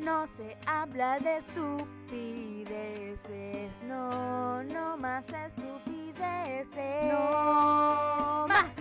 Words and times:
No 0.00 0.26
se 0.26 0.56
habla 0.66 1.18
de 1.18 1.36
estupideces, 1.36 3.82
no, 3.82 4.62
no 4.62 4.96
más 4.96 5.26
estupideces. 5.28 7.12
No 7.12 8.46
más. 8.48 8.72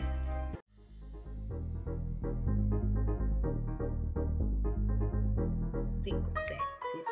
Cinco, 6.02 6.32
seis, 6.48 6.62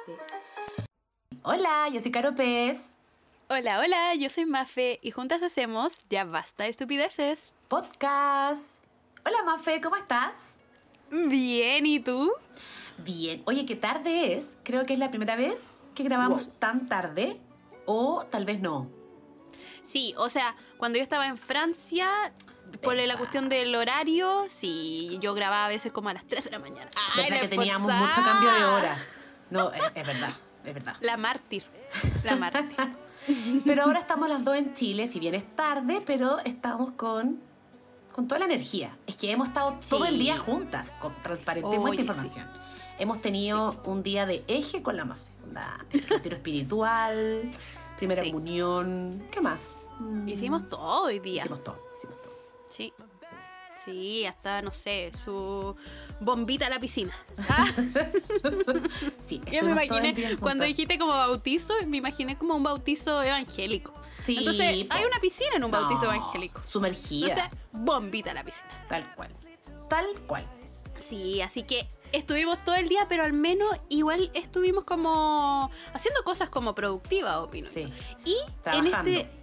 siete. 0.06 0.22
Hola, 1.44 1.90
yo 1.92 2.00
soy 2.00 2.12
Caro 2.12 2.34
Pez. 2.34 2.92
Hola, 3.50 3.80
hola, 3.80 4.16
yo 4.16 4.30
soy 4.30 4.46
Mafe 4.46 5.00
y 5.02 5.12
juntas 5.12 5.44
hacemos 5.44 5.98
Ya 6.10 6.24
Basta 6.24 6.64
de 6.64 6.70
Estupideces. 6.70 7.52
Podcast. 7.68 8.82
Hola, 9.26 9.44
Mafe, 9.46 9.82
¿cómo 9.82 9.98
estás? 9.98 10.60
Bien, 11.12 11.86
¿y 11.86 12.00
tú? 12.00 12.32
Bien. 13.00 13.42
Oye, 13.46 13.66
¿qué 13.66 13.76
tarde 13.76 14.38
es? 14.38 14.58
Creo 14.64 14.86
que 14.86 14.94
es 14.94 15.00
la 15.00 15.10
primera 15.10 15.36
vez 15.36 15.62
que 15.96 16.04
grabamos 16.04 16.52
tan 16.60 16.88
tarde. 16.88 17.40
O 17.86 18.26
tal 18.30 18.46
vez 18.46 18.60
no. 18.62 18.90
Sí, 19.88 20.14
o 20.18 20.30
sea, 20.30 20.56
cuando 20.78 20.98
yo 20.98 21.04
estaba 21.04 21.28
en 21.28 21.38
Francia, 21.38 22.34
por 22.82 22.96
la 22.96 23.04
Verdad. 23.04 23.18
cuestión 23.18 23.50
del 23.50 23.74
horario, 23.76 24.46
sí, 24.50 25.18
yo 25.22 25.34
grababa 25.34 25.66
a 25.66 25.70
veces 25.70 25.92
como 25.92 26.10
a 26.10 26.14
las 26.14 26.26
3 26.26 26.44
de 26.44 26.52
la 26.52 26.60
mañana. 26.60 26.90
Ay, 27.16 27.24
verdad 27.24 27.36
la 27.36 27.42
que 27.42 27.48
teníamos 27.48 27.94
mucho 27.94 28.16
cambio 28.16 28.52
de 28.54 28.66
hora. 28.66 28.98
No, 29.50 29.72
es, 29.72 29.84
es 29.96 30.06
verdad, 30.06 30.32
es 30.66 30.74
verdad. 30.74 30.98
La 31.00 31.16
mártir, 31.16 31.64
la 32.24 32.36
mártir. 32.36 32.76
Pero 33.66 33.84
ahora 33.84 34.00
estamos 34.00 34.30
las 34.30 34.44
dos 34.44 34.56
en 34.58 34.74
Chile, 34.74 35.08
si 35.08 35.20
bien 35.20 35.36
es 35.36 35.56
tarde, 35.56 36.02
pero 36.06 36.40
estamos 36.40 36.92
con, 36.92 37.42
con 38.14 38.28
toda 38.28 38.40
la 38.40 38.46
energía. 38.46 38.98
Es 39.06 39.18
que 39.18 39.30
hemos 39.32 39.50
estado 39.50 39.78
todo 39.90 40.06
el 40.06 40.18
día 40.18 40.38
juntas, 40.38 40.94
con, 41.00 41.14
transparentemos 41.22 41.90
Oye, 41.90 42.02
esta 42.02 42.14
información. 42.14 42.50
Hemos 43.00 43.22
tenido 43.22 43.80
un 43.86 44.04
día 44.04 44.26
de 44.26 44.44
eje 44.48 44.82
con 44.82 44.98
la 44.98 45.06
Mafe. 45.06 45.32
onda, 45.44 45.86
el 45.92 46.02
retiro 46.08 46.36
espiritual, 46.36 47.52
primera 47.98 48.24
Sí. 48.24 48.32
comunión, 48.32 49.24
¿qué 49.32 49.40
más? 49.42 49.82
Mm, 50.00 50.28
Hicimos 50.28 50.68
todo 50.70 51.04
hoy 51.04 51.20
día. 51.20 51.42
Hicimos 51.44 51.64
todo, 51.64 51.80
hicimos 51.96 52.22
todo. 52.22 52.34
Sí. 52.70 52.94
Sí, 53.86 54.26
hasta, 54.26 54.62
no 54.62 54.72
sé, 54.72 55.12
su 55.24 55.74
bombita 56.20 56.66
a 56.66 56.70
la 56.70 56.80
piscina. 56.80 57.16
Ah, 57.50 57.66
Sí, 59.26 59.40
yo 59.52 59.64
me 59.64 59.72
imaginé, 59.72 60.38
cuando 60.38 60.66
dijiste 60.66 60.98
como 61.00 61.14
bautizo, 61.14 61.74
me 61.88 61.98
imaginé 61.98 62.38
como 62.38 62.56
un 62.56 62.64
bautizo 62.64 63.22
evangélico. 63.24 63.94
Sí, 64.26 64.38
Entonces, 64.40 64.84
po. 64.86 64.94
hay 64.96 65.06
una 65.06 65.20
piscina 65.22 65.52
en 65.56 65.64
un 65.64 65.72
bautizo 65.72 66.04
No, 66.04 66.14
evangélico. 66.14 66.62
Sumergida. 66.66 67.30
Entonces, 67.30 67.58
bombita 67.72 68.32
a 68.32 68.34
la 68.34 68.44
piscina. 68.44 68.86
Tal 68.90 69.16
cual. 69.16 69.30
Tal 69.90 70.06
cual. 70.28 70.46
Sí, 71.08 71.42
así 71.42 71.64
que 71.64 71.88
estuvimos 72.12 72.64
todo 72.64 72.76
el 72.76 72.90
día, 72.90 73.06
pero 73.08 73.24
al 73.24 73.34
menos 73.34 73.70
igual 73.90 74.32
estuvimos 74.34 74.84
como 74.84 75.72
haciendo 75.94 76.24
cosas 76.24 76.50
como 76.50 76.76
productivas, 76.76 77.38
opino. 77.38 77.68
Sí. 77.68 77.84
yo. 77.84 77.92
Y 78.26 78.36
Trabajando. 78.64 79.10
en 79.10 79.16
este 79.16 79.38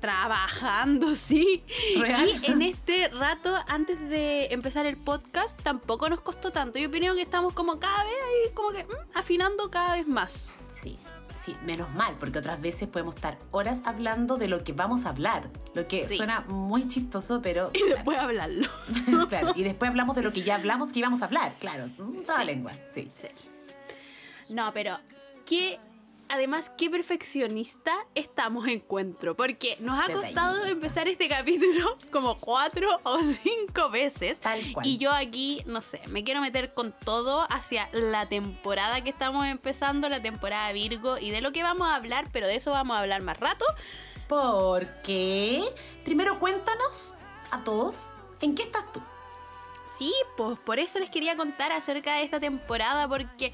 trabajando, 0.00 1.16
sí. 1.28 1.64
Real. 1.98 2.28
Y 2.42 2.50
en 2.50 2.62
este 2.62 3.08
rato 3.08 3.56
antes 3.68 3.98
de 4.08 4.48
empezar 4.50 4.84
el 4.84 4.98
podcast 4.98 5.58
tampoco 5.62 6.10
nos 6.10 6.20
costó 6.20 6.50
tanto. 6.50 6.78
Yo 6.78 6.88
opino 6.88 7.14
que 7.14 7.22
estamos 7.22 7.54
como 7.54 7.78
cada 7.80 8.04
vez 8.04 8.12
ahí 8.12 8.52
como 8.52 8.72
que 8.72 8.84
mm, 8.84 8.96
afinando 9.14 9.70
cada 9.70 9.96
vez 9.96 10.06
más. 10.06 10.52
Sí, 10.74 10.98
sí, 11.44 11.56
menos 11.64 11.92
mal, 11.94 12.14
porque 12.18 12.38
otras 12.38 12.60
veces 12.60 12.88
podemos 12.88 13.14
estar 13.16 13.38
horas 13.50 13.82
hablando 13.84 14.36
de 14.36 14.48
lo 14.48 14.64
que 14.64 14.72
vamos 14.72 15.04
a 15.06 15.10
hablar. 15.10 15.50
Lo 15.74 15.86
que 15.86 16.08
Sí. 16.08 16.16
suena 16.16 16.40
muy 16.48 16.88
chistoso, 16.88 17.40
pero. 17.42 17.70
Y 17.74 17.82
después 17.88 18.18
hablarlo. 18.18 18.68
claro, 19.28 19.52
y 19.54 19.62
después 19.62 19.88
hablamos 19.90 20.16
de 20.16 20.22
lo 20.22 20.32
que 20.32 20.42
ya 20.42 20.54
hablamos 20.56 20.92
que 20.92 21.00
íbamos 21.00 21.22
a 21.22 21.26
hablar, 21.26 21.54
claro. 21.60 21.90
Toda 22.26 22.44
lengua, 22.44 22.72
sí. 22.92 23.08
No, 24.48 24.72
pero 24.72 24.98
qué 25.46 25.78
además 26.28 26.70
qué 26.76 26.90
perfeccionista 26.90 27.92
estamos 28.14 28.66
encuentro, 28.68 29.34
porque 29.36 29.76
nos 29.80 29.98
ha 29.98 30.12
costado 30.12 30.64
empezar 30.66 31.08
este 31.08 31.28
capítulo 31.28 31.96
como 32.12 32.38
cuatro 32.38 33.00
o 33.02 33.22
cinco 33.22 33.90
veces. 33.90 34.40
Tal 34.40 34.60
cual. 34.72 34.86
Y 34.86 34.96
yo 34.98 35.12
aquí, 35.12 35.62
no 35.66 35.80
sé, 35.82 36.00
me 36.08 36.24
quiero 36.24 36.40
meter 36.40 36.74
con 36.74 36.92
todo 37.04 37.46
hacia 37.50 37.88
la 37.92 38.26
temporada 38.26 39.02
que 39.02 39.10
estamos 39.10 39.46
empezando, 39.46 40.08
la 40.08 40.22
temporada 40.22 40.72
Virgo, 40.72 41.18
y 41.18 41.30
de 41.30 41.40
lo 41.40 41.52
que 41.52 41.62
vamos 41.62 41.88
a 41.88 41.96
hablar, 41.96 42.26
pero 42.32 42.46
de 42.46 42.56
eso 42.56 42.70
vamos 42.70 42.96
a 42.96 43.00
hablar 43.00 43.22
más 43.22 43.38
rato. 43.38 43.64
Porque. 44.28 45.62
Primero 46.04 46.38
cuéntanos 46.38 47.12
a 47.50 47.62
todos 47.62 47.94
en 48.40 48.54
qué 48.54 48.62
estás 48.62 48.90
tú. 48.92 49.02
Sí, 49.98 50.12
pues 50.36 50.58
por 50.58 50.78
eso 50.78 50.98
les 50.98 51.08
quería 51.08 51.36
contar 51.36 51.70
acerca 51.70 52.16
de 52.16 52.24
esta 52.24 52.40
temporada, 52.40 53.08
porque 53.08 53.52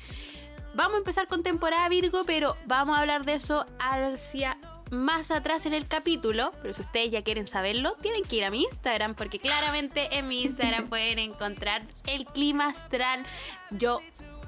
vamos 0.74 0.94
a 0.94 0.98
empezar 0.98 1.28
con 1.28 1.42
temporada 1.42 1.88
Virgo, 1.88 2.24
pero 2.24 2.56
vamos 2.66 2.96
a 2.96 3.00
hablar 3.00 3.24
de 3.24 3.34
eso 3.34 3.66
hacia 3.78 4.58
más 4.90 5.30
atrás 5.30 5.66
en 5.66 5.74
el 5.74 5.86
capítulo. 5.86 6.52
Pero 6.62 6.74
si 6.74 6.82
ustedes 6.82 7.10
ya 7.10 7.22
quieren 7.22 7.46
saberlo, 7.46 7.92
tienen 8.00 8.22
que 8.22 8.36
ir 8.36 8.44
a 8.44 8.50
mi 8.50 8.62
Instagram, 8.64 9.14
porque 9.14 9.38
claramente 9.38 10.16
en 10.18 10.28
mi 10.28 10.42
Instagram 10.42 10.88
pueden 10.88 11.18
encontrar 11.18 11.82
el 12.06 12.26
clima 12.26 12.68
astral. 12.68 13.24
Yo. 13.70 14.00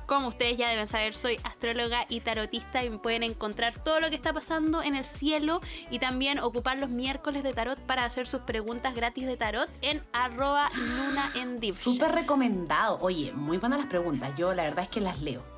Como 0.04 0.28
ustedes 0.28 0.58
ya 0.58 0.68
deben 0.68 0.88
saber, 0.88 1.14
soy 1.14 1.38
astróloga 1.44 2.04
y 2.08 2.20
tarotista 2.20 2.84
y 2.84 2.90
me 2.90 2.98
pueden 2.98 3.22
encontrar 3.22 3.72
todo 3.72 3.98
lo 4.00 4.10
que 4.10 4.16
está 4.16 4.32
pasando 4.34 4.82
en 4.82 4.94
el 4.94 5.04
cielo 5.04 5.60
y 5.90 6.00
también 6.00 6.38
ocupar 6.38 6.76
los 6.76 6.90
miércoles 6.90 7.42
de 7.42 7.54
tarot 7.54 7.78
para 7.78 8.04
hacer 8.04 8.26
sus 8.26 8.42
preguntas 8.42 8.94
gratis 8.94 9.24
de 9.24 9.36
tarot 9.38 9.70
en 9.80 10.02
arroba 10.12 10.68
luna 10.74 11.30
en. 11.34 11.62
Súper 11.72 12.12
recomendado. 12.12 12.98
Oye, 13.00 13.32
muy 13.32 13.56
buenas 13.56 13.78
las 13.78 13.88
preguntas. 13.88 14.32
Yo 14.36 14.52
la 14.52 14.64
verdad 14.64 14.84
es 14.84 14.90
que 14.90 15.00
las 15.00 15.22
leo. 15.22 15.51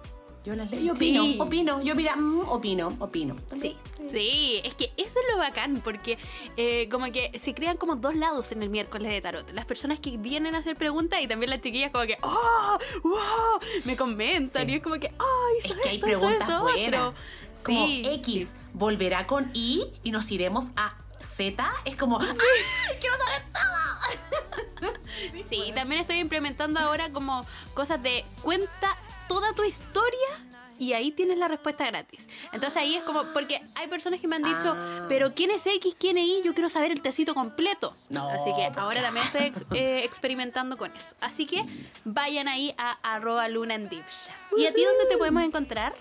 Yo 0.44 0.54
las 0.54 0.70
leo 0.70 0.80
y 0.80 0.90
opino, 0.90 1.22
Sí. 1.22 1.36
opino. 1.40 1.82
Yo 1.82 1.94
mira, 1.94 2.16
mm, 2.16 2.48
opino, 2.48 2.94
opino. 2.98 3.34
Sí, 3.60 3.76
sí, 4.10 4.60
es 4.62 4.74
que 4.74 4.92
eso 4.98 5.18
es 5.20 5.32
lo 5.32 5.38
bacán, 5.38 5.80
porque 5.82 6.18
eh, 6.58 6.86
como 6.90 7.10
que 7.10 7.32
se 7.38 7.54
crean 7.54 7.78
como 7.78 7.96
dos 7.96 8.14
lados 8.14 8.52
en 8.52 8.62
el 8.62 8.68
miércoles 8.68 9.10
de 9.10 9.20
tarot. 9.22 9.50
Las 9.52 9.64
personas 9.64 10.00
que 10.00 10.18
vienen 10.18 10.54
a 10.54 10.58
hacer 10.58 10.76
preguntas 10.76 11.20
y 11.22 11.26
también 11.26 11.48
las 11.50 11.62
chiquillas 11.62 11.90
como 11.92 12.04
que, 12.06 12.18
¡oh! 12.22 12.78
¡wow! 13.04 13.60
Me 13.84 13.96
comentan 13.96 14.66
Sí. 14.66 14.72
y 14.72 14.76
es 14.76 14.82
como 14.82 14.96
que, 14.96 15.08
¡ay! 15.08 15.58
Es 15.60 15.66
hizo 15.66 15.80
que 15.80 15.88
hay 15.88 15.94
esto, 15.96 16.06
preguntas 16.06 16.60
buenas. 16.62 17.00
otro". 17.00 17.14
Como 17.64 17.86
Sí, 17.86 18.02
X 18.06 18.48
sí. 18.48 18.56
volverá 18.74 19.26
con 19.26 19.50
Y 19.54 19.84
y 20.02 20.10
nos 20.10 20.30
iremos 20.30 20.66
a 20.76 20.94
Z. 21.20 21.72
Es 21.86 21.96
como, 21.96 22.20
¡ay! 22.20 22.28
¡Quiero 23.00 23.16
saber 23.16 23.42
todo! 23.50 24.92
Sí, 25.48 25.72
también 25.74 26.00
estoy 26.00 26.16
implementando 26.18 26.80
ahora 26.80 27.10
como 27.12 27.46
cosas 27.72 28.02
de 28.02 28.24
cuenta 28.42 28.96
toda 29.28 29.52
tu 29.54 29.62
historia 29.64 30.18
y 30.78 30.92
ahí 30.92 31.12
tienes 31.12 31.38
la 31.38 31.46
respuesta 31.48 31.86
gratis. 31.86 32.26
Entonces 32.52 32.76
ahí 32.76 32.96
es 32.96 33.02
como, 33.04 33.22
porque 33.32 33.62
hay 33.76 33.86
personas 33.86 34.20
que 34.20 34.26
me 34.26 34.36
han 34.36 34.42
dicho, 34.42 34.74
Ah. 34.76 35.06
pero 35.08 35.32
¿quién 35.34 35.50
es 35.52 35.64
X, 35.66 35.94
quién 35.98 36.18
es 36.18 36.26
Y? 36.26 36.42
Yo 36.44 36.52
quiero 36.52 36.68
saber 36.68 36.90
el 36.90 37.00
tecito 37.00 37.32
completo. 37.34 37.94
No, 38.10 38.28
Así 38.28 38.50
que 38.56 38.66
pues 38.72 38.78
ahora 38.78 39.00
también 39.02 39.24
estoy 39.24 39.42
ex- 39.42 39.62
eh, 39.74 40.00
experimentando 40.04 40.76
con 40.76 40.90
eso. 40.96 41.14
Así 41.20 41.46
que 41.46 41.64
vayan 42.04 42.48
ahí 42.48 42.74
a 42.76 42.92
arroba 43.14 43.46
luna 43.48 43.74
en. 43.76 43.84
¿Y 44.56 44.66
a 44.66 44.72
ti 44.74 44.84
dónde 44.84 45.06
te 45.08 45.16
podemos 45.16 45.42
encontrar? 45.44 45.94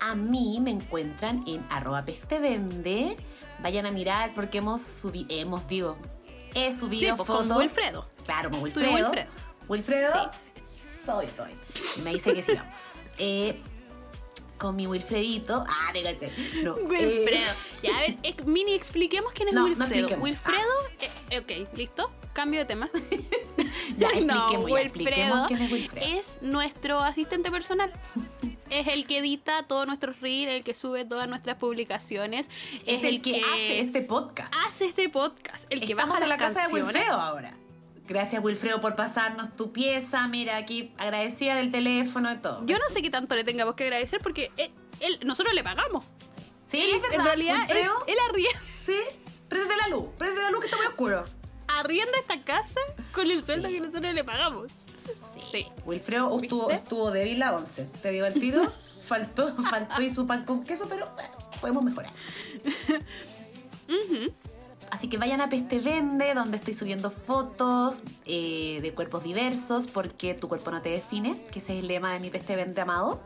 A 0.00 0.14
mí 0.14 0.58
me 0.60 0.70
encuentran 0.70 1.42
en 1.46 1.64
arroba 1.70 2.04
pestevende. 2.04 3.16
Vayan 3.60 3.86
a 3.86 3.90
mirar 3.90 4.32
porque 4.34 4.58
hemos 4.58 4.80
subido, 4.82 5.26
hemos, 5.30 5.66
digo, 5.66 5.96
he 6.54 6.72
subido 6.78 7.10
Sí, 7.10 7.16
pues, 7.16 7.26
fotos. 7.26 7.46
con 7.48 7.56
Wilfredo. 7.56 8.06
Claro, 8.24 8.50
con 8.50 8.62
Wilfredo. 8.62 8.94
Wilfredo. 8.94 9.28
Wilfredo. 9.68 10.12
Todo 10.12 10.30
Y 11.96 12.00
me 12.02 12.12
dice 12.12 12.34
que 12.34 12.42
sigamos. 12.42 12.74
Eh, 13.18 13.60
con 14.58 14.74
mi 14.74 14.86
Wilfredito. 14.86 15.64
Ah, 15.68 15.92
no, 15.94 16.02
caché. 16.02 16.32
No, 16.62 16.76
eh, 16.76 16.82
Wilfredo. 16.82 17.52
Ya, 17.82 17.96
a 17.96 18.00
ver, 18.00 18.16
ex- 18.24 18.44
mini 18.46 18.74
expliquemos 18.74 19.32
quién 19.32 19.48
es 19.48 19.54
No, 19.54 19.64
Wilfredo. 19.64 20.16
Wilfredo, 20.18 20.72
eh, 21.00 21.10
eh, 21.30 21.38
ok, 21.38 21.76
listo. 21.76 22.10
Cambio 22.32 22.60
de 22.60 22.66
tema. 22.66 22.90
ya, 23.98 24.08
No, 24.20 24.34
expliquemos, 24.34 24.70
ya, 24.70 24.80
expliquemos 24.80 25.38
Wilfredo 25.40 25.46
quién 25.46 25.62
es 25.62 25.72
Wilfredo. 25.72 26.06
es 26.20 26.38
nuestro 26.42 27.00
asistente 27.00 27.50
personal. 27.52 27.92
Es 28.70 28.88
el 28.88 29.06
que 29.06 29.18
edita 29.18 29.62
todos 29.66 29.86
nuestros 29.86 30.20
reels, 30.20 30.52
el 30.52 30.64
que 30.64 30.74
sube 30.74 31.04
todas 31.04 31.28
nuestras 31.28 31.56
publicaciones. 31.56 32.48
es 32.84 33.04
el 33.04 33.22
que, 33.22 33.40
hace 33.40 33.80
este 33.80 34.02
podcast. 34.02 34.52
hace 34.66 34.86
este 34.86 35.08
podcast. 35.08 35.64
El 35.70 35.80
que 35.80 35.92
Estamos 35.92 36.14
baja 36.14 36.24
en 36.24 36.28
la 36.30 36.36
las 36.36 36.52
casa 36.52 36.66
de. 36.68 36.74
Wilfredo 36.74 37.12
ahora. 37.12 37.54
Gracias, 38.08 38.42
Wilfredo, 38.42 38.80
por 38.80 38.96
pasarnos 38.96 39.54
tu 39.54 39.70
pieza. 39.70 40.26
Mira, 40.28 40.56
aquí 40.56 40.92
agradecida 40.98 41.56
del 41.56 41.70
teléfono 41.70 42.32
y 42.32 42.38
todo. 42.38 42.64
Yo 42.64 42.78
no 42.78 42.88
sé 42.92 43.02
qué 43.02 43.10
tanto 43.10 43.34
le 43.36 43.44
tengamos 43.44 43.74
que 43.74 43.84
agradecer 43.84 44.20
porque 44.22 44.50
él, 44.56 44.70
él- 45.00 45.20
nosotros 45.24 45.52
le 45.54 45.62
pagamos. 45.62 46.04
sí, 46.70 46.80
Él, 46.80 46.96
es 46.96 47.02
verdad. 47.02 47.18
en 47.18 47.24
realidad, 47.26 47.54
él, 47.56 47.60
Wilfredo, 47.60 47.94
él 48.06 48.16
arrienda, 48.30 48.60
sí, 48.78 48.96
prende 49.48 49.76
la 49.76 49.88
luz, 49.88 50.06
prende 50.16 50.40
la 50.40 50.50
luz 50.50 50.60
que 50.60 50.66
está 50.66 50.78
muy 50.78 50.86
oscuro. 50.86 51.22
arrienda 51.68 52.12
esta 52.18 52.40
casa 52.42 52.80
con 53.12 53.30
el 53.30 53.42
sueldo 53.42 53.68
que 53.68 53.80
nosotros 53.80 54.14
le 54.14 54.24
pagamos. 54.24 54.72
Sí. 55.50 55.66
Wilfredo 55.84 56.38
estuvo, 56.40 56.70
estuvo 56.70 57.10
débil 57.10 57.38
la 57.38 57.54
11. 57.56 57.84
Te 58.02 58.10
digo 58.10 58.24
el 58.26 58.34
tiro. 58.34 58.72
faltó, 59.02 59.54
faltó 59.64 60.02
y 60.02 60.14
su 60.14 60.26
pan 60.26 60.44
con 60.44 60.64
queso, 60.64 60.86
pero 60.88 61.08
podemos 61.60 61.82
mejorar. 61.82 62.12
Ujú. 63.88 64.32
Así 64.90 65.08
que 65.08 65.18
vayan 65.18 65.40
a 65.40 65.48
Peste 65.50 65.80
Vende, 65.80 66.32
donde 66.34 66.56
estoy 66.56 66.72
subiendo 66.74 67.10
fotos 67.10 68.02
eh, 68.24 68.78
de 68.82 68.92
cuerpos 68.94 69.22
diversos, 69.22 69.86
porque 69.86 70.34
tu 70.34 70.48
cuerpo 70.48 70.70
no 70.70 70.80
te 70.80 70.88
define, 70.90 71.40
que 71.52 71.58
ese 71.58 71.74
es 71.76 71.80
el 71.82 71.88
lema 71.88 72.12
de 72.14 72.20
mi 72.20 72.30
Peste 72.30 72.56
Vende 72.56 72.80
amado. 72.80 73.20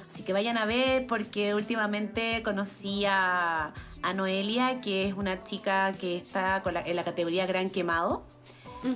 Así 0.00 0.22
que 0.22 0.32
vayan 0.32 0.56
a 0.56 0.64
ver, 0.64 1.06
porque 1.06 1.54
últimamente 1.54 2.42
conocí 2.42 3.04
a, 3.04 3.72
a 4.02 4.14
Noelia, 4.14 4.80
que 4.80 5.06
es 5.08 5.14
una 5.14 5.42
chica 5.44 5.92
que 6.00 6.16
está 6.16 6.62
con 6.62 6.74
la- 6.74 6.82
en 6.82 6.96
la 6.96 7.04
categoría 7.04 7.46
Gran 7.46 7.68
Quemado. 7.70 8.24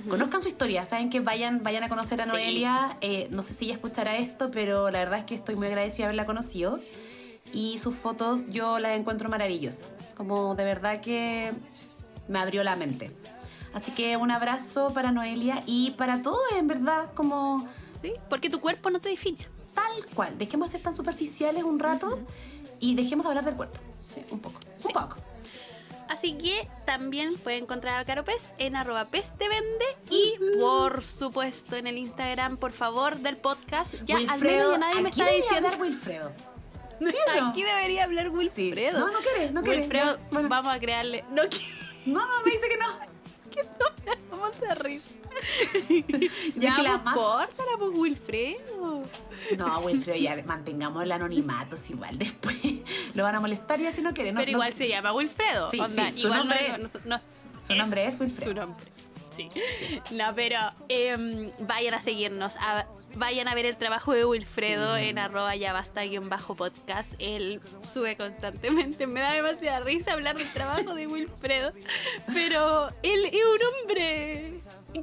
Conozcan 0.09 0.39
su 0.41 0.47
historia, 0.47 0.85
saben 0.85 1.09
que 1.09 1.19
vayan, 1.19 1.61
vayan 1.61 1.83
a 1.83 1.89
conocer 1.89 2.21
a 2.21 2.23
Sí. 2.23 2.29
Noelia. 2.31 2.97
Eh, 3.01 3.27
no 3.31 3.43
sé 3.43 3.53
si 3.53 3.65
ella 3.65 3.73
escuchará 3.73 4.15
esto, 4.17 4.49
pero 4.49 4.89
la 4.89 4.99
verdad 4.99 5.19
es 5.19 5.25
que 5.25 5.35
estoy 5.35 5.55
muy 5.55 5.67
agradecida 5.67 6.03
de 6.05 6.05
haberla 6.05 6.25
conocido. 6.25 6.79
Y 7.51 7.77
sus 7.79 7.93
fotos 7.93 8.53
yo 8.53 8.79
las 8.79 8.93
encuentro 8.93 9.27
maravillosas. 9.29 9.83
Como 10.15 10.55
de 10.55 10.63
verdad 10.63 11.01
que 11.01 11.51
me 12.27 12.39
abrió 12.39 12.63
la 12.63 12.75
mente. 12.75 13.11
Así 13.73 13.91
que 13.91 14.17
un 14.17 14.31
abrazo 14.31 14.93
para 14.93 15.11
Noelia 15.11 15.63
y 15.65 15.91
para 15.91 16.21
todos, 16.21 16.41
en 16.57 16.67
verdad, 16.67 17.11
como 17.13 17.67
¿Sí? 18.01 18.13
Porque 18.29 18.49
tu 18.49 18.59
cuerpo 18.59 18.89
no 18.89 18.99
te 18.99 19.09
define. 19.09 19.47
tal 19.73 20.05
cual. 20.13 20.37
Dejemos 20.37 20.67
de 20.67 20.71
ser 20.73 20.81
tan 20.81 20.93
superficiales 20.93 21.63
un 21.63 21.79
rato 21.79 22.19
y 22.79 22.95
dejemos 22.95 23.25
de 23.25 23.29
hablar 23.29 23.45
del 23.45 23.55
cuerpo. 23.55 23.79
Sí, 24.07 24.23
un 24.29 24.39
poco. 24.39 24.59
Sí. 24.77 24.87
Un 24.87 24.93
poco. 24.93 25.17
Así 26.09 26.33
que 26.33 26.67
también 26.85 27.35
pueden 27.37 27.63
encontrar 27.63 27.99
a 27.99 28.05
Caro 28.05 28.23
Pez 28.23 28.43
en 28.57 28.75
arroba 28.75 29.05
Pez 29.05 29.33
te 29.37 29.47
vende 29.47 29.85
y 30.09 30.35
por 30.59 31.01
supuesto 31.01 31.75
en 31.75 31.87
el 31.87 31.97
Instagram, 31.97 32.57
por 32.57 32.73
favor, 32.73 33.17
del 33.17 33.37
podcast. 33.37 33.91
Ya 34.05 34.17
al 34.17 34.39
menos 34.41 34.73
ya 34.73 34.77
nadie 34.77 35.01
me 35.01 35.09
está 35.09 35.27
diciendo. 35.29 35.69
Wilfredo. 35.79 36.31
¿Sí 36.99 37.05
o 37.05 37.41
no? 37.41 37.49
Aquí 37.49 37.63
debería 37.63 38.03
hablar 38.05 38.25
Sí. 38.27 38.31
Wilfredo. 38.31 38.99
No, 38.99 39.11
no 39.11 39.19
quiere, 39.19 39.51
no 39.51 39.61
quiere. 39.63 39.79
Wilfredo, 39.81 40.17
Ya, 40.17 40.23
bueno. 40.31 40.49
vamos 40.49 40.75
a 40.75 40.79
crearle. 40.79 41.23
No. 41.31 41.43
No, 42.05 42.19
no, 42.27 42.43
me 42.45 42.51
dice 42.51 42.67
que 42.69 42.77
no. 42.77 42.87
Vamos 44.31 44.51
a 44.69 44.75
risa. 44.75 45.09
Ya 46.55 46.69
ya, 46.69 46.75
que 46.75 46.83
la 46.83 47.03
pues, 47.03 47.15
córtala, 47.15 47.71
pues, 47.77 47.91
Wilfredo. 47.93 49.03
No, 49.57 49.79
Wilfredo, 49.79 50.17
ya 50.17 50.41
mantengamos 50.45 51.03
el 51.03 51.11
anonimato, 51.11 51.77
si 51.77 51.93
igual 51.93 52.17
después 52.17 52.55
lo 53.13 53.23
van 53.23 53.35
a 53.35 53.39
molestar 53.39 53.79
y 53.79 53.87
así 53.87 54.01
no 54.01 54.13
quiere. 54.13 54.31
No, 54.31 54.39
Pero 54.39 54.51
no- 54.51 54.57
igual 54.57 54.73
se 54.73 54.87
llama 54.87 55.13
Wilfredo. 55.13 55.69
Sí, 55.69 55.79
onda, 55.79 56.11
sí, 56.11 56.21
su 56.21 56.27
igual 56.27 56.39
nombre 56.39 56.69
no- 56.69 56.75
es- 56.75 56.93
no- 57.05 57.17
no- 57.17 57.21
Su 57.65 57.75
nombre 57.75 58.05
es 58.07 58.15
Su 58.15 58.23
Wilfredo. 58.23 58.53
nombre. 58.53 58.83
Sí. 59.35 59.47
No, 60.11 60.33
pero 60.35 60.57
em, 60.89 61.49
vayan 61.59 61.93
a 61.93 62.01
seguirnos, 62.01 62.55
a- 62.57 62.85
vayan 63.15 63.47
a 63.47 63.55
ver 63.55 63.65
el 63.65 63.77
trabajo 63.77 64.13
de 64.13 64.25
Wilfredo 64.25 64.95
en 64.97 65.17
arroba 65.17 65.55
ya 65.55 65.73
basta 65.73 66.03
guion 66.03 66.29
bajo 66.29 66.55
podcast. 66.55 67.13
Él 67.19 67.61
sube 67.91 68.15
constantemente. 68.17 69.07
Me 69.07 69.19
da 69.21 69.31
demasiada 69.33 69.79
risa 69.81 70.13
hablar 70.13 70.37
del 70.37 70.47
trabajo 70.51 70.93
de 70.95 71.07
Wilfredo. 71.07 71.73
Pero 72.33 72.89
él 73.03 73.25
es 73.25 73.33
un 73.33 73.81
hombre 73.81 74.53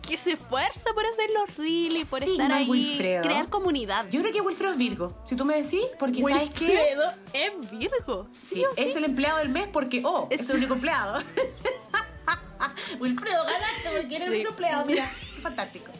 que 0.03 0.17
se 0.17 0.33
esfuerza 0.33 0.85
por 0.95 1.05
hacer 1.05 1.31
los 1.31 1.57
reels, 1.57 2.07
por 2.07 2.23
estar 2.23 2.51
es 2.51 2.57
ahí, 2.57 2.69
Wilfredo? 2.69 3.23
crear 3.23 3.49
comunidad. 3.49 4.07
Yo 4.11 4.21
creo 4.21 4.33
que 4.33 4.41
Wilfredo 4.41 4.73
es 4.73 4.79
Virgo. 4.79 5.23
Si 5.27 5.35
tú 5.35 5.45
me 5.45 5.61
decís, 5.63 5.83
porque 5.99 6.23
¿sabes 6.23 6.51
qué? 6.51 6.65
Wilfredo 6.67 7.13
es 7.33 7.71
Virgo. 7.73 8.29
Sí, 8.49 8.65
es 8.77 8.95
el 8.97 9.05
empleado 9.05 9.39
del 9.39 9.49
mes 9.49 9.67
porque, 9.73 10.01
oh, 10.05 10.29
es 10.31 10.49
el 10.51 10.57
único 10.59 10.75
empleado. 10.75 11.21
Wilfredo, 12.99 13.45
ganaste 13.45 13.91
porque 14.01 14.17
eres 14.17 14.29
Sí. 14.29 14.35
único 14.35 14.51
empleado. 14.51 14.87
Mira, 14.87 15.05
fantástico. 15.43 15.93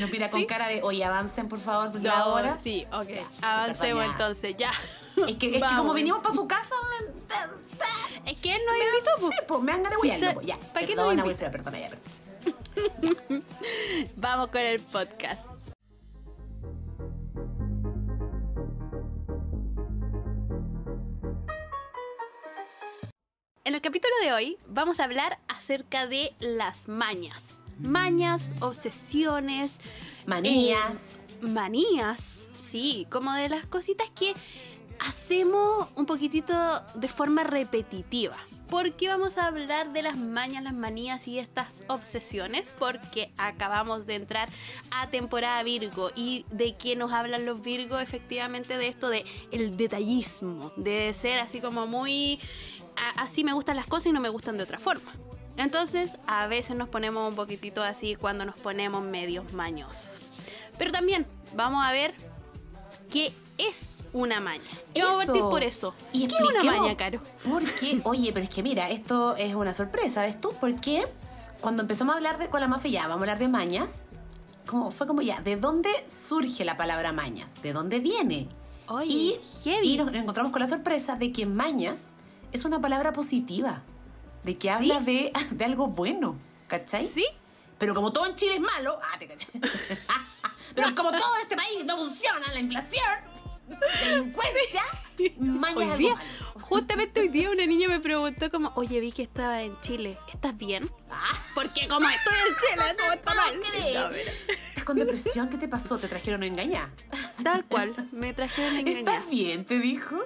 Nos 0.00 0.10
mira 0.10 0.28
con 0.30 0.40
Sí. 0.40 0.46
cara 0.46 0.68
de, 0.68 0.82
oye, 0.82 1.04
avancen 1.04 1.48
por 1.48 1.60
favor, 1.60 1.94
No, 1.94 2.00
la 2.02 2.26
hora. 2.26 2.58
Sí, 2.62 2.84
ok. 2.92 3.08
Ya, 3.08 3.26
Avancemos 3.62 4.04
entonces, 4.06 4.56
ya. 4.56 4.70
Es 5.16 5.36
que, 5.36 5.46
es 5.46 5.52
que 5.54 5.60
como 5.60 5.60
Vamos. 5.74 5.94
venimos 5.94 6.20
para 6.22 6.34
su 6.34 6.46
casa, 6.46 6.74
me, 7.00 8.30
Es 8.30 8.38
que 8.40 8.54
él 8.54 8.60
nos 8.66 8.74
invitó, 8.76 9.10
pues. 9.20 9.34
sí, 9.34 9.44
pues 9.46 9.60
me 9.62 9.72
han 9.72 9.82
ganado 9.82 10.02
Sí, 10.02 10.10
pues, 10.34 10.46
ya. 10.46 10.58
¿para 10.72 10.86
qué 10.86 10.92
invita? 10.92 11.24
Wilfredo, 11.24 11.52
perdona, 11.52 11.78
ya, 11.78 11.88
perdona. 11.90 13.42
Vamos 14.16 14.48
con 14.48 14.60
el 14.60 14.80
podcast. 14.80 15.42
En 23.66 23.74
el 23.74 23.80
capítulo 23.80 24.14
de 24.22 24.32
hoy 24.32 24.58
vamos 24.68 25.00
a 25.00 25.04
hablar 25.04 25.40
acerca 25.48 26.06
de 26.06 26.32
las 26.38 26.86
mañas. 26.86 27.58
Mañas, 27.80 28.40
obsesiones, 28.60 29.80
Manías. 30.24 31.24
eh, 31.28 31.46
manías, 31.48 32.48
sí, 32.70 33.08
como 33.10 33.32
de 33.32 33.48
las 33.48 33.66
cositas 33.66 34.08
que 34.10 34.34
hacemos 35.00 35.88
un 35.96 36.06
poquitito 36.06 36.54
de 36.94 37.08
forma 37.08 37.42
repetitiva. 37.42 38.36
¿Por 38.68 38.94
qué 38.94 39.08
vamos 39.08 39.38
a 39.38 39.46
hablar 39.46 39.92
de 39.92 40.02
las 40.02 40.16
mañas, 40.16 40.64
las 40.64 40.74
manías 40.74 41.28
y 41.28 41.38
estas 41.38 41.84
obsesiones? 41.88 42.72
Porque 42.80 43.30
acabamos 43.36 44.06
de 44.06 44.16
entrar 44.16 44.48
a 44.90 45.08
temporada 45.08 45.62
Virgo 45.62 46.10
y 46.16 46.44
de 46.50 46.76
qué 46.76 46.96
nos 46.96 47.12
hablan 47.12 47.46
los 47.46 47.62
Virgos 47.62 48.02
efectivamente 48.02 48.76
de 48.76 48.88
esto 48.88 49.08
de 49.08 49.24
el 49.52 49.76
detallismo, 49.76 50.72
de 50.76 51.14
ser 51.14 51.38
así 51.38 51.60
como 51.60 51.86
muy 51.86 52.40
así 53.16 53.44
me 53.44 53.52
gustan 53.52 53.76
las 53.76 53.86
cosas 53.86 54.06
y 54.06 54.12
no 54.12 54.20
me 54.20 54.28
gustan 54.28 54.56
de 54.56 54.64
otra 54.64 54.78
forma. 54.78 55.12
Entonces, 55.56 56.12
a 56.26 56.46
veces 56.46 56.76
nos 56.76 56.88
ponemos 56.88 57.28
un 57.28 57.34
poquitito 57.34 57.82
así 57.82 58.14
cuando 58.14 58.44
nos 58.44 58.56
ponemos 58.56 59.02
medios 59.02 59.52
mañosos. 59.52 60.30
Pero 60.76 60.92
también 60.92 61.26
vamos 61.54 61.84
a 61.84 61.92
ver 61.92 62.12
qué 63.10 63.32
es 63.56 63.94
una 64.12 64.40
maña. 64.40 64.62
Y 64.94 65.00
vamos 65.00 65.22
a 65.22 65.26
partir 65.26 65.42
por 65.42 65.62
eso. 65.62 65.94
Y 66.12 66.26
¿Qué 66.26 66.34
es 66.36 66.42
una 66.42 66.62
maña, 66.62 66.96
Caro? 66.96 67.20
Porque, 67.48 68.00
oye, 68.04 68.32
pero 68.32 68.44
es 68.44 68.50
que 68.50 68.62
mira, 68.62 68.90
esto 68.90 69.36
es 69.36 69.54
una 69.54 69.72
sorpresa, 69.72 70.22
¿ves 70.22 70.40
tú? 70.40 70.52
Porque 70.60 71.06
cuando 71.60 71.82
empezamos 71.82 72.14
a 72.14 72.16
hablar 72.16 72.38
de 72.38 72.48
con 72.48 72.60
la 72.60 72.68
mafia, 72.68 72.90
ya, 72.90 73.02
vamos 73.02 73.20
a 73.20 73.22
hablar 73.22 73.38
de 73.38 73.48
mañas, 73.48 74.04
como, 74.66 74.90
fue 74.90 75.06
como 75.06 75.22
ya, 75.22 75.40
¿de 75.40 75.56
dónde 75.56 75.90
surge 76.08 76.64
la 76.64 76.76
palabra 76.76 77.12
mañas? 77.12 77.62
¿De 77.62 77.72
dónde 77.72 78.00
viene? 78.00 78.48
Oye, 78.88 79.06
y, 79.06 79.40
heavy. 79.64 79.94
y 79.94 79.98
nos 79.98 80.14
encontramos 80.14 80.52
con 80.52 80.60
la 80.60 80.68
sorpresa 80.68 81.16
de 81.16 81.32
que 81.32 81.46
mañas 81.46 82.14
es 82.56 82.64
una 82.64 82.80
palabra 82.80 83.12
positiva, 83.12 83.82
de 84.42 84.56
que 84.56 84.68
¿Sí? 84.68 84.74
habla 84.74 85.00
de, 85.00 85.32
de 85.50 85.64
algo 85.64 85.86
bueno, 85.88 86.36
¿cachai? 86.66 87.06
¿Sí? 87.06 87.26
Pero 87.78 87.94
como 87.94 88.12
todo 88.12 88.26
en 88.26 88.34
Chile 88.36 88.54
es 88.54 88.60
malo, 88.60 88.98
ah, 89.02 89.18
te 89.18 89.28
caché. 89.28 89.46
Pero 90.74 90.94
como 90.94 91.10
todo 91.10 91.36
en 91.36 91.42
este 91.42 91.56
país 91.56 91.84
no 91.84 91.96
funciona, 91.96 92.52
la 92.52 92.60
inflación, 92.60 93.04
la 93.68 94.08
delincuencia, 94.10 94.82
maña 95.38 95.76
Hoy 95.76 95.84
algo 95.84 95.96
día, 95.96 96.14
justamente 96.60 97.20
hoy 97.20 97.28
día 97.28 97.50
una 97.50 97.64
niña 97.66 97.88
me 97.88 98.00
preguntó 98.00 98.50
como, 98.50 98.72
oye, 98.74 99.00
vi 99.00 99.12
que 99.12 99.22
estaba 99.22 99.62
en 99.62 99.78
Chile, 99.80 100.18
¿estás 100.32 100.56
bien? 100.56 100.90
Ah. 101.10 101.32
Porque 101.54 101.88
como 101.88 102.08
estoy 102.08 102.34
en 102.48 102.54
Chile, 102.56 102.94
todo 102.98 103.12
está 103.12 103.34
mal. 103.34 103.60
No, 103.94 104.10
¿Estás 104.10 104.84
con 104.84 104.96
depresión? 104.96 105.48
¿Qué 105.48 105.56
te 105.56 105.68
pasó? 105.68 105.98
¿Te 105.98 106.08
trajeron 106.08 106.42
a 106.42 106.46
engañar? 106.46 106.90
Tal 107.42 107.64
cual, 107.64 108.08
me 108.12 108.34
trajeron 108.34 108.76
a 108.76 108.80
engañar. 108.80 108.98
¿Estás 108.98 109.30
bien? 109.30 109.64
¿Te 109.64 109.78
dijo? 109.78 110.16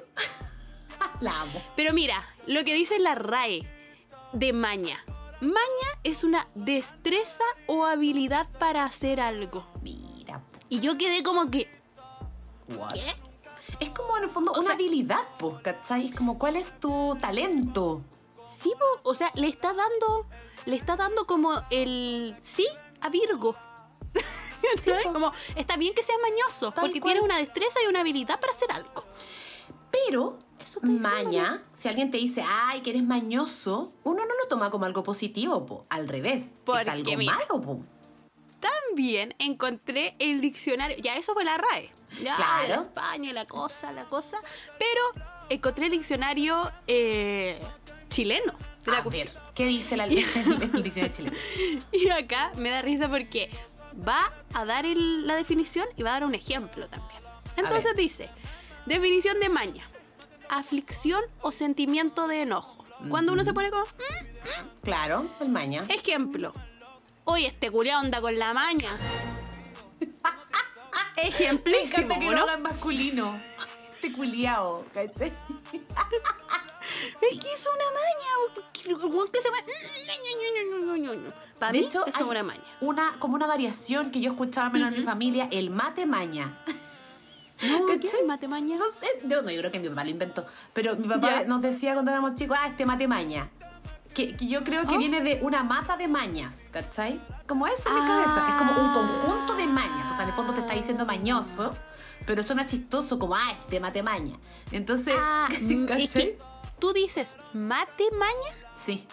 La 1.21 1.41
amo. 1.43 1.61
Pero 1.77 1.93
mira, 1.93 2.27
lo 2.47 2.65
que 2.65 2.75
dice 2.75 2.99
la 2.99 3.15
RAE 3.15 3.61
de 4.33 4.53
maña. 4.53 5.05
Maña 5.41 5.99
es 6.05 6.23
una 6.25 6.47
destreza 6.55 7.45
o 7.67 7.85
habilidad 7.87 8.47
para 8.59 8.85
hacer 8.85 9.21
algo. 9.21 9.65
Mira. 9.83 10.43
Y 10.69 10.81
yo 10.81 10.97
quedé 10.99 11.23
como 11.23 11.51
que, 11.51 11.71
What? 12.77 12.93
¿qué? 12.93 13.17
Es 13.81 13.89
como 13.91 14.19
en 14.19 14.25
el 14.25 14.31
fondo 14.31 14.53
una 14.53 14.63
sea- 14.63 14.73
habilidad, 14.75 15.27
po, 15.39 15.59
¿cachai? 15.63 16.09
Es 16.09 16.15
como 16.17 16.37
cuál 16.37 16.57
es 16.57 16.79
tu 16.79 17.17
talento. 17.21 18.03
Sí, 18.61 18.73
po, 18.79 19.09
o 19.11 19.15
sea, 19.15 19.31
le 19.35 19.49
está 19.49 19.73
dando, 19.73 20.27
le 20.67 20.77
está 20.77 20.97
dando 20.97 21.27
como 21.27 21.63
el 21.71 22.37
sí 22.43 22.67
a 23.01 23.09
Virgo. 23.09 23.53
Po. 25.05 25.13
Como, 25.13 25.33
está 25.57 25.77
bien 25.79 25.95
que 25.95 26.03
sea 26.03 26.15
mañoso, 26.23 26.71
Tal 26.71 26.83
porque 26.85 27.01
cual. 27.01 27.13
tiene 27.15 27.25
una 27.25 27.39
destreza 27.39 27.79
y 27.83 27.87
una 27.89 28.01
habilidad 28.01 28.39
para 28.39 28.53
hacer 28.53 28.71
algo. 28.71 29.05
Pero 29.91 30.39
Eso 30.63 30.81
maña, 30.83 31.63
si 31.73 31.89
alguien 31.89 32.11
te 32.11 32.19
dice, 32.19 32.45
ay, 32.47 32.81
que 32.83 32.91
eres 32.91 33.03
mañoso, 33.03 33.93
uno 34.05 34.25
no 34.27 34.35
lo 34.43 34.49
toma 34.49 34.71
como 34.71 34.85
algo 34.85 35.03
positivo, 35.03 35.65
po. 35.67 35.87
Al 35.89 36.07
revés. 36.09 36.47
Porque 36.65 36.83
es 36.83 36.89
algo 36.89 37.17
mira. 37.17 37.35
malo, 37.35 37.61
po. 37.61 37.81
También 38.61 39.35
encontré 39.39 40.15
el 40.19 40.41
diccionario, 40.41 40.97
ya 40.99 41.17
eso 41.17 41.33
fue 41.33 41.45
la 41.45 41.57
RAE, 41.57 41.91
ya 42.23 42.37
Claro. 42.37 42.69
la 42.69 42.75
España, 42.83 43.33
la 43.33 43.47
cosa, 43.47 43.91
la 43.93 44.05
cosa, 44.05 44.39
pero 44.79 45.27
encontré 45.49 45.87
el 45.87 45.93
diccionario 45.93 46.71
eh, 46.87 47.59
chileno. 48.11 48.53
de 48.85 48.93
la 48.93 48.99
A 48.99 49.03
ver, 49.03 49.33
¿qué 49.55 49.65
dice 49.65 49.97
la, 49.97 50.05
el, 50.05 50.13
el 50.75 50.83
diccionario 50.83 51.17
chileno? 51.17 51.37
Y 51.93 52.11
acá 52.11 52.53
me 52.59 52.69
da 52.69 52.83
risa 52.83 53.09
porque 53.09 53.49
va 54.07 54.31
a 54.53 54.65
dar 54.67 54.85
el- 54.85 55.27
la 55.27 55.37
definición 55.37 55.87
y 55.97 56.03
va 56.03 56.11
a 56.11 56.13
dar 56.15 56.25
un 56.25 56.35
ejemplo 56.35 56.87
también. 56.89 57.21
Entonces 57.57 57.97
dice, 57.97 58.29
definición 58.85 59.41
de 59.41 59.49
maña, 59.49 59.89
aflicción 60.59 61.23
o 61.43 61.53
sentimiento 61.53 62.27
de 62.29 62.43
enojo. 62.43 62.85
Cuando 63.09 63.33
uno 63.33 63.45
se 63.45 63.55
pone 63.55 63.71
como, 63.71 63.85
"Mm", 63.85 64.81
Claro, 64.83 65.27
el 65.41 65.49
maña. 65.49 65.83
ejemplo, 65.89 66.53
oye, 67.25 67.47
este 67.47 67.71
culiao 67.71 67.99
anda 68.01 68.21
con 68.21 68.39
la 68.39 68.53
maña. 68.53 68.91
Ejemplísimo, 71.17 72.09
que 72.19 72.27
¿no? 72.31 72.59
masculino. 72.59 73.41
Este 73.93 74.13
culiao, 74.13 74.85
¿cachai? 74.93 75.33
Es 77.23 77.39
que 77.39 77.53
es 77.55 77.67
una 77.67 77.85
maña. 77.93 79.31
que 79.31 79.41
se 79.41 79.51
va- 79.51 79.65
Para 81.59 81.73
De 81.73 81.79
mí, 81.79 81.85
hecho, 81.85 82.05
eso 82.07 82.21
es 82.21 82.27
una 82.27 82.43
maña. 82.43 82.63
Una, 82.81 83.17
como 83.19 83.35
una 83.37 83.47
variación 83.47 84.11
que 84.11 84.21
yo 84.21 84.33
escuchaba 84.33 84.71
menos 84.71 84.93
en 84.93 84.99
mi 85.01 85.05
familia, 85.05 85.49
el 85.53 85.71
mate 85.71 86.07
maña. 86.07 86.59
No, 87.63 87.87
¿qué 87.87 88.01
¿Cachai? 88.01 88.25
mate 88.27 88.49
maña? 88.49 88.77
No 88.77 88.87
sé, 88.89 89.07
yo, 89.25 89.43
no, 89.43 89.51
yo 89.51 89.59
creo 89.61 89.73
que 89.73 89.79
mi 89.81 89.89
papá 89.89 90.05
lo 90.05 90.11
inventó. 90.11 90.47
Pero 90.73 90.97
mi 90.97 91.07
papá 91.09 91.41
Ya. 91.41 91.45
nos 91.45 91.61
decía 91.61 91.93
cuando 91.95 92.11
éramos 92.11 92.35
chicos, 92.35 92.57
ah, 92.61 92.69
este 92.69 92.87
mate 92.87 93.07
maña. 93.09 93.49
Que, 94.15 94.35
que 94.37 94.49
yo 94.49 94.65
creo 94.65 94.87
que 94.87 94.95
Oh. 94.97 94.99
viene 94.99 95.21
de 95.21 95.39
una 95.43 95.63
mata 95.63 95.97
de 95.97 96.09
mañas, 96.09 96.63
¿cachai? 96.73 97.21
Como 97.47 97.67
eso 97.67 97.89
en 97.89 97.95
mi 97.95 98.01
Ah. 98.03 98.07
cabeza. 98.07 98.49
Es 98.49 98.55
como 98.57 98.73
un 98.81 98.93
conjunto 98.93 99.55
de 99.55 99.67
mañas. 99.67 100.11
O 100.11 100.15
sea, 100.15 100.23
en 100.25 100.31
el 100.31 100.35
fondo 100.35 100.53
te 100.53 100.61
está 100.61 100.75
diciendo 100.75 101.07
mañoso, 101.07 101.71
pero 102.27 102.43
suena 102.43 102.67
chistoso 102.67 103.19
como, 103.19 103.37
ah, 103.37 103.53
este 103.61 103.79
mate 103.79 104.03
maña. 104.03 104.37
Entonces, 104.73 105.15
Ah, 105.17 105.49
mm, 105.61 105.85
¿cachai? 105.87 106.05
es 106.05 106.13
que 106.13 106.39
tú 106.81 106.93
dices 106.93 107.37
mate 107.53 108.05
maña. 108.19 108.57
Sí. 108.75 109.07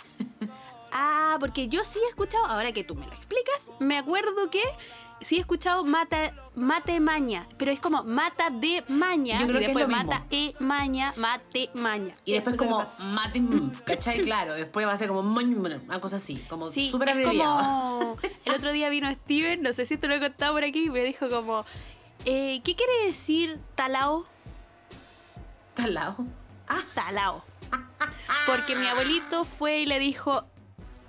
Ah, 0.91 1.35
porque 1.39 1.67
yo 1.67 1.83
sí 1.83 1.99
he 2.03 2.09
escuchado, 2.09 2.45
ahora 2.45 2.71
que 2.71 2.83
tú 2.83 2.95
me 2.95 3.05
lo 3.05 3.11
explicas, 3.13 3.71
me 3.79 3.97
acuerdo 3.97 4.49
que 4.49 4.63
sí 5.21 5.37
he 5.37 5.39
escuchado 5.39 5.83
mata, 5.83 6.33
mate 6.55 6.99
maña, 6.99 7.47
pero 7.57 7.71
es 7.71 7.79
como 7.79 8.03
mata 8.03 8.49
de 8.49 8.83
maña 8.87 9.39
Yo 9.39 9.47
creo 9.47 9.61
y 9.61 9.65
que 9.65 9.71
es 9.71 9.75
después 9.75 9.87
lo 9.87 9.95
mismo. 9.97 10.11
mata 10.11 10.25
e 10.31 10.53
maña, 10.59 11.13
mate 11.17 11.69
maña. 11.73 12.13
Y 12.25 12.33
después 12.33 12.53
es 12.55 12.59
como 12.59 12.85
mate, 13.03 13.39
mm, 13.41 13.71
¿cachai? 13.85 14.21
Claro, 14.21 14.53
después 14.53 14.85
va 14.87 14.93
a 14.93 14.97
ser 14.97 15.07
como 15.07 15.21
una 15.21 15.99
cosa 16.01 16.17
así, 16.17 16.37
como 16.49 16.69
Sí, 16.71 16.89
súper 16.91 17.23
como... 17.23 18.17
El 18.45 18.53
otro 18.55 18.71
día 18.71 18.89
vino 18.89 19.11
Steven, 19.11 19.61
no 19.61 19.73
sé 19.73 19.85
si 19.85 19.97
te 19.97 20.07
lo 20.07 20.15
he 20.15 20.19
contado 20.19 20.53
por 20.53 20.63
aquí, 20.63 20.85
y 20.85 20.89
me 20.89 21.03
dijo 21.03 21.29
como... 21.29 21.65
eh, 22.25 22.61
¿Qué 22.63 22.75
quiere 22.75 23.05
decir 23.05 23.59
talao? 23.75 24.25
Está 25.69 25.83
al 25.83 25.93
lado. 25.93 26.25
Ah, 26.67 26.83
Talao. 26.95 27.43
Porque 28.45 28.75
mi 28.75 28.87
abuelito 28.87 29.45
fue 29.45 29.79
y 29.79 29.85
le 29.85 29.99
dijo... 29.99 30.43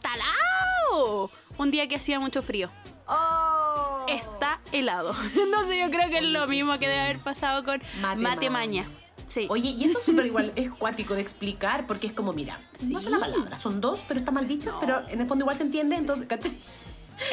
¡Talao! 0.00 1.30
Un 1.56 1.70
día 1.70 1.88
que 1.88 1.96
hacía 1.96 2.20
mucho 2.20 2.42
frío. 2.42 2.70
¡Oh! 3.08 3.67
Está 4.08 4.60
helado. 4.72 5.14
No 5.50 5.66
sé, 5.68 5.78
yo 5.78 5.90
creo 5.90 6.08
que 6.10 6.18
es 6.18 6.24
lo 6.24 6.46
mismo 6.48 6.78
que 6.78 6.88
debe 6.88 7.00
haber 7.00 7.18
pasado 7.20 7.64
con 7.64 7.80
Mate 8.00 8.20
mate, 8.20 8.50
maña. 8.50 8.82
maña. 8.84 8.90
Sí. 9.26 9.46
Oye, 9.50 9.70
y 9.70 9.84
eso 9.84 9.98
es 9.98 10.04
súper 10.04 10.24
igual, 10.26 10.52
es 10.56 10.70
cuático 10.70 11.14
de 11.14 11.20
explicar, 11.20 11.86
porque 11.86 12.06
es 12.06 12.12
como, 12.14 12.32
mira, 12.32 12.58
no 12.80 12.98
es 12.98 13.04
una 13.06 13.18
palabra, 13.20 13.56
son 13.56 13.80
dos, 13.80 14.04
pero 14.08 14.20
están 14.20 14.34
mal 14.34 14.48
dichas, 14.48 14.74
pero 14.80 15.06
en 15.08 15.20
el 15.20 15.26
fondo 15.26 15.42
igual 15.44 15.56
se 15.56 15.64
entiende, 15.64 15.96
entonces, 15.96 16.26
¿cachai? 16.26 16.52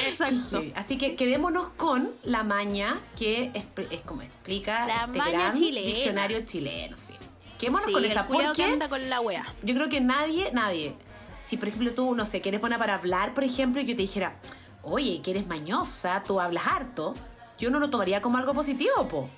Exacto. 0.08 0.36
Sí, 0.62 0.74
Así 0.76 0.98
que 0.98 1.16
quedémonos 1.16 1.68
con 1.78 2.10
la 2.24 2.44
maña 2.44 3.00
que 3.18 3.52
es, 3.54 3.66
es 3.92 4.02
como 4.02 4.24
explica 4.24 4.86
La 4.88 5.06
este 5.06 5.18
maña 5.20 5.32
gran 5.32 5.58
chilena. 5.58 5.88
diccionario 5.88 6.40
chileno, 6.46 6.98
sí. 6.98 7.14
Quedémonos 7.60 7.88
con 7.88 8.04
el 8.04 8.12
esa, 8.12 8.26
que 8.28 8.34
porque 8.34 8.64
anda 8.64 8.90
con 8.90 9.10
la 9.10 9.22
wea. 9.22 9.54
yo 9.64 9.74
creo 9.76 9.88
que 9.88 10.02
nadie, 10.02 10.50
nadie, 10.52 10.94
si 11.42 11.56
por 11.56 11.70
ejemplo 11.70 11.94
tú, 11.94 12.14
no 12.16 12.26
sé, 12.26 12.42
que 12.42 12.50
eres 12.50 12.60
buena 12.60 12.78
para 12.78 12.96
hablar, 12.96 13.34
por 13.34 13.44
ejemplo, 13.46 13.80
y 13.80 13.86
yo 13.86 13.96
te 13.96 14.02
dijera, 14.02 14.36
oye, 14.86 15.22
que 15.22 15.32
eres 15.32 15.48
mañosa, 15.48 16.24
tú 16.26 16.40
hablas 16.40 16.66
harto, 16.68 17.14
yo 17.60 17.70
no 17.70 17.80
lo 17.80 17.90
tomaría 17.90 18.22
como 18.22 18.38
algo 18.38 18.54
positivo, 18.54 19.08
po. 19.08 19.30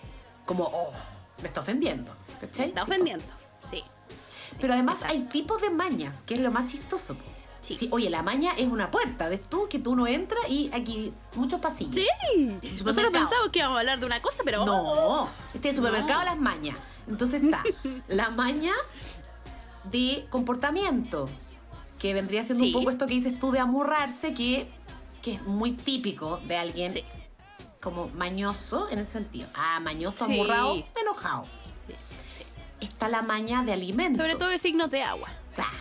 Como, 0.45 0.63
oh, 0.65 0.91
me 1.41 1.47
está 1.47 1.59
ofendiendo, 1.61 2.11
¿cachai? 2.39 2.69
Está 2.69 2.83
ofendiendo. 2.83 3.25
Sí. 3.69 3.83
Pero 4.61 4.73
además 4.73 5.03
hay 5.03 5.21
tipos 5.23 5.61
de 5.61 5.69
mañas, 5.69 6.21
que 6.25 6.35
es 6.35 6.39
lo 6.39 6.51
más 6.51 6.71
chistoso. 6.71 7.15
po. 7.15 7.23
Sí. 7.61 7.89
oye, 7.91 8.09
la 8.09 8.21
maña 8.23 8.53
es 8.57 8.65
una 8.67 8.89
puerta, 8.91 9.27
ves 9.27 9.41
tú 9.41 9.67
que 9.67 9.77
tú 9.77 9.93
no 9.95 10.07
entras 10.07 10.41
y 10.49 10.69
aquí 10.73 11.11
muchos 11.35 11.59
pasillos. 11.59 11.95
Sí. 12.33 12.59
Nosotros 12.83 13.11
pensamos 13.11 13.49
que 13.51 13.59
íbamos 13.59 13.75
a 13.77 13.79
hablar 13.81 13.99
de 13.99 14.05
una 14.05 14.21
cosa, 14.21 14.41
pero. 14.45 14.65
No, 14.65 15.27
este 15.53 15.67
es 15.69 15.75
el 15.75 15.83
supermercado 15.83 16.19
No. 16.19 16.25
las 16.25 16.37
mañas. 16.37 16.77
Entonces 17.09 17.43
está 17.43 17.61
la 18.07 18.29
maña 18.29 18.71
de 19.91 20.25
comportamiento, 20.29 21.29
que 21.99 22.13
vendría 22.13 22.43
siendo 22.43 22.63
Sí. 22.63 22.73
un 22.73 22.79
poco 22.81 22.89
esto 22.91 23.05
que 23.07 23.13
dices 23.15 23.37
tú 23.39 23.51
de 23.51 23.59
amurrarse, 23.59 24.33
que, 24.33 24.69
que 25.21 25.33
es 25.35 25.41
muy 25.43 25.71
típico 25.71 26.37
de 26.45 26.57
alguien 26.57 26.91
Sí. 26.93 27.03
como 27.81 28.07
mañoso 28.09 28.89
en 28.89 28.99
ese 28.99 29.13
sentido. 29.13 29.47
Ah, 29.55 29.79
mañoso, 29.79 30.25
Sí. 30.25 30.33
amurrado, 30.33 30.83
enojado. 31.01 31.45
Sí. 31.87 32.43
Está 32.81 33.07
la 33.09 33.21
maña 33.21 33.63
de 33.63 33.73
alimentos. 33.73 34.21
Sobre 34.21 34.35
todo 34.35 34.49
de 34.49 34.59
signos 34.59 34.89
de 34.91 35.03
agua. 35.03 35.29
Claro. 35.55 35.71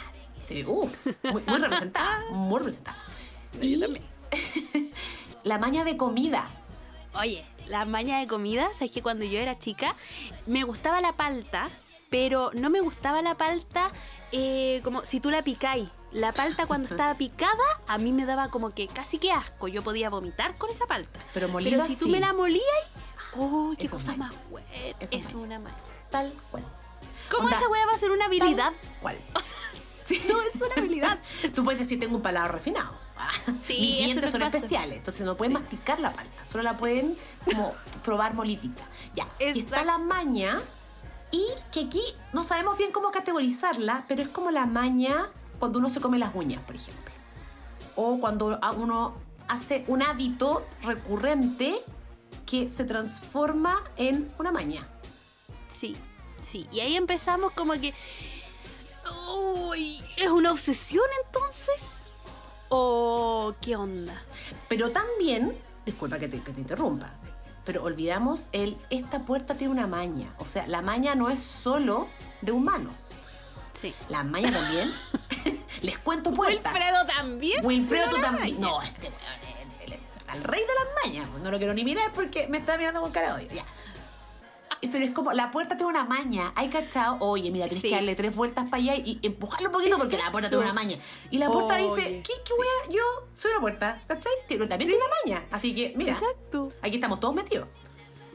Sí, 0.42 0.64
uff, 0.64 1.06
muy, 1.24 1.42
muy 1.46 1.58
representada, 1.58 2.24
muy 2.30 2.58
representada. 2.58 2.98
Yo 3.54 3.60
Y 3.62 3.80
también. 3.80 4.04
la 5.44 5.58
maña 5.58 5.84
de 5.84 5.96
comida. 5.96 6.48
Oye, 7.18 7.44
la 7.66 7.84
maña 7.84 8.18
de 8.20 8.26
comida, 8.26 8.68
sabes 8.74 8.92
que 8.92 9.02
cuando 9.02 9.24
yo 9.24 9.38
era 9.38 9.58
chica 9.58 9.94
me 10.46 10.62
gustaba 10.64 11.00
la 11.00 11.12
palta, 11.14 11.68
pero 12.10 12.50
no 12.54 12.70
me 12.70 12.80
gustaba 12.80 13.22
la 13.22 13.36
palta 13.36 13.90
eh, 14.32 14.80
como 14.84 15.04
si 15.04 15.18
tú 15.20 15.30
la 15.30 15.42
picáis. 15.42 15.88
La 16.16 16.32
palta 16.32 16.66
cuando 16.66 16.88
estaba 16.88 17.14
picada 17.14 17.52
a 17.86 17.98
mí 17.98 18.10
me 18.10 18.24
daba 18.24 18.48
como 18.48 18.70
que 18.70 18.88
casi 18.88 19.18
que 19.18 19.32
asco. 19.32 19.68
Yo 19.68 19.82
podía 19.82 20.08
vomitar 20.08 20.56
con 20.56 20.70
esa 20.70 20.86
palta. 20.86 21.20
Pero 21.34 21.48
molida 21.48 21.76
Pero 21.76 21.86
si 21.86 21.96
tú 21.96 22.08
me 22.08 22.20
la 22.20 22.32
molías, 22.32 22.64
¡oh, 23.36 23.74
qué 23.76 23.84
Eso 23.84 23.96
es 23.96 24.02
cosa 24.02 24.16
más 24.16 24.32
buena! 24.48 24.66
Eso 24.98 25.14
es 25.14 25.34
una 25.34 25.58
maña. 25.58 25.76
Tal 26.10 26.32
cual. 26.50 26.64
¿Cómo 27.30 27.44
Onda, 27.44 27.58
esa 27.58 27.68
weá 27.68 27.84
va 27.86 27.92
a 27.92 27.98
ser 27.98 28.10
una 28.12 28.24
habilidad? 28.24 28.72
Tal 28.72 28.98
cual. 29.00 29.18
No, 30.28 30.40
es 30.40 30.54
una 30.54 30.74
habilidad. 30.76 31.18
Tú 31.52 31.64
puedes 31.64 31.80
decir, 31.80 31.98
tengo 31.98 32.14
un 32.16 32.22
paladar 32.22 32.52
refinado. 32.52 32.96
Ah, 33.18 33.28
Sí, 33.66 33.76
Mis 33.80 33.98
dientes 33.98 34.30
son 34.30 34.40
especiales, 34.42 34.98
entonces 34.98 35.26
no 35.26 35.36
pueden 35.36 35.56
Sí. 35.56 35.62
masticar 35.62 35.98
la 35.98 36.12
palta, 36.12 36.44
solo 36.44 36.62
la 36.62 36.78
pueden 36.78 37.18
como 37.44 37.74
probar 38.04 38.32
molidita. 38.32 38.84
Ya, 39.14 39.26
y 39.40 39.58
está 39.58 39.84
la 39.84 39.98
maña, 39.98 40.60
y 41.32 41.44
que 41.72 41.80
aquí 41.86 42.02
no 42.32 42.44
sabemos 42.44 42.78
bien 42.78 42.92
cómo 42.92 43.10
categorizarla, 43.10 44.04
pero 44.06 44.22
es 44.22 44.28
como 44.28 44.52
la 44.52 44.64
maña 44.66 45.28
cuando 45.58 45.78
uno 45.78 45.88
se 45.88 46.00
come 46.00 46.18
las 46.18 46.34
uñas, 46.34 46.62
por 46.62 46.76
ejemplo. 46.76 47.12
O 47.96 48.18
cuando 48.18 48.58
uno 48.76 49.14
hace 49.48 49.84
un 49.88 50.02
hábito 50.02 50.66
recurrente 50.82 51.76
que 52.44 52.68
se 52.68 52.84
transforma 52.84 53.82
en 53.96 54.32
una 54.38 54.52
maña. 54.52 54.86
Sí, 55.72 55.96
sí. 56.42 56.66
Y 56.72 56.80
ahí 56.80 56.96
empezamos 56.96 57.52
como 57.52 57.72
que. 57.74 57.94
Uy, 59.68 60.02
¿Es 60.16 60.28
una 60.28 60.52
obsesión 60.52 61.04
entonces? 61.24 62.10
¿O 62.68 63.54
qué 63.60 63.76
onda? 63.76 64.22
Pero 64.68 64.90
también, 64.90 65.56
disculpa 65.84 66.18
que 66.18 66.28
te, 66.28 66.42
que 66.42 66.52
te 66.52 66.60
interrumpa, 66.60 67.12
pero 67.64 67.84
olvidamos 67.84 68.42
el 68.52 68.76
esta 68.90 69.24
puerta 69.24 69.56
tiene 69.56 69.72
una 69.72 69.86
maña. 69.86 70.34
O 70.38 70.44
sea, 70.44 70.66
la 70.66 70.82
maña 70.82 71.14
no 71.14 71.28
es 71.28 71.38
solo 71.38 72.08
de 72.42 72.52
humanos. 72.52 72.96
Sí. 73.80 73.94
La 74.08 74.22
maña 74.24 74.50
también. 74.52 74.92
Les 75.82 75.98
cuento 75.98 76.32
puertas. 76.32 76.72
Wilfredo 76.72 77.06
también. 77.06 77.64
Wilfredo 77.66 78.10
tú 78.10 78.20
también. 78.20 78.60
No, 78.60 78.80
este 78.82 79.12
al 80.28 80.42
rey 80.42 80.60
de 80.60 80.66
las 80.66 81.04
mañas. 81.04 81.30
No 81.42 81.50
lo 81.50 81.58
quiero 81.58 81.72
ni 81.72 81.84
mirar 81.84 82.12
porque 82.12 82.48
me 82.48 82.58
está 82.58 82.76
mirando 82.76 83.00
con 83.00 83.12
cara 83.12 83.36
de 83.36 83.44
odio. 83.46 83.54
Ya. 83.54 83.64
Pero 84.80 84.98
es 85.04 85.10
como, 85.12 85.32
la 85.32 85.50
puerta 85.50 85.76
tiene 85.76 85.90
una 85.90 86.04
maña. 86.04 86.52
Hay 86.56 86.68
cachado, 86.68 87.16
oye, 87.20 87.50
mira, 87.50 87.66
tienes 87.66 87.82
Sí. 87.82 87.88
que 87.88 87.94
darle 87.94 88.14
tres 88.14 88.34
vueltas 88.36 88.64
para 88.68 88.82
allá 88.82 88.94
y 88.96 89.18
empujarlo 89.22 89.68
un 89.68 89.72
poquito 89.74 89.96
porque 89.98 90.18
la 90.18 90.30
puerta 90.32 90.48
tiene 90.48 90.64
una 90.64 90.72
maña. 90.74 90.98
Y 91.30 91.38
la 91.38 91.48
puerta 91.48 91.76
dice, 91.76 92.22
¿qué, 92.22 92.32
qué 92.44 92.52
wea? 92.52 92.94
Yo 92.96 93.02
soy 93.38 93.52
una 93.52 93.60
puerta, 93.60 94.02
¿cachai? 94.06 94.32
Pero 94.48 94.68
también 94.68 94.90
tiene 94.90 95.02
una 95.04 95.14
maña. 95.40 95.46
Así 95.50 95.74
que, 95.74 95.94
mira, 95.96 96.12
Exacto. 96.12 96.72
aquí 96.82 96.96
estamos 96.96 97.20
todos 97.20 97.34
metidos. 97.34 97.68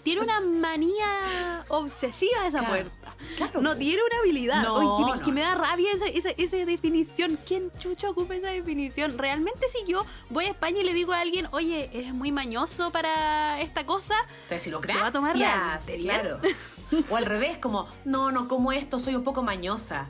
Tiene 0.04 0.22
una 0.22 0.42
manía 0.42 1.64
obsesiva 1.68 2.48
esa 2.48 2.60
Claro, 2.60 2.74
puerta. 2.74 3.01
Claro. 3.38 3.62
No 3.62 3.76
tiene 3.78 4.02
una 4.04 4.20
habilidad. 4.22 4.64
No, 4.64 4.76
Oye, 4.76 5.06
que, 5.06 5.12
me- 5.12 5.18
no. 5.20 5.26
que 5.26 5.32
me 5.32 5.42
da 5.42 5.56
rabia 5.56 5.90
esa, 5.94 6.06
esa, 6.08 6.30
esa 6.30 6.66
definición. 6.66 7.38
¿Quién 7.48 7.72
chucha 7.80 8.10
ocupa 8.10 8.36
esa 8.36 8.50
definición? 8.50 9.18
Realmente 9.18 9.66
si 9.72 9.90
yo 9.92 10.06
voy 10.30 10.46
a 10.46 10.50
España 10.50 10.80
y 10.80 10.84
le 10.84 10.94
digo 10.94 11.14
a 11.14 11.20
alguien, 11.22 11.48
oye, 11.52 11.90
eres 11.94 12.14
muy 12.14 12.32
mañoso 12.32 12.92
para 12.92 13.60
esta 13.62 13.86
cosa, 13.86 14.14
Te 14.50 14.56
decirlo, 14.56 14.80
Te 14.82 14.94
va 14.94 15.08
a 15.08 15.12
tomar 15.12 15.36
realmente 15.38 15.98
bien. 15.98 16.10
Claro. 16.10 16.40
O 17.10 17.16
al 17.16 17.26
revés, 17.26 17.58
como, 17.58 17.88
no, 18.04 18.34
no 18.34 18.50
como 18.50 18.74
esto, 18.74 19.00
soy 19.00 19.16
un 19.16 19.24
poco 19.24 19.44
mañosa. 19.44 20.10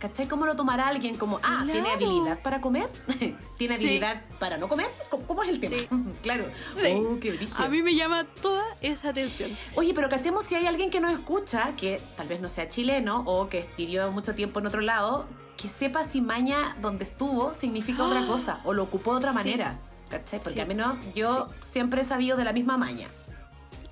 ¿Cachai? 0.00 0.26
¿Cómo 0.26 0.46
lo 0.46 0.56
tomará 0.56 0.88
alguien? 0.88 1.16
Como, 1.16 1.40
ah, 1.42 1.62
¿tiene 1.70 1.90
habilidad 1.92 2.40
para 2.42 2.62
comer? 2.62 2.88
¿Tiene 3.58 3.76
Sí. 3.76 3.84
habilidad 3.84 4.22
para 4.38 4.56
no 4.56 4.66
comer? 4.66 4.86
¿Cómo, 5.10 5.26
cómo 5.26 5.42
es 5.42 5.50
el 5.50 5.60
tema? 5.60 5.76
Sí. 5.76 5.88
claro. 6.22 6.46
Sí. 6.74 6.92
Oh, 6.96 7.20
qué 7.20 7.38
a 7.58 7.68
mí 7.68 7.82
me 7.82 7.94
llama 7.94 8.24
toda 8.40 8.64
esa 8.80 9.10
atención. 9.10 9.54
Oye, 9.74 9.92
pero 9.92 10.08
cachemos 10.08 10.46
si 10.46 10.54
hay 10.54 10.66
alguien 10.66 10.90
que 10.90 11.00
nos 11.00 11.12
escucha, 11.12 11.76
que 11.76 12.00
tal 12.16 12.28
vez 12.28 12.40
no 12.40 12.48
sea 12.48 12.68
chileno 12.70 13.24
o 13.26 13.50
que 13.50 13.68
vivió 13.76 14.10
mucho 14.10 14.34
tiempo 14.34 14.58
en 14.60 14.66
otro 14.68 14.80
lado, 14.80 15.26
que 15.58 15.68
sepa 15.68 16.04
si 16.04 16.22
maña 16.22 16.76
donde 16.80 17.04
estuvo 17.04 17.52
significa 17.52 18.02
otra 18.04 18.26
cosa 18.26 18.60
o 18.64 18.72
lo 18.72 18.84
ocupó 18.84 19.12
de 19.12 19.18
otra 19.18 19.34
manera. 19.34 19.78
¿Cachai? 20.08 20.40
Porque 20.40 20.62
al 20.62 20.66
menos 20.68 20.96
yo 21.14 21.48
siempre 21.62 22.00
he 22.00 22.04
sabido 22.06 22.38
de 22.38 22.44
la 22.44 22.54
misma 22.54 22.78
maña. 22.78 23.06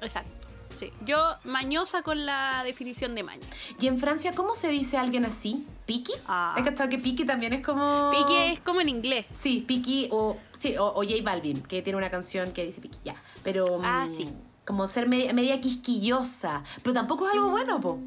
Exacto. 0.01 0.38
Sí. 0.79 0.93
Yo 1.05 1.19
mañosa 1.45 2.03
con 2.03 2.25
la 2.27 2.63
definición 2.65 3.15
de 3.15 3.23
maña. 3.23 3.47
¿Y 3.81 3.87
en 3.89 3.99
Francia 3.99 4.33
cómo 4.35 4.55
se 4.55 4.69
dice 4.69 4.97
alguien 4.97 5.25
así? 5.25 5.67
¿Piki? 5.87 6.13
Ah. 6.27 6.55
¿Has 6.57 6.63
cachado 6.63 6.89
que 6.89 6.99
Piki 6.99 7.25
también 7.25 7.53
es 7.53 7.65
como...? 7.65 8.11
Pique 8.11 8.53
es 8.53 8.61
como 8.61 8.81
en 8.81 8.89
inglés. 8.89 9.27
Sí, 9.35 9.65
Piki 9.67 10.09
o, 10.11 10.37
sí, 10.59 10.77
o, 10.77 10.87
o 10.87 11.03
J 11.03 11.17
Balvin, 11.23 11.63
que 11.63 11.83
tiene 11.83 11.97
una 11.97 12.11
canción 12.11 12.53
que 12.53 12.65
dice 12.65 12.81
Piki, 12.81 12.99
ya. 13.05 13.17
Pero... 13.43 13.81
Ah, 13.83 14.07
mm, 14.09 14.17
sí. 14.17 14.29
Como 14.65 14.87
ser 14.87 15.09
media, 15.09 15.33
media 15.33 15.61
quisquillosa. 15.61 16.63
Pero 16.83 16.93
tampoco 16.93 17.27
es 17.27 17.33
algo 17.33 17.51
bueno, 17.51 17.81
po. 17.81 17.99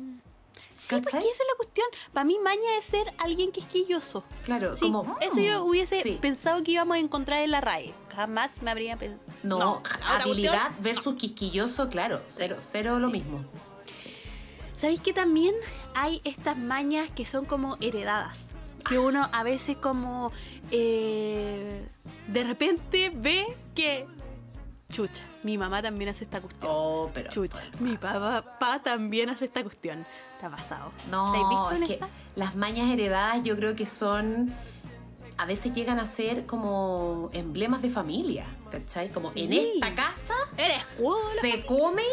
Porque 1.00 1.12
¿Cachai? 1.12 1.30
esa 1.30 1.44
es 1.44 1.50
la 1.52 1.58
cuestión. 1.58 1.88
Para 2.14 2.24
mí, 2.26 2.38
maña 2.44 2.78
es 2.78 2.86
ser 2.86 3.14
alguien 3.18 3.52
quisquilloso. 3.52 4.24
Claro, 4.44 4.76
Sí, 4.76 4.92
como. 4.92 5.18
eso 5.22 5.40
yo 5.40 5.64
mm, 5.66 5.70
hubiese 5.70 6.02
sí. 6.04 6.18
pensado 6.22 6.62
que 6.64 6.72
íbamos 6.72 6.96
a 6.98 7.00
encontrar 7.00 7.42
en 7.42 7.52
la 7.52 7.62
RAE. 7.62 7.94
Jamás 8.16 8.62
me 8.62 8.72
habría 8.72 8.98
pensado. 8.98 9.22
No, 9.44 9.82
habilidad 10.06 10.52
cuestión- 10.70 10.84
versus 10.84 11.16
quisquilloso, 11.16 11.90
claro, 11.90 12.22
cero, 12.28 12.58
cero 12.60 13.00
lo 13.00 13.10
mismo. 13.10 13.44
¿Sabéis 14.78 15.02
que 15.02 15.14
también 15.14 15.54
hay 15.96 16.22
estas 16.24 16.58
mañas 16.58 17.10
que 17.12 17.26
son 17.26 17.46
como 17.46 17.78
heredadas? 17.82 18.46
Que 18.90 18.98
uno 18.98 19.30
a 19.32 19.44
veces 19.44 19.78
como 19.78 20.32
eh, 20.72 21.86
de 22.28 22.44
repente 22.44 23.12
ve 23.14 23.46
que 23.76 24.08
chucha, 24.92 25.24
mi 25.44 25.58
mamá 25.58 25.82
también 25.84 26.10
hace 26.10 26.24
esta 26.24 26.42
cuestión. 26.42 26.72
Oh, 26.74 27.12
pero. 27.14 27.30
chucha, 27.30 27.64
mi 27.80 27.96
papá 27.98 28.82
también 28.84 29.30
hace 29.30 29.46
esta 29.46 29.62
cuestión. 29.64 30.06
¿Te 30.42 30.48
ha 30.48 30.50
pasado? 30.50 30.92
No, 31.12 31.32
¿Te 31.32 31.38
has 31.38 31.50
visto 31.50 31.72
en 31.76 31.84
es 31.84 31.88
que 31.90 31.96
esa? 31.96 32.10
las 32.36 32.56
mañas 32.56 32.90
heredadas 32.90 33.44
yo 33.44 33.56
creo 33.56 33.76
que 33.76 33.86
son. 33.86 34.52
A 35.38 35.46
veces 35.46 35.72
llegan 35.74 36.00
a 36.00 36.06
ser 36.08 36.46
como 36.48 37.30
emblemas 37.34 37.82
de 37.84 37.90
familia, 37.92 38.46
¿cachai? 38.72 39.12
Como 39.12 39.32
en 39.36 39.50
Sí. 39.50 39.72
esta 39.76 39.94
casa 39.96 40.34
Eres 40.58 40.84
se 41.42 41.64
come, 41.66 42.04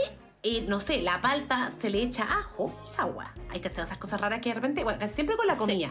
eh, 0.43 0.65
no 0.69 0.79
sé, 0.81 1.01
la 1.03 1.21
palta 1.23 1.71
se 1.79 1.89
le 1.91 2.03
echa 2.03 2.25
ajo 2.25 2.73
y 2.97 3.01
agua. 3.01 3.33
Hay 3.51 3.61
que 3.61 3.69
hacer 3.69 3.85
esas 3.85 3.99
cosas 3.99 4.21
raras 4.21 4.41
que 4.41 4.51
de 4.51 4.55
repente, 4.57 4.85
bueno, 4.85 4.99
casi 4.99 5.15
siempre 5.15 5.37
con 5.37 5.47
la 5.47 5.57
comida. 5.57 5.89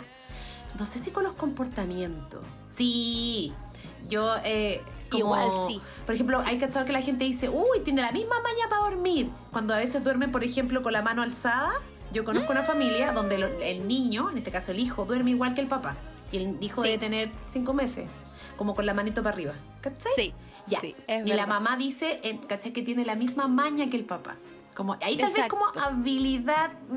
No 0.77 0.85
sé 0.85 0.99
si 0.99 1.09
con 1.11 1.23
los 1.23 1.33
comportamientos. 1.33 2.41
Sí, 2.69 3.51
yo, 4.07 4.35
eh, 4.43 4.83
como- 5.09 5.23
Igual 5.35 5.49
sí. 5.67 5.81
Por 6.05 6.13
ejemplo, 6.15 6.39
hay 6.45 6.59
que 6.59 6.67
que 6.69 6.91
la 6.91 7.01
gente 7.01 7.25
dice, 7.25 7.49
uy, 7.49 7.79
tiene 7.83 8.01
la 8.03 8.11
misma 8.11 8.35
maña 8.41 8.69
para 8.69 8.83
dormir. 8.83 9.31
Cuando 9.51 9.73
a 9.73 9.77
veces 9.77 10.03
duermen, 10.03 10.31
por 10.31 10.43
ejemplo, 10.43 10.83
con 10.83 10.93
la 10.93 11.01
mano 11.01 11.23
alzada. 11.23 11.71
Yo 12.17 12.25
conozco 12.25 12.51
una 12.51 12.63
familia 12.63 13.11
donde 13.11 13.35
el 13.61 13.87
niño, 13.87 14.31
en 14.31 14.39
este 14.39 14.49
caso 14.49 14.71
el 14.71 14.79
hijo, 14.79 15.05
duerme 15.05 15.29
igual 15.29 15.53
que 15.53 15.61
el 15.61 15.67
papá. 15.67 15.95
Y 16.31 16.37
el 16.37 16.57
hijo 16.61 16.81
Sí. 16.81 16.87
debe 16.89 16.97
tener 16.99 17.29
cinco 17.47 17.73
meses, 17.75 18.09
como 18.57 18.73
con 18.73 18.87
la 18.87 18.95
manito 18.95 19.21
para 19.21 19.35
arriba. 19.35 19.53
¿Cachai? 19.81 20.11
Sí, 20.15 20.33
Ya. 20.65 20.79
sí, 20.79 20.95
y 21.07 21.31
la 21.33 21.45
mamá 21.45 21.77
dice, 21.77 22.19
eh, 22.23 22.39
¿cachai? 22.49 22.73
Que 22.73 22.81
tiene 22.81 23.05
la 23.05 23.13
misma 23.13 23.47
maña 23.47 23.85
que 23.85 23.97
el 23.97 24.03
papá. 24.05 24.35
Como, 24.73 24.93
ahí 24.99 25.15
tal 25.15 25.31
vez 25.31 25.47
como 25.47 25.65
habilidad 25.79 26.71
mm, 26.89 26.93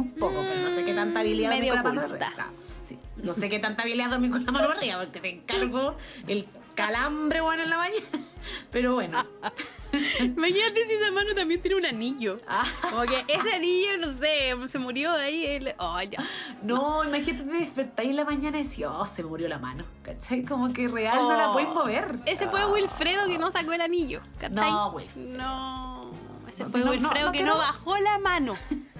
un 0.00 0.10
poco, 0.18 0.40
pero 0.40 0.60
no 0.62 0.70
sé 0.70 0.84
qué 0.84 0.92
tanta 0.92 1.20
habilidad 1.20 1.50
dormir 1.50 1.70
Medio 1.70 1.82
con 1.84 1.94
la 1.96 2.02
mano 2.02 2.14
arriba. 2.14 2.50
Sí. 2.82 2.98
No 3.22 3.32
sé 3.32 3.48
qué 3.48 3.60
tanta 3.60 3.82
habilidad 3.84 4.10
dormir 4.10 4.32
con 4.32 4.44
la 4.44 4.50
mano 4.50 4.70
arriba, 4.70 4.98
porque 5.04 5.20
te 5.20 5.30
encargo 5.30 5.94
el 6.26 6.46
calambre 6.74 7.40
bueno 7.40 7.62
en 7.62 7.70
la 7.70 7.76
mañana. 7.78 8.00
Pero 8.70 8.94
bueno. 8.94 9.24
Imagínate 10.20 10.86
si 10.86 10.94
esa 10.94 11.10
mano 11.12 11.34
también 11.34 11.62
tiene 11.62 11.76
un 11.76 11.86
anillo. 11.86 12.40
Ah. 12.46 12.64
Como 12.82 13.02
que 13.02 13.24
ese 13.28 13.54
anillo, 13.54 13.96
no 13.98 14.08
sé, 14.08 14.54
se 14.68 14.78
murió 14.78 15.12
ahí. 15.12 15.46
El... 15.46 15.74
Oh, 15.78 16.00
ya. 16.02 16.18
No, 16.62 17.04
imagínate 17.04 17.44
te 17.44 17.58
despertáis 17.58 18.10
en 18.10 18.16
la 18.16 18.24
mañana 18.24 18.58
y 18.60 18.64
decís, 18.64 18.84
oh, 18.86 19.06
se 19.06 19.22
murió 19.22 19.48
la 19.48 19.58
mano. 19.58 19.84
¿Cachai? 20.02 20.44
Como 20.44 20.72
que 20.72 20.88
real 20.88 21.16
no 21.16 21.36
la 21.36 21.50
Oh. 21.50 21.52
puedes 21.54 21.68
mover. 21.70 22.18
Ese 22.26 22.48
fue 22.48 22.60
Ah. 22.62 22.66
Wilfredo 22.66 23.26
que 23.26 23.38
no 23.38 23.50
sacó 23.50 23.72
el 23.72 23.80
anillo. 23.80 24.20
¿Cachai? 24.38 24.70
No, 24.70 24.90
Wilfredo. 24.90 25.38
No. 25.38 26.10
Ese 26.48 26.64
fue 26.66 26.80
no, 26.80 26.90
Wilfredo 26.90 27.26
no 27.26 27.32
que 27.32 27.42
no 27.42 27.56
bajó 27.56 27.96
la 27.98 28.18
mano. 28.18 28.54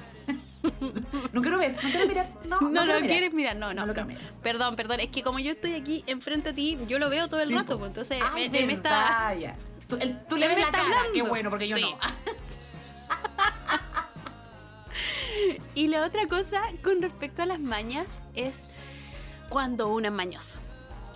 No 1.33 1.43
quiero 1.43 1.59
ver, 1.59 1.75
no 1.75 1.81
quiero 1.91 2.07
mirar. 2.09 2.29
No, 2.47 2.61
No, 2.61 2.69
no, 2.71 2.81
lo 2.87 2.95
mirar. 2.95 3.07
quieres 3.07 3.33
mirar, 3.35 3.57
no, 3.57 3.69
no. 3.75 3.81
No 3.83 3.87
lo 3.87 3.93
quiero 3.95 4.09
mirar. 4.09 4.23
Perdón, 4.43 4.77
perdón. 4.77 5.01
Es 5.01 5.09
que 5.11 5.23
como 5.23 5.39
yo 5.39 5.53
estoy 5.53 5.75
aquí 5.75 6.03
enfrente 6.07 6.51
a 6.51 6.53
ti, 6.55 6.79
yo 6.89 6.99
lo 6.99 7.11
veo 7.11 7.29
todo 7.29 7.41
el 7.41 7.49
Sí, 7.51 7.55
rato. 7.55 7.79
pues, 7.79 7.89
entonces, 7.89 8.19
Ah, 8.25 8.33
me, 8.35 8.47
es 8.47 8.51
me 8.53 8.73
está. 8.73 8.91
verdad, 8.91 9.37
ya. 9.39 9.57
Tú, 9.89 9.99
tú 10.29 10.37
le 10.37 10.47
Él 10.47 10.55
ves 10.55 10.65
la 10.65 10.71
cara, 10.71 10.85
hablando. 10.85 11.13
qué 11.13 11.23
bueno, 11.23 11.51
porque 11.51 11.69
yo 11.69 11.77
Sí. 11.77 11.83
no. 11.83 11.99
Y 15.75 15.89
la 15.89 16.05
otra 16.07 16.27
cosa 16.29 16.63
con 16.83 17.03
respecto 17.03 17.43
a 17.43 17.47
las 17.47 17.59
mañas 17.61 18.07
es 18.35 18.65
cuando 19.49 19.89
uno 19.89 20.07
es 20.09 20.13
mañoso. 20.15 20.61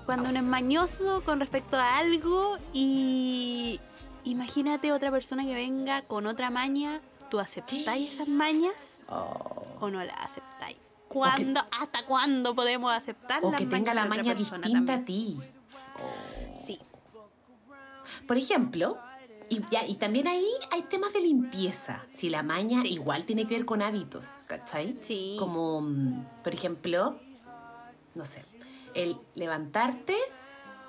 Cuando 0.04 0.30
uno 0.30 0.38
es 0.38 0.44
mañoso 0.44 1.22
con 1.24 1.38
respecto 1.40 1.76
a 1.76 1.98
algo 1.98 2.58
y 2.72 3.80
imagínate 4.24 4.92
otra 4.92 5.10
persona 5.10 5.44
que 5.44 5.54
venga 5.54 6.02
con 6.02 6.26
otra 6.26 6.50
maña, 6.50 7.00
¿tú 7.30 7.38
aceptáis 7.38 8.14
esas 8.14 8.26
mañas 8.28 8.97
Oh. 9.10 9.64
o 9.80 9.90
no 9.90 10.02
las 10.04 10.16
aceptáis? 10.20 10.76
¿Cuándo, 11.08 11.60
¿Hasta 11.80 12.04
cuándo 12.04 12.54
podemos 12.54 12.92
aceptar 12.92 13.42
O 13.42 13.50
las 13.50 13.58
que 13.60 13.66
tenga 13.66 13.94
la 13.94 14.04
maña 14.04 14.34
distinta 14.34 14.68
también? 14.68 14.90
a 14.90 15.04
ti. 15.04 15.38
Sí. 16.66 16.78
Por 18.26 18.36
ejemplo, 18.36 18.98
y, 19.48 19.62
ya, 19.70 19.86
y 19.86 19.94
también 19.96 20.28
ahí 20.28 20.46
hay 20.70 20.82
temas 20.82 21.12
de 21.14 21.20
limpieza. 21.22 22.04
Si 22.14 22.28
la 22.28 22.42
maña 22.42 22.82
Sí. 22.82 22.88
igual 22.92 23.24
tiene 23.24 23.46
que 23.46 23.54
ver 23.54 23.64
con 23.64 23.80
hábitos, 23.80 24.44
¿cachai? 24.46 24.98
Sí. 25.02 25.36
Como, 25.38 25.80
mm, 25.80 26.24
por 26.44 26.52
ejemplo, 26.52 27.18
no 28.14 28.24
sé, 28.26 28.44
el 28.94 29.16
levantarte 29.34 30.14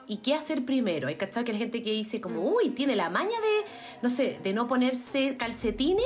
y 0.08 0.17
qué 0.17 0.34
hacer 0.36 0.65
primero. 0.65 1.08
Hay 1.08 1.15
cachado 1.15 1.45
que 1.45 1.53
hay 1.53 1.58
gente 1.60 1.82
que 1.82 1.91
dice 1.91 2.19
como, 2.19 2.41
Mm. 2.41 2.53
uy, 2.55 2.69
tiene 2.71 2.95
la 2.97 3.10
maña 3.10 3.29
de, 3.39 3.65
no 4.01 4.10
sé, 4.10 4.39
de 4.43 4.51
no 4.53 4.67
ponerse 4.67 5.38
calcetines. 5.38 6.05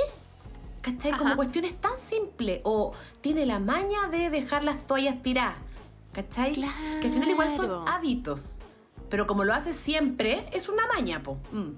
¿Cachai? 0.84 1.12
Como 1.12 1.28
Ajá. 1.28 1.36
cuestiones 1.36 1.80
tan 1.80 1.96
simples. 1.96 2.60
O 2.64 2.92
tiene 3.22 3.46
la 3.46 3.58
maña 3.58 4.06
de 4.10 4.28
dejar 4.28 4.62
las 4.64 4.86
toallas 4.86 5.22
tiradas. 5.22 5.56
¿Cachai? 6.12 6.52
Que 6.54 7.06
al 7.08 7.12
final 7.12 7.28
igual 7.30 7.50
son 7.50 7.66
Claro. 7.66 7.84
hábitos. 7.88 8.58
Pero 9.08 9.26
como 9.26 9.44
lo 9.44 9.54
haces 9.54 9.76
siempre, 9.76 10.46
es 10.52 10.68
una 10.68 10.86
maña, 10.86 11.22
po. 11.22 11.38
Mm. 11.52 11.70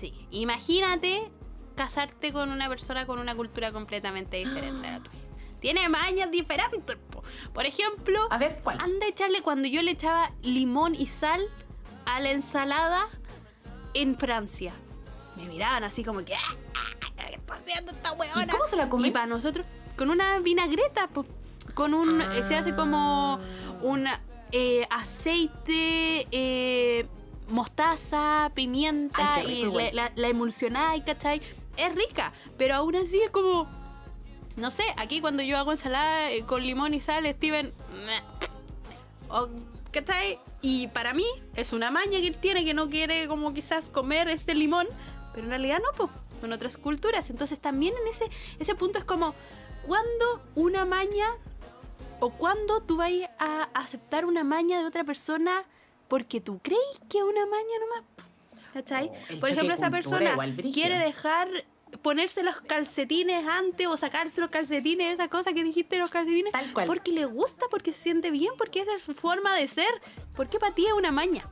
Sí. 0.00 0.14
Imagínate 0.30 1.30
casarte 1.76 2.32
con 2.32 2.50
una 2.50 2.68
persona 2.68 3.06
con 3.06 3.18
una 3.18 3.36
cultura 3.36 3.70
completamente 3.70 4.38
diferente 4.38 4.86
a 4.88 4.92
la 4.92 4.98
tuya. 5.04 5.18
Tiene 5.60 5.88
mañas 5.88 6.30
diferentes. 6.30 6.96
po. 7.10 7.22
Por 7.52 7.66
ejemplo, 7.66 8.18
A 8.30 8.38
ver, 8.38 8.60
¿cuál? 8.64 8.78
anda 8.80 9.06
a 9.06 9.08
echarle 9.10 9.42
cuando 9.42 9.68
yo 9.68 9.82
le 9.82 9.90
echaba 9.92 10.32
limón 10.42 10.94
y 10.94 11.06
sal 11.08 11.42
a 12.06 12.20
la 12.20 12.30
ensalada 12.30 13.06
en 13.94 14.16
Francia. 14.18 14.72
Me 15.38 15.46
miraban 15.46 15.84
así 15.84 16.04
como 16.04 16.22
que, 16.24 16.34
"Ah, 16.34 16.40
ah, 16.74 17.10
¿qué 17.16 17.36
está 17.36 17.54
haciendo 17.54 17.92
esta 17.92 18.12
huevona? 18.12 18.44
¿Y 18.44 18.46
cómo 18.48 18.66
se 18.66 18.76
la 18.76 18.88
come? 18.90 19.08
Y 19.08 19.10
para 19.10 19.26
nosotros, 19.26 19.64
con 19.96 20.10
una 20.10 20.38
vinagreta, 20.40 21.08
po. 21.08 21.24
con 21.74 21.94
un, 21.94 22.20
Ah. 22.20 22.30
eh, 22.36 22.42
se 22.42 22.56
hace 22.56 22.74
como 22.74 23.38
un 23.82 24.06
eh, 24.52 24.86
aceite, 24.90 26.26
eh, 26.32 27.06
mostaza, 27.48 28.50
pimienta 28.54 29.34
Ay, 29.34 29.64
rico 29.64 29.80
y 29.80 29.84
la, 29.84 29.92
la, 29.92 30.12
la 30.16 30.28
emulsionáis, 30.28 31.04
¿cachai? 31.04 31.40
Es 31.76 31.94
rica, 31.94 32.32
pero 32.56 32.74
aún 32.74 32.96
así 32.96 33.20
es 33.20 33.30
como, 33.30 33.68
no 34.56 34.70
sé, 34.70 34.82
aquí 34.96 35.20
cuando 35.20 35.42
yo 35.42 35.56
hago 35.58 35.70
ensalada 35.72 36.30
eh, 36.32 36.42
con 36.44 36.62
limón 36.62 36.94
y 36.94 37.00
sal, 37.00 37.26
Steven, 37.32 37.72
meh. 38.06 38.22
O, 39.28 39.48
¿cachai? 39.92 40.40
Y 40.62 40.88
para 40.88 41.12
mí 41.14 41.26
es 41.54 41.72
una 41.72 41.90
maña 41.90 42.18
que 42.18 42.26
él 42.26 42.38
tiene 42.38 42.64
que 42.64 42.74
no 42.74 42.88
quiere 42.90 43.28
como 43.28 43.52
quizás 43.52 43.90
comer 43.90 44.28
este 44.28 44.54
limón, 44.54 44.88
pero 45.38 45.46
en 45.46 45.50
realidad 45.50 45.78
no, 45.78 45.96
pues, 45.96 46.10
son 46.40 46.52
otras 46.52 46.76
culturas. 46.76 47.30
Entonces 47.30 47.60
también 47.60 47.94
en 48.02 48.08
ese, 48.08 48.28
ese 48.58 48.74
punto 48.74 48.98
es 48.98 49.04
como, 49.04 49.36
cuando 49.86 50.42
una 50.56 50.84
maña 50.84 51.28
o 52.18 52.30
cuando 52.30 52.82
tú 52.82 52.96
vas 52.96 53.12
a 53.38 53.68
aceptar 53.72 54.24
una 54.24 54.42
maña 54.42 54.80
de 54.80 54.86
otra 54.86 55.04
persona 55.04 55.62
porque 56.08 56.40
tú 56.40 56.58
crees 56.58 56.80
que 57.08 57.18
es 57.18 57.24
una 57.24 57.46
maña 57.46 57.70
nomás. 57.78 58.04
¿Cachai? 58.72 59.12
Oh, 59.32 59.38
Por 59.38 59.50
ejemplo, 59.50 59.72
esa 59.76 59.90
persona 59.90 60.36
quiere 60.74 60.98
dejar 60.98 61.48
ponerse 62.02 62.42
los 62.42 62.60
calcetines 62.62 63.46
antes 63.46 63.86
o 63.86 63.96
sacarse 63.96 64.40
los 64.40 64.50
calcetines, 64.50 65.14
esa 65.14 65.28
cosa 65.28 65.52
que 65.52 65.62
dijiste 65.62 65.98
los 65.98 66.10
calcetines, 66.10 66.50
Tal 66.52 66.72
cual. 66.72 66.88
porque 66.88 67.12
le 67.12 67.26
gusta, 67.26 67.66
porque 67.70 67.92
se 67.92 68.00
siente 68.00 68.32
bien, 68.32 68.54
porque 68.58 68.80
esa 68.80 68.96
es 68.96 69.04
su 69.04 69.14
forma 69.14 69.54
de 69.54 69.68
ser, 69.68 70.02
porque 70.34 70.58
para 70.58 70.74
ti 70.74 70.84
es 70.84 70.94
una 70.94 71.12
maña. 71.12 71.48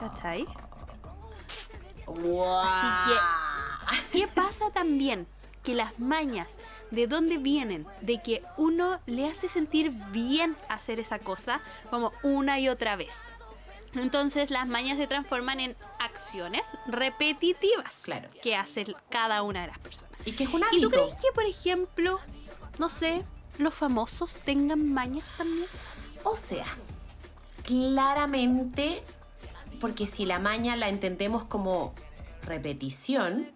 ¿Cachai? 0.00 0.46
Así 2.06 3.10
que, 4.12 4.18
¿qué 4.20 4.28
pasa 4.28 4.70
también? 4.72 5.26
Que 5.62 5.74
las 5.74 5.98
mañas, 5.98 6.48
¿de 6.90 7.06
dónde 7.06 7.38
vienen? 7.38 7.86
De 8.00 8.22
que 8.22 8.42
uno 8.56 9.00
le 9.06 9.28
hace 9.28 9.48
sentir 9.48 9.90
bien 10.12 10.56
hacer 10.68 11.00
esa 11.00 11.18
cosa, 11.18 11.60
como 11.90 12.12
una 12.22 12.60
y 12.60 12.68
otra 12.68 12.96
vez. 12.96 13.14
Entonces 13.94 14.50
las 14.50 14.68
mañas 14.68 14.98
se 14.98 15.06
transforman 15.06 15.58
en 15.58 15.74
acciones 15.98 16.62
repetitivas 16.86 18.02
Claro. 18.02 18.28
que 18.42 18.54
hace 18.54 18.84
cada 19.08 19.42
una 19.42 19.62
de 19.62 19.68
las 19.68 19.78
personas. 19.78 20.12
Y 20.26 20.32
que 20.32 20.44
es 20.44 20.50
un 20.52 20.62
¿Y 20.72 20.82
tú 20.82 20.90
crees 20.90 21.14
que, 21.14 21.32
por 21.34 21.44
ejemplo, 21.44 22.20
no 22.78 22.90
sé, 22.90 23.24
los 23.58 23.72
famosos 23.74 24.34
tengan 24.44 24.92
mañas 24.92 25.26
también? 25.38 25.66
O 26.24 26.36
sea, 26.36 26.66
claramente, 27.64 29.02
porque 29.76 30.06
si 30.06 30.26
la 30.26 30.38
maña 30.38 30.76
la 30.76 30.88
entendemos 30.88 31.44
como 31.44 31.94
repetición, 32.42 33.48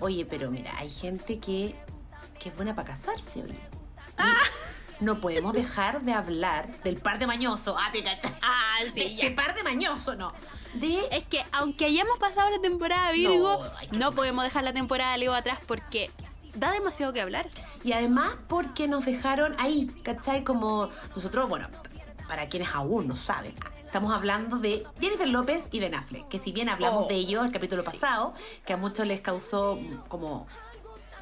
oye, 0.00 0.24
pero 0.24 0.50
mira, 0.50 0.72
hay 0.78 0.90
gente 0.90 1.38
que, 1.38 1.74
que 2.38 2.48
es 2.48 2.56
buena 2.56 2.74
para 2.74 2.88
casarse, 2.88 3.42
oye. 3.42 3.58
Y 5.00 5.04
No 5.04 5.18
podemos 5.18 5.52
dejar 5.52 6.02
de 6.02 6.12
hablar 6.12 6.68
del 6.82 6.96
par 6.96 7.18
de 7.18 7.26
mañoso. 7.26 7.76
Ah, 7.78 7.90
te 7.92 8.02
cachai. 8.04 8.32
Ah, 8.42 8.76
De 8.94 9.06
este 9.06 9.30
par 9.32 9.54
de 9.54 9.62
mañoso, 9.62 10.14
no. 10.14 10.32
De 10.74 11.06
Es 11.10 11.24
que 11.24 11.44
aunque 11.52 11.86
hayamos 11.86 12.18
pasado 12.18 12.50
la 12.50 12.60
temporada 12.60 13.10
Virgo, 13.12 13.64
No, 13.92 13.98
no 13.98 14.12
podemos 14.12 14.44
dejar 14.44 14.64
la 14.64 14.72
temporada 14.72 15.16
Leo 15.16 15.34
atrás 15.34 15.58
porque 15.66 16.10
da 16.54 16.72
demasiado 16.72 17.12
que 17.12 17.20
hablar. 17.20 17.48
Y 17.84 17.92
además 17.92 18.36
porque 18.48 18.86
nos 18.88 19.04
dejaron 19.04 19.54
ahí, 19.58 19.88
¿cachai? 20.02 20.44
Como 20.44 20.88
nosotros, 21.14 21.48
bueno, 21.48 21.68
para 22.28 22.46
quienes 22.48 22.70
aún 22.72 23.08
no 23.08 23.16
saben, 23.16 23.54
estamos 23.92 24.14
hablando 24.14 24.56
de 24.56 24.86
Jennifer 24.98 25.28
López 25.28 25.68
y 25.70 25.78
Ben 25.78 25.94
Affleck, 25.94 26.26
que 26.28 26.38
si 26.38 26.50
bien 26.50 26.70
hablamos 26.70 27.04
Oh, 27.04 27.08
de 27.08 27.14
ellos 27.14 27.44
el 27.44 27.52
capítulo 27.52 27.84
pasado, 27.84 28.32
que 28.64 28.72
a 28.72 28.78
muchos 28.78 29.06
les 29.06 29.20
causó 29.20 29.78
como 30.08 30.46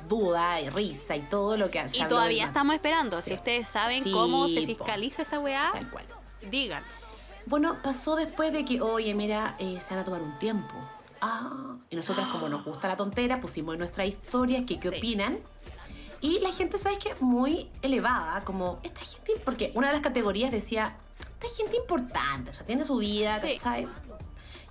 duda 0.08 0.60
y 0.60 0.70
risa 0.70 1.16
y 1.16 1.22
todo 1.22 1.56
lo 1.56 1.68
que 1.68 1.90
se 1.90 1.98
Y 1.98 2.04
todavía 2.06 2.46
estamos 2.46 2.76
esperando. 2.76 3.20
Sí. 3.22 3.30
Si 3.30 3.34
ustedes 3.34 3.68
saben 3.68 4.04
Sí, 4.04 4.12
cómo 4.12 4.46
se 4.46 4.64
fiscaliza 4.66 5.22
esa 5.22 5.40
weá, 5.40 5.70
Tal 5.72 5.90
cual. 5.90 6.04
digan. 6.48 6.84
Bueno, 7.46 7.76
pasó 7.82 8.14
después 8.14 8.52
de 8.52 8.64
que, 8.64 8.80
oye, 8.80 9.14
mira, 9.14 9.56
eh, 9.58 9.80
se 9.80 9.92
van 9.94 10.02
a 10.02 10.04
tomar 10.04 10.22
un 10.22 10.38
tiempo. 10.38 10.72
Ah, 11.20 11.74
y 11.90 11.96
nosotras, 11.96 12.28
como 12.28 12.48
nos 12.48 12.64
gusta 12.64 12.86
la 12.86 12.96
tontera, 12.96 13.40
pusimos 13.40 13.72
en 13.74 13.80
nuestras 13.80 14.06
historias 14.06 14.62
que 14.64 14.78
qué 14.78 14.90
opinan. 14.90 15.40
Y 16.20 16.38
la 16.38 16.52
gente, 16.52 16.78
¿sabes 16.78 16.98
qué? 17.00 17.16
Muy 17.18 17.68
elevada, 17.82 18.44
como 18.44 18.78
esta 18.84 19.00
gente, 19.00 19.32
porque 19.44 19.72
una 19.74 19.88
de 19.88 19.94
las 19.94 20.02
categorías 20.02 20.52
decía, 20.52 20.96
esta 21.20 21.48
gente 21.56 21.76
importante, 21.76 22.50
o 22.50 22.52
sea, 22.54 22.66
tiene 22.66 22.84
su 22.84 22.96
vida, 22.96 23.40
Sí. 23.40 23.54
¿cachai? 23.56 23.88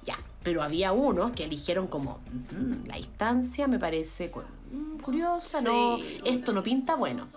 Ya, 0.04 0.18
pero 0.44 0.64
había 0.64 0.92
unos 0.92 1.32
que 1.32 1.44
eligieron 1.44 1.88
como, 1.88 2.20
"Ujú, 2.28 2.84
la 2.86 2.96
distancia 2.96 3.68
me 3.68 3.80
parece 3.80 4.32
mm, 4.72 4.98
curiosa, 5.00 5.62
no, 5.62 5.98
esto 6.26 6.52
no 6.54 6.64
pinta 6.64 6.96
bueno. 6.96 7.28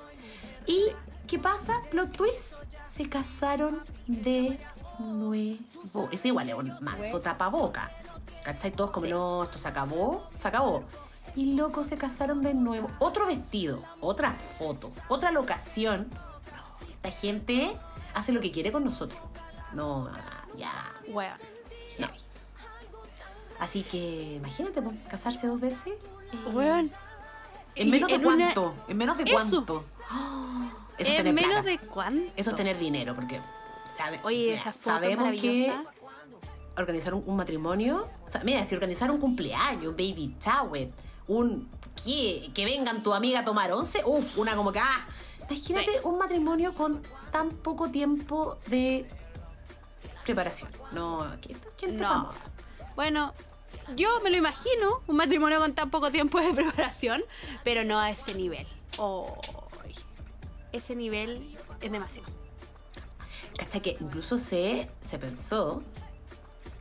¿Y 0.66 0.86
qué 1.26 1.38
pasa? 1.38 1.80
Plot 1.90 2.16
twist, 2.16 2.52
se 2.94 3.08
casaron 3.08 3.80
de 4.06 4.60
nuevo. 4.98 6.08
Es 6.10 6.24
igual, 6.24 6.48
es 6.50 6.54
un 6.54 6.72
manso 6.80 7.20
tapaboca. 7.20 7.90
¿Cachai? 8.44 8.72
Todos 8.72 8.90
como, 8.90 9.06
no, 9.06 9.44
esto 9.44 9.58
se 9.58 9.68
acabó, 9.68 10.26
se 10.38 10.48
acabó. 10.48 10.84
Y 11.34 11.54
loco, 11.54 11.82
se 11.84 11.96
casaron 11.96 12.42
de 12.42 12.54
nuevo. 12.54 12.90
Otro 12.98 13.26
vestido, 13.26 13.82
otra 14.00 14.32
foto, 14.32 14.90
otra 15.08 15.30
locación. 15.30 16.08
Esta 16.90 17.10
gente 17.10 17.76
hace 18.14 18.32
lo 18.32 18.40
que 18.40 18.50
quiere 18.50 18.70
con 18.72 18.84
nosotros. 18.84 19.20
No, 19.72 20.10
ya. 20.56 20.72
Weón. 21.08 21.38
no. 21.98 22.08
Así 23.58 23.82
que, 23.82 24.34
imagínate, 24.36 24.82
casarse 25.08 25.46
dos 25.46 25.60
veces. 25.60 25.86
eh, 26.32 26.48
Weón. 26.52 26.90
¿En 27.74 27.90
menos 27.90 28.08
de 28.10 28.16
en 28.16 28.26
una- 28.26 28.36
cuánto? 28.54 28.74
¿En 28.88 28.96
menos 28.96 29.16
de 29.16 29.24
Eso. 29.24 29.32
cuánto? 29.34 29.84
¡Ah! 30.10 30.66
Eso 30.98 31.10
es 31.10 31.18
¿En 31.18 31.24
tener 31.24 31.34
menos 31.34 31.50
plata. 31.62 31.68
de 31.68 31.78
cuánto? 31.78 32.32
Eso 32.36 32.50
es 32.50 32.56
tener 32.56 32.78
dinero, 32.78 33.14
porque 33.14 33.40
sabe, 33.96 34.20
Oye, 34.24 34.54
esa 34.54 34.72
foto 34.72 34.84
sabemos 34.84 35.40
que 35.40 35.72
organizar 36.76 37.14
un, 37.14 37.22
un 37.26 37.36
matrimonio, 37.36 38.08
o 38.24 38.28
sea, 38.28 38.42
mira, 38.44 38.66
si 38.66 38.74
organizar 38.74 39.10
un 39.10 39.18
cumpleaños, 39.18 39.86
un 39.86 39.92
baby 39.96 40.36
shower, 40.40 40.90
un 41.28 41.68
¿qué? 42.04 42.50
que 42.54 42.64
vengan 42.64 43.02
tu 43.02 43.12
amiga 43.14 43.40
a 43.40 43.44
tomar 43.44 43.72
once, 43.72 44.02
uff, 44.04 44.36
una 44.38 44.54
como 44.56 44.70
que 44.72 44.78
ah, 44.80 45.06
imagínate 45.50 46.00
un 46.04 46.18
matrimonio 46.18 46.74
con 46.74 47.02
tan 47.30 47.50
poco 47.50 47.88
tiempo 47.90 48.56
de 48.66 49.06
preparación. 50.24 50.70
No, 50.92 51.26
¿quién, 51.40 51.58
quién 51.76 51.92
está 51.92 52.02
No. 52.02 52.08
famosa? 52.22 52.50
Bueno, 52.94 53.32
yo 53.96 54.20
me 54.22 54.30
lo 54.30 54.36
imagino, 54.36 55.02
un 55.06 55.16
matrimonio 55.16 55.58
con 55.58 55.74
tan 55.74 55.90
poco 55.90 56.10
tiempo 56.10 56.40
de 56.40 56.52
preparación, 56.54 57.22
pero 57.64 57.84
no 57.84 57.98
a 57.98 58.10
ese 58.10 58.34
nivel. 58.34 58.66
Ay, 58.98 59.94
ese 60.72 60.94
nivel 60.94 61.56
es 61.80 61.90
demasiado. 61.92 62.28
¿Cachai? 63.58 63.80
Que 63.82 63.96
incluso 64.00 64.38
se, 64.38 64.88
se 65.00 65.18
pensó 65.18 65.82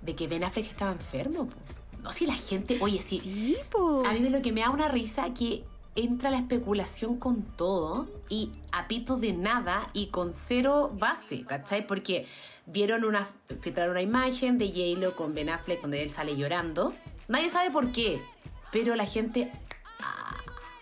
de 0.02 0.16
que 0.16 0.28
Ben 0.28 0.44
Affleck 0.44 0.68
estaba 0.68 0.92
enfermo. 0.92 1.48
po. 1.48 1.56
No, 2.02 2.12
si 2.12 2.26
la 2.26 2.34
gente, 2.34 2.80
oye, 2.82 3.00
sí, 3.02 3.20
Sí, 3.20 3.58
po. 3.70 4.04
A 4.06 4.14
mí 4.14 4.28
lo 4.30 4.42
que 4.42 4.52
me 4.52 4.62
da 4.62 4.70
una 4.72 4.88
risa 4.88 5.34
que 5.34 5.64
entra 5.96 6.30
la 6.32 6.38
especulación 6.38 7.18
con 7.18 7.42
todo 7.44 8.08
y 8.30 8.52
a 8.72 8.88
pito 8.88 9.18
de 9.18 9.34
nada 9.34 9.90
y 9.94 10.08
con 10.08 10.32
cero 10.34 10.92
base, 10.98 11.44
¿cachai? 11.46 11.86
Porque 11.86 12.28
vieron 12.66 13.04
una, 13.04 13.28
filtraron 13.62 13.92
una 13.92 14.02
imagen 14.02 14.58
de 14.58 14.68
J-Lo 14.70 15.16
con 15.16 15.34
Ben 15.34 15.50
Affleck 15.50 15.82
donde 15.82 16.02
él 16.02 16.10
sale 16.10 16.38
llorando. 16.38 16.94
Nadie 17.28 17.50
sabe 17.50 17.72
por 17.72 17.92
qué, 17.92 18.22
pero 18.72 18.96
la 18.96 19.06
gente 19.06 19.52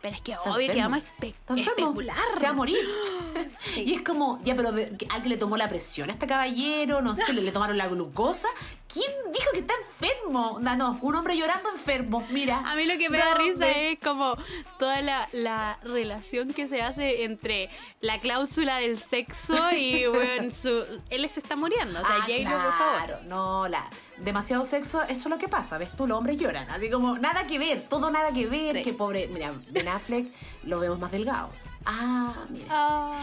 Pero 0.01 0.15
es 0.15 0.21
que 0.21 0.37
obvio 0.37 0.55
que 0.71 0.79
enfermo. 0.79 0.89
vamos 0.91 1.03
a 1.03 1.25
espe- 1.25 1.59
especular. 1.59 2.15
se 2.37 2.43
va 2.45 2.49
a 2.49 2.53
morir. 2.53 2.77
Y 3.75 3.93
es 3.93 4.01
como, 4.01 4.39
ya, 4.43 4.55
pero 4.55 4.71
de- 4.71 4.95
que 4.97 5.05
alguien 5.09 5.29
le 5.31 5.37
tomó 5.37 5.57
la 5.57 5.67
presión 5.69 6.09
a 6.09 6.13
este 6.13 6.25
caballero, 6.27 7.01
no 7.01 7.15
sé, 7.15 7.33
le, 7.33 7.41
le 7.41 7.51
tomaron 7.51 7.77
la 7.77 7.87
glucosa. 7.87 8.47
¿Quién 8.91 9.11
dijo 9.31 9.51
que 9.53 9.59
está 9.59 9.73
enfermo? 9.75 10.57
No, 10.59 10.75
no, 10.75 10.97
un 11.01 11.15
hombre 11.15 11.37
llorando 11.37 11.69
enfermo, 11.69 12.25
mira. 12.31 12.59
A 12.69 12.75
mí 12.75 12.85
lo 12.85 12.97
que 12.97 13.09
me 13.09 13.19
da 13.19 13.35
risa 13.35 13.69
es 13.69 13.99
como 13.99 14.35
toda 14.79 15.01
la, 15.01 15.29
la 15.31 15.77
relación 15.83 16.51
que 16.53 16.67
se 16.67 16.81
hace 16.81 17.23
entre 17.23 17.69
la 18.01 18.19
cláusula 18.19 18.77
del 18.77 18.97
sexo 18.99 19.55
y 19.77 20.05
bueno, 20.11 20.49
su, 20.53 20.83
él 21.11 21.29
se 21.29 21.39
está 21.39 21.55
muriendo. 21.55 22.01
O 22.01 22.05
sea, 22.05 22.15
Ah, 22.15 22.21
J-Lo, 22.27 22.49
por 22.49 22.73
favor. 22.73 22.95
claro, 23.05 23.19
no, 23.27 23.67
la, 23.67 23.87
demasiado 24.17 24.63
sexo, 24.63 25.03
esto 25.03 25.13
es 25.19 25.25
lo 25.29 25.37
que 25.37 25.47
pasa, 25.47 25.77
¿ves 25.77 25.95
tú? 25.95 26.07
Los 26.07 26.17
hombres 26.17 26.37
lloran, 26.39 26.67
así 26.71 26.89
como 26.89 27.17
nada 27.19 27.45
que 27.45 27.59
ver, 27.59 27.83
todo 27.87 28.09
nada 28.09 28.31
que 28.33 28.47
ver, 28.47 28.77
Sí. 28.77 28.83
que 28.83 28.93
pobre, 28.93 29.27
mira, 29.27 29.53
Ben 29.69 29.87
Affleck 29.87 30.33
lo 30.63 30.79
vemos 30.79 30.97
más 30.97 31.11
delgado. 31.11 31.49
Ah, 31.85 32.33
mira. 32.49 32.65
Ah. 32.69 33.13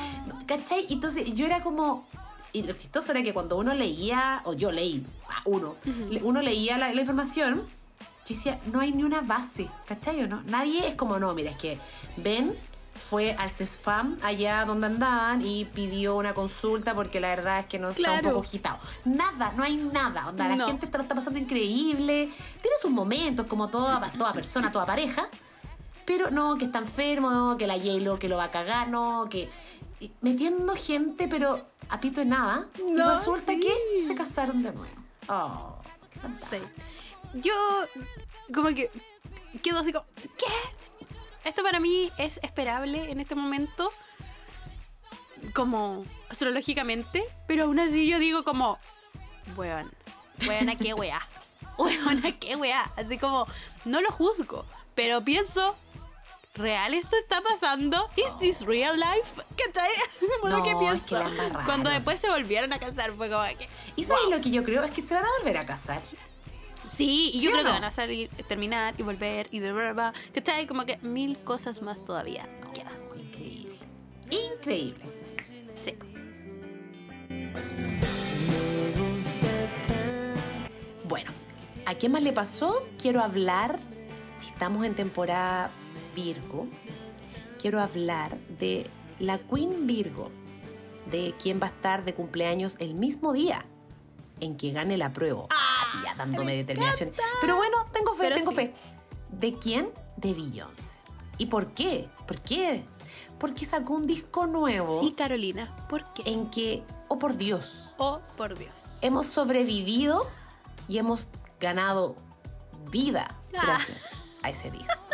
¿Cachai? 0.47 0.87
Entonces 0.91 1.35
yo 1.35 1.45
era 1.47 1.63
como... 1.63 2.07
Y 2.57 2.63
lo 2.63 2.73
chistoso 2.73 3.13
era 3.13 3.23
que 3.23 3.35
cuando 3.35 3.57
uno 3.59 3.75
leía, 3.75 4.41
o 4.45 4.55
yo 4.55 4.73
leí, 4.73 5.05
ah, 5.29 5.43
uno, 5.45 5.77
uno 6.23 6.41
leía 6.41 6.79
la, 6.79 6.91
la 6.93 7.01
información, 7.01 7.65
yo 8.27 8.35
decía, 8.35 8.59
no 8.73 8.81
hay 8.81 8.93
ni 8.93 9.05
una 9.05 9.21
base, 9.21 9.69
¿cachai 9.87 10.23
o 10.23 10.27
no? 10.27 10.43
Nadie 10.47 10.89
es 10.89 10.97
como, 10.97 11.19
no, 11.19 11.35
mira, 11.35 11.51
es 11.51 11.57
que 11.59 11.79
Ben 12.17 12.55
fue 12.95 13.35
al 13.35 13.51
CESFAM 13.51 14.17
allá 14.23 14.65
donde 14.65 14.87
andaban 14.87 15.43
y 15.45 15.67
pidió 15.67 16.17
una 16.17 16.33
consulta 16.33 16.95
porque 16.95 17.21
la 17.21 17.29
verdad 17.29 17.61
es 17.61 17.67
que 17.67 17.79
no 17.79 17.91
está 17.91 18.11
un 18.15 18.21
poco 18.23 18.41
agitado. 18.41 18.79
Nada, 19.05 19.53
no 19.55 19.63
hay 19.63 19.77
nada. 19.77 20.27
Onda, 20.29 20.49
la 20.49 20.57
No. 20.57 20.67
gente 20.67 20.87
te 20.87 20.97
lo 20.97 21.03
está 21.03 21.15
pasando 21.15 21.39
increíble. 21.39 22.31
Tiene 22.63 22.77
sus 22.81 22.91
momentos, 22.91 23.47
como 23.47 23.69
toda, 23.69 24.11
toda 24.17 24.33
persona, 24.33 24.73
toda 24.73 24.87
pareja. 24.87 25.29
Pero 26.07 26.31
no, 26.31 26.57
que 26.57 26.65
está 26.65 26.79
enfermo, 26.79 27.31
no, 27.31 27.59
que 27.59 27.67
la 27.67 27.75
J-Lo 27.75 28.19
que 28.19 28.31
lo 28.31 28.39
va 28.39 28.45
a 28.45 28.51
cagar, 28.51 28.89
no, 28.89 29.29
que. 29.29 29.51
Metiendo 30.23 30.75
gente, 30.75 31.27
pero 31.29 31.67
a 31.89 32.01
pito 32.01 32.21
de 32.21 32.27
nada. 32.27 32.67
y 32.79 32.83
No, 32.83 33.13
resulta 33.13 33.53
sí. 33.53 33.61
que 33.61 34.07
se 34.07 34.15
casaron 34.15 34.63
de 34.63 34.73
nuevo. 34.73 34.95
Oh, 35.29 35.77
Sí. 36.49 36.59
Yo 37.35 37.53
como 38.55 38.69
que 38.69 38.91
quedo 39.63 39.79
así 39.81 39.93
como, 39.93 40.07
¿qué? 40.17 40.47
Esto 41.49 41.63
para 41.63 41.79
mí 41.81 42.11
es 42.19 42.39
esperable 42.43 43.11
en 43.11 43.21
este 43.21 43.35
momento, 43.35 43.93
como 45.55 46.05
astrológicamente, 46.29 47.25
pero 47.47 47.65
aún 47.65 47.79
así 47.79 48.07
yo 48.09 48.19
digo 48.19 48.45
como, 48.45 48.79
weón, 49.57 49.91
weón, 50.47 50.69
¿a 50.69 50.77
qué 50.77 50.95
weá? 50.95 51.21
Weón, 51.79 52.25
¿a 52.25 52.33
qué 52.33 52.57
weá? 52.57 52.91
Así 52.97 53.19
como, 53.19 53.47
no 53.85 54.01
lo 54.01 54.11
juzgo, 54.11 54.65
pero 54.95 55.23
pienso, 55.23 55.77
¿real 56.57 56.95
esto 56.95 57.17
está 57.17 57.41
pasando? 57.43 58.09
¿Is 58.17 58.39
this 58.41 58.67
real 58.67 58.99
life? 58.99 59.43
¿Qué 59.57 59.69
tal? 59.73 59.89
Como 60.41 60.51
lo 60.51 60.59
No, 60.59 60.63
que 60.65 60.71
es 60.71 60.77
pienso. 60.77 61.05
que 61.07 61.15
la 61.15 61.27
embarraron. 61.29 61.65
Cuando 61.65 61.91
después 61.91 62.21
se 62.21 62.31
volvieron 62.31 62.73
a 62.73 62.79
casar 62.79 63.13
fue 63.13 63.31
como 63.31 63.43
que... 63.59 63.69
¿Y 63.97 64.05
sabes 64.05 64.25
wow. 64.25 64.33
lo 64.33 64.41
que 64.41 64.51
yo 64.51 64.65
creo? 64.65 64.83
Es 64.85 64.91
que 64.91 65.03
se 65.03 65.15
van 65.15 65.25
a 65.25 65.29
volver 65.39 65.59
a 65.59 65.67
casar. 65.67 66.01
Sí, 66.95 67.31
y 67.35 67.39
¿Sí 67.39 67.41
yo 67.43 67.51
creo 67.51 67.63
que 67.63 67.69
no? 67.69 67.75
van 67.75 67.85
a 67.85 67.91
salir, 67.91 68.29
terminar 68.49 68.95
y 68.97 69.03
volver 69.03 69.49
y 69.51 69.59
de 69.59 69.73
verdad, 69.73 70.15
que 70.33 70.51
ahí 70.51 70.67
como 70.67 70.87
que 70.87 70.99
mil 70.99 71.37
cosas 71.39 71.83
más 71.83 72.05
todavía 72.05 72.49
quedan. 72.73 72.95
Increíble. 73.21 73.77
Increíble. 74.31 75.05
Sí. 75.85 75.95
Bueno, 81.05 81.31
¿a 81.87 81.95
qué 81.95 82.09
más 82.09 82.23
le 82.23 82.33
pasó? 82.33 82.87
Quiero 83.01 83.21
hablar, 83.23 83.79
si 84.39 84.49
estamos 84.49 84.85
en 84.85 84.95
temporada 84.95 85.71
Virgo, 86.27 86.67
quiero 87.61 87.81
hablar 87.81 88.37
de 88.59 88.89
la 89.21 89.39
Queen 89.39 89.87
Virgo, 89.87 90.31
de 91.11 91.35
quién 91.41 91.61
va 91.63 91.67
a 91.67 91.71
estar 91.71 92.05
de 92.05 92.15
cumpleaños 92.15 92.75
el 92.81 92.95
mismo 92.95 93.33
día 93.33 93.65
en 94.41 94.57
que 94.57 94.73
gane 94.73 94.97
la 94.97 95.13
prueba. 95.13 95.47
Ah, 95.51 95.85
sí, 95.93 95.99
ya 96.05 96.15
dándome 96.15 96.57
determinación. 96.57 97.13
Pero 97.41 97.57
bueno, 97.57 97.87
tengo 97.93 98.13
fe, 98.15 98.25
Pero 98.25 98.35
tengo 98.37 98.51
sí. 98.51 98.57
fe. 98.57 98.75
¿De 99.31 99.55
quién? 99.59 99.91
De 100.17 100.33
Beyoncé. 100.35 100.99
¿Y 101.39 101.47
por 101.47 101.69
qué? 101.75 102.09
¿Por 102.27 102.41
qué? 102.41 102.83
Porque 103.39 103.65
sacó 103.67 103.93
un 103.93 104.07
disco 104.07 104.47
nuevo 104.47 105.01
Sí, 105.03 105.13
Carolina, 105.13 105.77
¿por 105.89 106.03
qué? 106.15 106.23
en 106.27 106.49
que, 106.51 106.83
oh 107.09 107.19
por 107.19 107.37
Dios, 107.37 107.91
Oh, 107.99 108.21
por 108.39 108.57
Dios. 108.59 108.99
hemos 109.03 109.27
sobrevivido 109.27 110.27
y 110.89 110.97
hemos 110.99 111.29
ganado 111.61 112.17
vida 112.91 113.37
Ah. 113.57 113.63
gracias 113.79 114.03
a 114.43 114.49
ese 114.51 114.71
disco. 114.71 115.06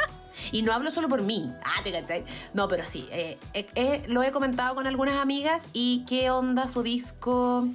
Y 0.53 0.63
no 0.63 0.73
hablo 0.73 0.91
solo 0.91 1.09
por 1.09 1.23
mí. 1.23 1.51
Ah, 1.65 1.83
¿te 1.83 1.91
cachai? 1.91 2.25
No, 2.55 2.69
pero 2.69 2.85
sí. 2.87 3.09
eh, 3.11 3.39
eh, 3.55 3.67
eh, 3.75 4.03
lo 4.07 4.23
he 4.23 4.31
comentado 4.31 4.75
con 4.75 4.87
algunas 4.87 5.17
amigas 5.21 5.69
y 5.73 6.05
qué 6.07 6.31
onda 6.31 6.67
su 6.69 6.83
disco. 6.83 7.67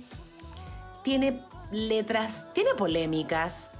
Tiene 1.04 1.42
letras, 1.72 2.46
tiene 2.54 2.76
polémicas. 2.76 3.72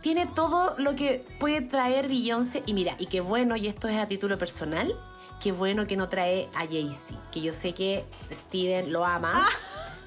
tiene 0.00 0.26
todo 0.26 0.74
lo 0.78 0.94
que 0.96 1.24
puede 1.38 1.60
traer 1.60 2.08
Beyoncé. 2.08 2.62
Y 2.66 2.72
mira, 2.74 2.94
y 2.98 3.06
qué 3.06 3.20
bueno, 3.20 3.56
y 3.56 3.66
esto 3.66 3.88
es 3.88 3.98
a 3.98 4.06
título 4.06 4.38
personal, 4.38 4.94
qué 5.40 5.52
bueno 5.52 5.86
que 5.86 5.96
no 5.96 6.08
trae 6.08 6.48
a 6.54 6.60
Jay-Z. 6.66 7.14
Que 7.30 7.40
yo 7.42 7.52
sé 7.52 7.74
que 7.74 8.04
Steven 8.30 8.92
lo 8.92 9.04
ama, 9.04 9.46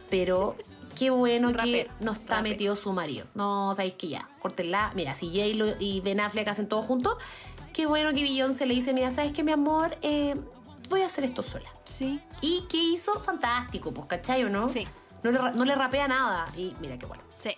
pero 0.09 0.55
qué 0.97 1.09
bueno 1.09 1.53
que 1.53 1.89
no 1.99 2.13
está 2.13 2.41
metido 2.41 2.75
su 2.75 2.93
marido. 2.93 3.25
No, 3.35 3.73
sabéis 3.75 3.93
que 3.95 4.07
ya, 4.09 4.29
córtenla. 4.41 4.91
Mira, 4.95 5.13
si 5.13 5.27
J-Lo 5.27 5.75
y 5.79 6.01
Ben 6.01 6.19
Affleck 6.19 6.47
hacen 6.47 6.67
todo 6.67 6.81
juntos, 6.81 7.15
qué 7.81 7.87
bueno 7.87 8.13
que 8.13 8.21
Beyoncé 8.21 8.67
le 8.67 8.75
dice, 8.75 8.93
mira, 8.93 9.09
¿sabes 9.09 9.31
qué, 9.31 9.43
mi 9.43 9.51
amor? 9.51 9.97
Eh, 10.03 10.35
voy 10.87 11.01
a 11.01 11.07
hacer 11.07 11.23
esto 11.23 11.41
sola. 11.41 11.67
Sí. 11.83 12.19
¿Y 12.39 12.65
qué 12.69 12.77
hizo? 12.77 13.19
Fantástico, 13.21 13.91
pues, 13.91 14.05
¿cachai 14.05 14.43
o 14.43 14.49
no? 14.49 14.69
Sí. 14.69 14.87
No 15.23 15.31
le, 15.31 15.39
no 15.39 15.65
le 15.65 15.73
rapea 15.73 16.07
nada. 16.07 16.47
Y 16.55 16.75
mira 16.79 16.99
qué 16.99 17.07
bueno. 17.07 17.23
Sí. 17.39 17.55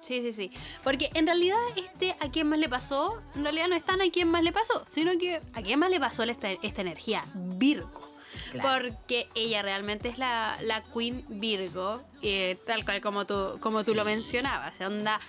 Sí, 0.00 0.22
sí, 0.22 0.32
sí. 0.32 0.50
Porque 0.82 1.10
en 1.12 1.26
realidad 1.26 1.58
este 1.76 2.16
a 2.18 2.30
quién 2.30 2.48
más 2.48 2.58
le 2.58 2.70
pasó, 2.70 3.18
en 3.34 3.42
realidad 3.42 3.68
no 3.68 3.76
es 3.76 3.84
tan 3.84 4.00
a 4.00 4.10
quién 4.10 4.28
más 4.28 4.42
le 4.42 4.52
pasó, 4.52 4.86
sino 4.90 5.10
que 5.18 5.38
a 5.52 5.60
quién 5.60 5.78
más 5.78 5.90
le 5.90 6.00
pasó 6.00 6.22
esta, 6.22 6.50
esta 6.50 6.80
energía, 6.80 7.22
Virgo. 7.34 8.08
Claro. 8.52 8.82
Porque 8.82 9.28
ella 9.34 9.60
realmente 9.60 10.08
es 10.08 10.16
la, 10.16 10.56
la 10.62 10.80
Queen 10.80 11.26
Virgo, 11.28 12.02
eh, 12.22 12.56
tal 12.66 12.86
cual 12.86 13.02
como 13.02 13.26
tú, 13.26 13.58
como 13.60 13.84
tú 13.84 13.94
lo 13.94 14.06
mencionabas. 14.06 14.80
Onda, 14.80 15.20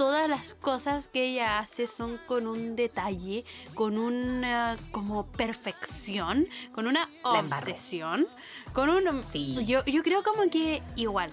todas 0.00 0.30
las 0.30 0.54
cosas 0.54 1.08
que 1.08 1.26
ella 1.26 1.58
hace 1.58 1.86
son 1.86 2.18
con 2.26 2.46
un 2.46 2.74
detalle, 2.74 3.44
con 3.74 3.98
una 3.98 4.78
como 4.92 5.26
perfección, 5.26 6.48
con 6.72 6.86
una 6.86 7.10
obsesión, 7.22 8.26
con 8.72 8.88
un... 8.88 9.22
Sí. 9.30 9.62
Yo, 9.66 9.84
yo 9.84 10.02
creo 10.02 10.22
como 10.22 10.48
que 10.50 10.82
igual. 10.96 11.30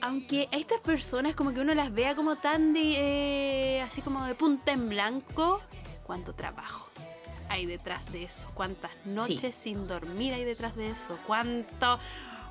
Aunque 0.00 0.48
a 0.52 0.56
estas 0.56 0.78
personas 0.82 1.34
como 1.34 1.52
que 1.52 1.58
uno 1.58 1.74
las 1.74 1.92
vea 1.92 2.14
como 2.14 2.36
tan 2.36 2.72
de... 2.72 3.78
eh, 3.78 3.80
así 3.80 4.02
como 4.02 4.24
de 4.24 4.36
punta 4.36 4.70
en 4.70 4.88
blanco, 4.88 5.60
¿cuánto 6.04 6.32
trabajo 6.32 6.88
hay 7.48 7.66
detrás 7.66 8.12
de 8.12 8.22
eso? 8.22 8.48
¿Cuántas 8.54 8.92
noches 9.04 9.52
sin 9.52 9.88
dormir 9.88 10.32
hay 10.32 10.44
detrás 10.44 10.76
de 10.76 10.90
eso? 10.90 11.18
¿Cuánto... 11.26 11.98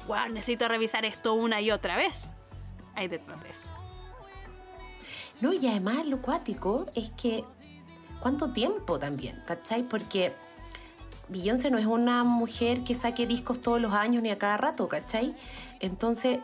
Wow, 0.06 0.28
necesito 0.34 0.68
revisar 0.68 1.06
esto 1.06 1.34
una 1.34 1.62
y 1.62 1.72
otra 1.72 1.96
vez. 1.96 2.30
Hay 2.94 3.08
detrás 3.08 3.42
de 3.42 3.52
eso. 3.52 3.83
No, 5.44 5.52
y 5.52 5.68
además 5.68 6.06
lo 6.06 6.22
cuático 6.22 6.86
es 6.96 7.10
que 7.10 7.44
cuánto 8.22 8.54
tiempo 8.54 8.98
también, 8.98 9.44
¿cachai? 9.46 9.84
Porque 9.84 10.32
Beyoncé 11.28 11.70
no 11.70 11.78
es 11.78 11.86
una 11.86 12.24
mujer 12.24 12.86
que 12.86 12.96
saque 12.96 13.28
discos 13.28 13.60
todos 13.60 13.82
los 13.82 13.92
años 13.92 14.24
ni 14.24 14.30
a 14.30 14.38
cada 14.38 14.56
rato, 14.56 14.88
¿cachai? 14.88 15.36
Entonces, 15.82 16.40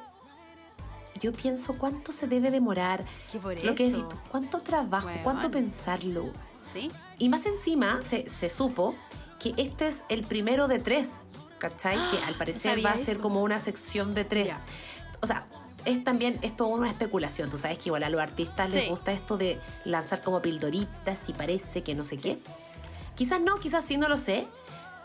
yo 1.22 1.32
pienso 1.32 1.78
cuánto 1.78 2.12
se 2.12 2.28
debe 2.28 2.52
demorar. 2.52 3.06
Que 3.32 3.40
por 3.40 3.64
Lo 3.64 3.74
que 3.74 3.86
decís 3.86 4.06
tú, 4.10 4.18
cuánto 4.30 4.60
trabajo, 4.60 5.08
cuánto 5.24 5.50
pensarlo. 5.50 6.34
¿Sí? 6.74 6.92
Y 7.18 7.30
más 7.30 7.46
encima 7.46 8.02
se, 8.02 8.28
se 8.28 8.50
supo 8.50 8.96
que 9.40 9.54
este 9.56 9.88
es 9.88 10.04
el 10.10 10.26
primero 10.26 10.68
de 10.68 10.80
tres, 10.80 11.24
¿cachai? 11.58 11.98
Que 12.12 12.18
al 12.26 12.34
parecer 12.38 12.86
va 12.86 12.90
a 12.90 12.98
ser 12.98 13.14
eso. 13.16 13.22
como 13.22 13.44
una 13.44 13.60
sección 13.60 14.14
de 14.14 14.26
tres. 14.26 14.54
O 15.22 15.28
sea, 15.28 15.48
es 15.86 16.04
también 16.04 16.40
esto 16.42 16.68
una 16.68 16.88
especulación. 16.90 17.50
Tú 17.50 17.58
sabes 17.58 17.78
que 17.80 17.90
igual 17.90 18.04
a 18.04 18.10
los 18.10 18.22
artistas 18.22 18.70
les 18.70 18.84
Sí. 18.84 18.90
gusta 18.90 19.12
esto 19.12 19.38
de 19.38 19.60
lanzar 19.86 20.22
como 20.22 20.42
pildoritas 20.42 21.28
y 21.28 21.34
parece 21.34 21.84
que 21.84 21.96
no 21.96 22.04
sé 22.06 22.18
qué. 22.18 22.38
Quizás 23.16 23.42
no, 23.42 23.58
quizás 23.60 23.84
sí, 23.86 23.98
no 23.98 24.08
lo 24.08 24.18
sé. 24.18 24.48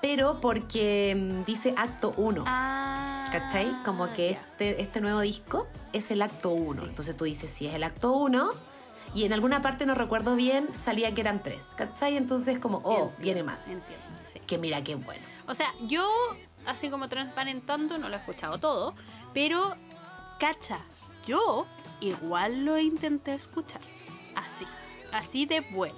Pero 0.02 0.38
porque 0.40 1.16
mm, 1.16 1.44
dice 1.44 1.72
acto 1.78 2.12
1. 2.18 2.44
Ah, 2.46 3.26
¿Cachai? 3.32 3.82
Como 3.84 4.12
que 4.12 4.30
este, 4.32 4.82
este 4.82 5.00
nuevo 5.00 5.20
disco 5.20 5.66
es 5.94 6.10
el 6.10 6.20
acto 6.20 6.50
1. 6.50 6.82
Sí. 6.82 6.88
Entonces 6.90 7.16
tú 7.16 7.24
dices, 7.24 7.50
si 7.50 7.66
es 7.66 7.74
el 7.74 7.82
acto 7.82 8.12
1, 8.12 8.50
y 9.14 9.24
en 9.24 9.32
alguna 9.32 9.62
parte 9.62 9.86
no 9.86 9.94
recuerdo 9.94 10.36
bien, 10.36 10.68
salía 10.78 11.14
que 11.14 11.22
eran 11.22 11.42
tres. 11.42 11.64
¿Cachai? 11.76 12.16
Entonces 12.18 12.58
como, 12.58 12.78
oh, 12.84 12.90
Entiendo, 12.90 13.14
viene 13.18 13.42
más. 13.44 13.62
Entiendo, 13.62 14.04
sí. 14.32 14.40
Que 14.46 14.58
mira 14.58 14.84
qué 14.84 14.96
bueno. 14.96 15.22
O 15.46 15.54
sea, 15.54 15.72
yo, 15.86 16.06
así 16.66 16.90
como 16.90 17.08
transparentando, 17.08 17.96
no 17.96 18.08
lo 18.10 18.16
he 18.16 18.18
escuchado 18.18 18.58
todo, 18.58 18.94
pero, 19.32 19.74
cacha, 20.44 20.78
yo 21.26 21.66
igual 22.00 22.64
lo 22.66 22.78
intenté 22.78 23.32
escuchar. 23.32 23.80
Así, 24.34 24.66
así 25.12 25.46
de 25.46 25.60
bueno. 25.60 25.96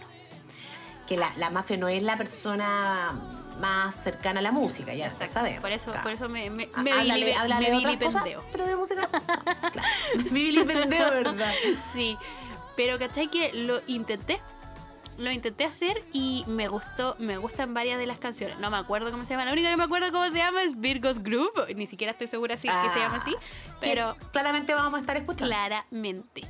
Que 1.09 1.16
la, 1.16 1.32
la 1.37 1.50
mafia 1.50 1.76
no 1.76 1.88
es 1.88 2.02
la 2.02 2.16
persona 2.16 3.12
más 3.61 3.94
cercana 3.94 4.40
a 4.40 4.42
la 4.42 4.52
música, 4.52 4.92
ya 4.94 5.06
está, 5.06 5.26
sabemos. 5.28 5.62
Por 5.62 5.72
eso, 5.72 5.87
Claro. 5.90 6.02
por 6.04 6.12
eso 6.12 6.28
me, 6.28 6.50
me, 6.50 6.68
Ah, 6.74 6.82
me, 6.82 6.92
háblale, 6.92 7.14
vilipe- 7.26 7.37
háblale 7.37 7.64
me 7.64 7.70
de 7.70 7.76
otras 7.78 7.96
cosas, 7.96 8.24
vilipendeo. 8.24 8.52
pero 8.52 8.66
de 8.66 8.76
música. 8.76 9.09
claro. 9.72 9.88
Me 10.30 10.40
vilipendeo, 10.40 11.11
¿verdad? 11.11 11.52
Sí, 11.92 12.16
pero 12.76 12.98
¿cachai? 12.98 13.28
Que 13.28 13.52
lo 13.52 13.80
intenté. 13.87 14.40
Lo 15.18 15.31
intenté 15.33 15.64
hacer 15.64 16.05
y 16.12 16.44
me 16.46 16.68
gustó, 16.68 17.16
me 17.18 17.38
gustan 17.38 17.72
varias 17.72 17.98
de 17.98 18.07
las 18.07 18.18
canciones. 18.18 18.59
No 18.59 18.70
me 18.70 18.76
acuerdo 18.76 19.11
cómo 19.11 19.22
se 19.24 19.31
llama. 19.31 19.46
La 19.46 19.52
única 19.52 19.70
que 19.70 19.76
me 19.76 19.85
acuerdo 19.85 20.12
cómo 20.12 20.24
se 20.26 20.37
llama 20.37 20.62
es 20.62 20.79
Virgo's 20.79 21.22
Group. 21.22 21.52
Ni 21.74 21.87
siquiera 21.87 22.11
estoy 22.12 22.26
segura 22.26 22.57
si 22.57 22.68
que 22.68 22.90
se 22.92 22.98
llama 22.98 23.16
así. 23.16 23.35
Pero 23.81 24.14
Que 24.14 24.26
claramente 24.33 24.74
vamos 24.74 24.98
a 24.98 25.00
estar 25.00 25.16
escuchando. 25.16 25.55
claramente. 25.55 26.42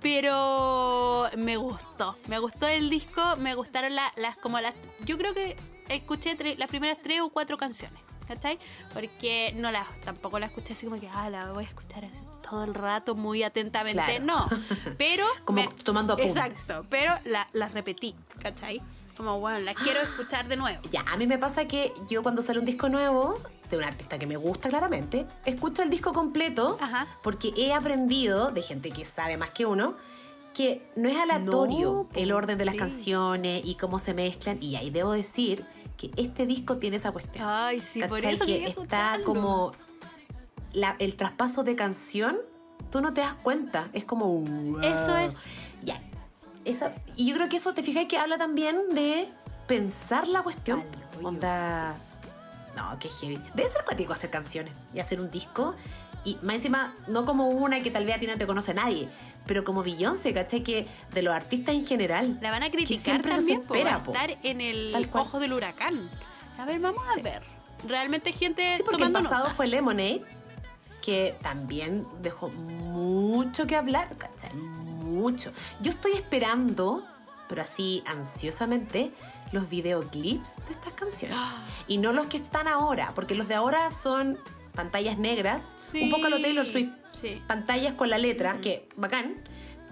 Pero 0.00 1.30
me 1.36 1.56
gustó. 1.56 2.16
Me 2.28 2.38
gustó 2.38 2.68
el 2.68 2.90
disco. 2.90 3.36
Me 3.36 3.54
gustaron 3.54 3.94
la- 3.94 4.12
las 4.16 4.36
como 4.36 4.60
las. 4.60 4.74
Yo 5.04 5.16
creo 5.16 5.32
que 5.34 5.56
escuché 5.88 6.36
tre- 6.36 6.56
las 6.58 6.68
primeras 6.68 6.98
tres 7.02 7.20
o 7.20 7.30
cuatro 7.30 7.56
canciones. 7.56 8.00
¿Cachai? 8.28 8.58
Porque 8.92 9.52
no 9.56 9.72
las, 9.72 9.88
tampoco 10.02 10.38
la 10.38 10.46
escuché 10.46 10.74
así 10.74 10.86
como 10.86 11.00
que, 11.00 11.08
ah, 11.08 11.28
la 11.30 11.50
voy 11.52 11.64
a 11.64 11.68
escuchar 11.68 12.04
así 12.04 12.20
todo 12.50 12.64
el 12.64 12.74
rato 12.74 13.14
muy 13.14 13.42
atentamente. 13.42 14.02
Claro. 14.02 14.24
No. 14.24 14.48
Pero. 14.98 15.24
Como 15.44 15.62
me- 15.62 15.68
tomando 15.84 16.14
apuntes. 16.14 16.36
Exacto. 16.36 16.86
Pero 16.90 17.12
la- 17.24 17.48
las 17.52 17.72
repetí. 17.72 18.14
¿Cachai? 18.42 18.82
Como, 19.16 19.38
bueno, 19.38 19.58
las 19.60 19.74
quiero 19.76 20.00
escuchar 20.00 20.48
de 20.48 20.56
nuevo. 20.56 20.80
Ya, 20.90 21.02
a 21.10 21.16
mí 21.16 21.26
me 21.26 21.36
pasa 21.38 21.66
que 21.66 21.92
yo 22.08 22.22
cuando 22.22 22.40
sale 22.42 22.58
un 22.58 22.64
disco 22.64 22.88
nuevo, 22.88 23.38
de 23.70 23.76
un 23.76 23.84
artista 23.84 24.18
que 24.18 24.26
me 24.26 24.36
gusta 24.36 24.68
claramente, 24.68 25.26
escucho 25.44 25.82
el 25.82 25.90
disco 25.90 26.12
completo 26.12 26.76
Ajá. 26.80 27.06
porque 27.22 27.52
he 27.56 27.72
aprendido 27.72 28.50
de 28.50 28.62
gente 28.62 28.90
que 28.90 29.04
sabe 29.04 29.36
más 29.36 29.50
que 29.50 29.64
uno 29.66 29.94
que 30.54 30.90
no 30.96 31.08
es 31.08 31.16
aleatorio 31.16 32.08
No, 32.12 32.20
el 32.20 32.32
orden 32.32 32.58
de 32.58 32.64
las 32.64 32.72
sí. 32.74 32.78
canciones 32.78 33.62
y 33.64 33.76
cómo 33.76 33.98
se 34.00 34.14
mezclan. 34.14 34.60
Y 34.60 34.74
ahí 34.76 34.90
debo 34.90 35.12
decir 35.12 35.64
que 35.96 36.10
este 36.16 36.46
disco 36.46 36.78
tiene 36.78 36.96
esa 36.96 37.12
cuestión. 37.12 37.44
Ay, 37.48 37.80
sí, 37.92 38.00
por 38.00 38.18
¿Cachai? 38.20 38.34
eso 38.34 38.46
que 38.46 38.56
está 38.66 38.70
escucharlo. 39.14 39.24
como 39.26 39.72
la- 40.72 40.96
el 40.98 41.16
traspaso 41.16 41.62
de 41.64 41.76
canción, 41.76 42.38
tú 42.90 43.00
no 43.00 43.12
te 43.12 43.20
das 43.20 43.34
cuenta. 43.34 43.88
Es 43.92 44.04
como 44.04 44.26
wow. 44.26 44.80
Eso 44.80 45.16
es. 45.18 45.36
Ya. 45.82 46.00
Esa, 46.64 46.92
y 47.16 47.26
yo 47.26 47.34
creo 47.36 47.48
que 47.48 47.56
eso 47.56 47.72
te 47.74 47.82
fijáis 47.82 48.08
que 48.08 48.18
habla 48.18 48.36
también 48.38 48.76
de 48.92 49.28
pensar 49.66 50.28
la 50.28 50.42
cuestión. 50.42 50.82
Palo, 50.82 51.20
yo, 51.22 51.28
Onda. 51.28 51.94
No, 52.76 52.98
qué 52.98 53.08
heavy. 53.08 53.38
Debe 53.54 53.68
ser 53.68 53.84
cuático 53.84 54.12
hacer 54.12 54.30
canciones 54.30 54.72
y 54.94 55.00
hacer 55.00 55.20
un 55.20 55.30
disco. 55.30 55.74
Y 56.24 56.36
más 56.42 56.56
encima, 56.56 56.94
no 57.08 57.24
como 57.24 57.48
una 57.48 57.80
que 57.80 57.90
tal 57.90 58.04
vez 58.04 58.16
a 58.16 58.18
ti 58.20 58.26
no 58.26 58.36
te 58.36 58.46
conoce 58.46 58.74
nadie, 58.74 59.08
pero 59.46 59.64
como 59.64 59.82
Beyoncé, 59.82 60.34
¿cachai? 60.34 60.62
Que 60.62 60.86
de 61.12 61.22
los 61.22 61.32
artistas 61.34 61.74
en 61.74 61.86
general. 61.86 62.38
La 62.42 62.50
van 62.50 62.62
a 62.62 62.70
criticar 62.70 63.22
también 63.22 63.62
por 63.62 63.78
estar 63.78 64.38
en 64.42 64.60
el 64.60 65.08
ojo 65.12 65.40
del 65.40 65.54
huracán. 65.54 66.10
A 66.58 66.66
ver, 66.66 66.78
vamos 66.78 67.02
a 67.10 67.14
Sí. 67.14 67.22
ver. 67.22 67.42
Realmente 67.88 68.32
gente 68.32 68.76
Sí, 68.76 68.82
porque 68.82 69.02
el 69.02 69.08
tomando 69.08 69.20
pasado 69.20 69.44
nota. 69.44 69.54
fue 69.54 69.66
Lemonade, 69.66 70.22
que 71.00 71.34
también 71.42 72.06
dejó 72.22 72.48
mucho 72.48 73.66
que 73.66 73.76
hablar, 73.76 74.16
¿cachai? 74.16 74.52
Mucho. 74.54 75.52
Yo 75.80 75.90
estoy 75.90 76.12
esperando, 76.12 77.04
pero 77.48 77.62
así 77.62 78.02
ansiosamente, 78.06 79.12
los 79.52 79.68
videoclips 79.68 80.56
de 80.66 80.72
estas 80.72 80.92
canciones. 80.94 81.36
Y 81.88 81.98
no 81.98 82.12
los 82.12 82.26
que 82.26 82.36
están 82.36 82.68
ahora, 82.68 83.12
porque 83.14 83.34
los 83.34 83.48
de 83.48 83.54
ahora 83.54 83.90
son 83.90 84.38
pantallas 84.74 85.18
negras, 85.18 85.72
Sí. 85.76 86.02
un 86.04 86.10
poco 86.10 86.26
a 86.26 86.30
lo 86.30 86.40
Taylor 86.40 86.64
Swift. 86.64 86.90
Sí. 87.12 87.42
Pantallas 87.48 87.94
con 87.94 88.08
la 88.10 88.18
letra, 88.18 88.60
que 88.60 88.88
bacán. 88.96 89.34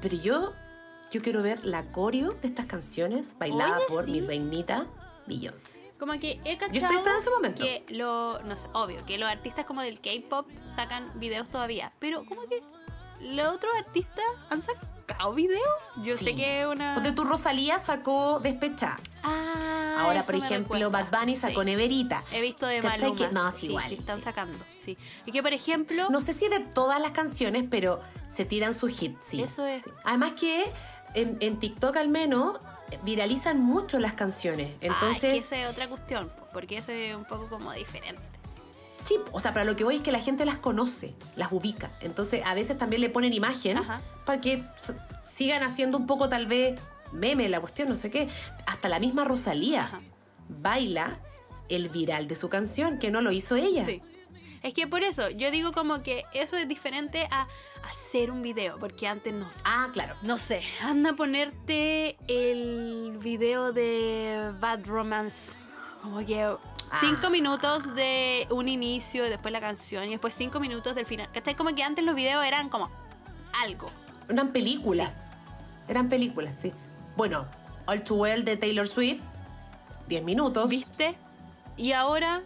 Pero 0.01 0.17
yo, 0.17 0.53
yo 1.11 1.21
quiero 1.21 1.43
ver 1.43 1.65
la 1.67 1.83
coreo 1.91 2.33
de 2.41 2.47
estas 2.47 2.67
canciones 2.67 3.35
bailada 3.39 3.79
Oye, 3.79 3.87
por 3.89 4.05
sí. 4.05 4.13
mi 4.13 4.21
reinita 4.21 4.87
Beyoncé. 5.27 5.88
Como 5.99 6.13
que 6.21 6.41
he 6.45 6.57
cachado 6.57 6.73
Yo 6.75 6.81
estoy 6.83 6.97
esperando 6.97 7.21
ese 7.21 7.31
momento. 7.31 7.65
que 7.65 7.85
lo, 7.91 8.41
no 8.43 8.57
sé, 8.57 8.69
obvio, 8.73 9.05
que 9.05 9.19
los 9.19 9.29
artistas 9.29 9.65
como 9.65 9.83
del 9.83 10.01
K-pop 10.01 10.47
sacan 10.77 11.11
videos 11.19 11.49
todavía, 11.49 11.91
pero 11.99 12.25
como 12.25 12.43
que 12.43 12.63
los 13.21 13.49
otros 13.55 13.73
artistas 13.77 14.25
han 14.49 14.63
sacado 14.63 15.33
videos. 15.35 15.61
Yo 16.05 16.17
Sí. 16.17 16.25
sé 16.27 16.35
que 16.37 16.67
una 16.67 16.95
Ponte 16.95 17.13
tu 17.13 17.25
Rosalía 17.25 17.79
sacó 17.81 18.39
Despecha. 18.41 18.97
Ah, 19.25 19.97
Ahora, 20.01 20.23
por 20.23 20.37
ejemplo. 20.37 20.91
Bad 20.91 21.07
Bunny 21.11 21.35
sacó 21.35 21.61
Sí. 21.63 21.67
Neverita. 21.67 22.23
He 22.31 22.41
visto 22.41 22.67
de 22.67 22.79
¿Cachai 22.81 23.01
Maluma. 23.11 23.17
que- 23.29 23.35
no, 23.35 23.51
sí, 23.51 23.59
sí, 23.59 23.67
igual, 23.67 23.89
sí 23.89 23.95
están 23.95 24.23
sacando, 24.23 24.57
sí. 24.85 24.97
Y 25.27 25.33
que 25.33 25.43
por 25.43 25.53
ejemplo, 25.53 26.09
No 26.11 26.21
sé 26.21 26.33
si 26.33 26.47
de 26.49 26.61
todas 26.61 27.01
las 27.01 27.11
canciones, 27.11 27.65
pero 27.69 28.01
se 28.29 28.45
tiran 28.45 28.73
su 28.75 28.87
hit, 28.87 29.17
sí. 29.23 29.43
Eso 29.43 29.67
es. 29.67 29.85
Además 30.05 30.33
que 30.39 30.71
en, 31.15 31.37
en 31.41 31.59
TikTok 31.59 31.97
al 31.97 32.09
menos 32.09 32.59
viralizan 33.03 33.61
mucho 33.61 33.99
las 33.99 34.15
canciones. 34.15 34.71
Entonces, 34.81 35.25
Entonces, 35.25 35.33
que 35.33 35.37
esa 35.39 35.57
es 35.65 35.71
otra 35.71 35.89
cuestión, 35.89 36.29
po, 36.29 36.47
porque 36.53 36.79
eso 36.79 36.93
es 36.93 37.15
un 37.15 37.25
poco 37.25 37.47
como 37.49 37.73
diferente. 37.73 38.23
sí, 39.05 39.17
o 39.33 39.41
sea, 39.41 39.53
para 39.53 39.65
lo 39.65 39.77
que 39.77 39.85
voy 39.85 39.97
es 39.97 40.03
que 40.03 40.13
la 40.13 40.21
gente 40.21 40.45
las 40.45 40.57
conoce, 40.59 41.15
las 41.37 41.51
ubica. 41.53 41.91
Entonces, 42.01 42.43
a 42.45 42.55
veces 42.55 42.77
también 42.79 43.01
le 43.03 43.11
ponen 43.11 43.33
imagen 43.33 43.79
Ajá. 43.79 44.01
para 44.25 44.41
que 44.41 44.63
sigan 45.35 45.63
haciendo 45.63 45.99
un 45.99 46.07
poco 46.07 46.29
tal 46.29 46.47
vez 46.47 46.79
meme 47.13 47.49
la 47.49 47.61
cuestión, 47.61 47.89
no 47.89 47.97
sé 47.97 48.11
qué. 48.11 48.29
Hasta 48.67 48.89
la 48.89 48.99
misma 48.99 49.25
Rosalía 49.25 49.85
Ajá. 49.85 50.01
baila 50.49 51.19
el 51.69 51.89
viral 51.89 52.29
de 52.29 52.37
su 52.37 52.49
canción, 52.49 52.99
que 52.99 53.11
no 53.11 53.21
lo 53.21 53.31
hizo 53.33 53.57
ella. 53.57 53.85
Sí. 53.87 54.03
Es 54.63 54.75
que 54.75 54.87
por 54.89 55.03
eso, 55.05 55.31
yo 55.31 55.51
digo 55.53 55.73
como 55.73 56.03
que 56.03 56.25
eso 56.35 56.57
es 56.57 56.67
diferente 56.67 57.29
a 57.31 57.47
hacer 57.85 58.31
un 58.31 58.43
video, 58.43 58.79
porque 58.79 59.07
antes 59.07 59.33
no 59.35 59.51
sé. 59.51 59.59
Ah, 59.65 59.89
claro. 59.93 60.15
No 60.23 60.39
sé, 60.39 60.63
anda 60.83 61.11
a 61.11 61.17
ponerte 61.17 62.17
el 62.29 63.19
video 63.23 63.73
de 63.73 64.53
Bad 64.61 64.87
Romance. 64.87 65.57
Como 66.03 66.19
que 66.19 66.49
cinco 67.01 67.27
Ah. 67.27 67.31
minutos 67.31 67.95
de 67.95 68.47
un 68.51 68.69
inicio, 68.69 69.27
y 69.27 69.29
después 69.29 69.53
la 69.53 69.61
canción, 69.61 70.05
y 70.05 70.11
después 70.11 70.35
cinco 70.37 70.61
minutos 70.61 70.95
del 70.95 71.07
final. 71.07 71.29
¿Cachai? 71.33 71.55
Como 71.55 71.75
que 71.75 71.83
antes 71.83 72.05
los 72.05 72.15
videos 72.15 72.45
eran 72.45 72.69
como 72.69 72.91
algo. 73.63 73.91
Eran 74.29 74.53
películas. 74.53 75.15
Eran 75.89 76.09
películas, 76.09 76.55
sí. 76.59 76.73
Bueno, 77.17 77.47
All 77.87 78.05
Too 78.05 78.17
Well 78.17 78.45
de 78.45 78.57
Taylor 78.57 78.87
Swift, 78.87 79.23
10 80.07 80.23
minutos. 80.23 80.69
¿Viste? 80.69 81.17
Y 81.77 81.93
ahora 81.93 82.43